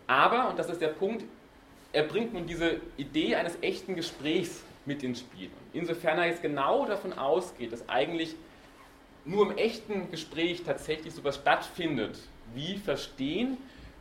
[0.07, 1.25] aber, und das ist der Punkt,
[1.93, 5.51] er bringt nun diese Idee eines echten Gesprächs mit ins Spiel.
[5.73, 8.35] Insofern er jetzt genau davon ausgeht, dass eigentlich
[9.29, 12.19] nur im echten Gespräch tatsächlich sowas stattfindet,
[12.55, 13.59] wie Verstehen,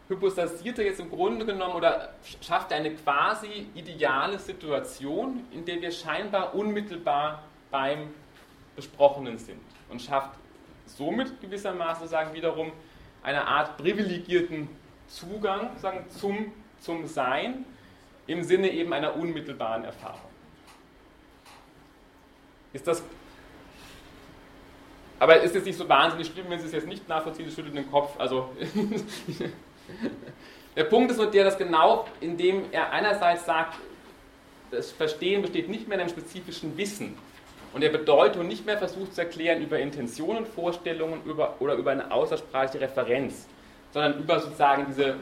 [0.08, 5.92] hypostasiert er jetzt im Grunde genommen oder schafft eine quasi ideale Situation, in der wir
[5.92, 8.08] scheinbar unmittelbar beim
[8.78, 9.60] Besprochenen sind
[9.90, 10.32] und schafft
[10.86, 12.72] somit gewissermaßen sagen wiederum
[13.22, 14.70] eine Art privilegierten
[15.08, 17.66] Zugang sagen, zum, zum Sein
[18.28, 20.22] im Sinne eben einer unmittelbaren Erfahrung.
[22.72, 23.04] Ist das
[25.20, 27.76] aber ist jetzt nicht so wahnsinnig schlimm, wenn Sie es jetzt nicht nachvollziehen, Sie schüttelt
[27.76, 28.20] den Kopf.
[28.20, 28.50] Also
[30.76, 33.76] der Punkt ist nur der, dass genau indem er einerseits sagt,
[34.72, 37.18] das Verstehen besteht nicht mehr in einem spezifischen Wissen
[37.74, 42.12] und der Bedeutung nicht mehr versucht zu erklären über Intentionen, Vorstellungen über, oder über eine
[42.12, 43.48] außersprachliche Referenz,
[43.92, 45.16] sondern über sozusagen diese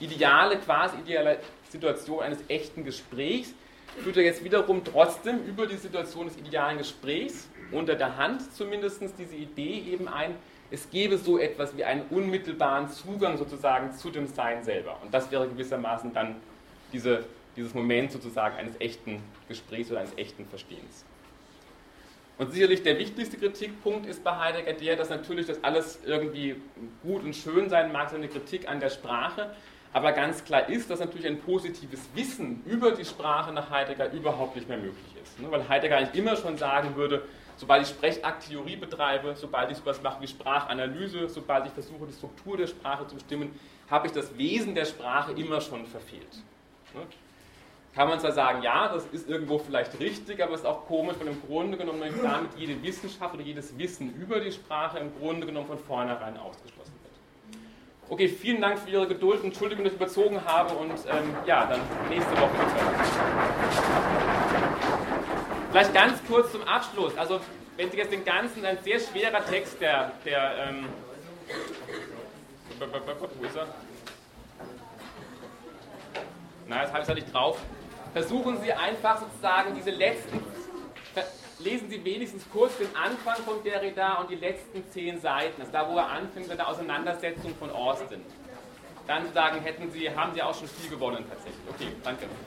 [0.00, 1.38] ideale, quasi ideale
[1.68, 3.54] Situation eines echten Gesprächs,
[4.02, 9.02] führt er jetzt wiederum trotzdem über die Situation des idealen Gesprächs unter der Hand zumindest
[9.18, 10.34] diese Idee eben ein,
[10.70, 14.98] es gäbe so etwas wie einen unmittelbaren Zugang sozusagen zu dem Sein selber.
[15.02, 16.36] Und das wäre gewissermaßen dann
[16.92, 17.24] diese,
[17.56, 21.04] dieses Moment sozusagen eines echten Gesprächs oder eines echten Verstehens.
[22.36, 26.56] Und sicherlich der wichtigste Kritikpunkt ist bei Heidegger der, dass natürlich das alles irgendwie
[27.02, 29.54] gut und schön sein mag, so eine Kritik an der Sprache,
[29.92, 34.56] aber ganz klar ist, dass natürlich ein positives Wissen über die Sprache nach Heidegger überhaupt
[34.56, 35.38] nicht mehr möglich ist.
[35.38, 35.48] Ne?
[35.48, 37.22] Weil Heidegger eigentlich immer schon sagen würde,
[37.56, 42.56] sobald ich Sprechaktheorie betreibe, sobald ich sowas mache wie Sprachanalyse, sobald ich versuche, die Struktur
[42.56, 43.58] der Sprache zu bestimmen,
[43.90, 46.42] habe ich das Wesen der Sprache immer schon verfehlt.
[46.94, 47.02] Ne?
[47.94, 51.14] Kann man zwar sagen, ja, das ist irgendwo vielleicht richtig, aber es ist auch komisch,
[51.20, 55.46] weil im Grunde genommen damit jede Wissenschaft oder jedes Wissen über die Sprache im Grunde
[55.46, 57.12] genommen von vornherein ausgeschlossen wird.
[58.08, 59.44] Okay, vielen Dank für Ihre Geduld.
[59.44, 62.50] Entschuldigung, dass ich überzogen habe und ähm, ja, dann nächste Woche.
[65.74, 67.18] Vielleicht ganz kurz zum Abschluss.
[67.18, 67.40] Also,
[67.76, 70.86] wenn Sie jetzt den ganzen, ein sehr schwerer Text, der, der ähm,
[72.78, 73.66] wo ist er?
[76.68, 77.58] Na, das habe ich da nicht drauf.
[78.12, 80.44] Versuchen Sie einfach sozusagen diese letzten,
[81.58, 85.54] lesen Sie wenigstens kurz den Anfang von Derrida und die letzten zehn Seiten.
[85.58, 88.24] Das ist da, wo er anfängt mit der Auseinandersetzung von Austin.
[89.08, 91.64] Dann sagen, hätten Sie, haben Sie auch schon viel gewonnen tatsächlich.
[91.68, 92.26] Okay, danke.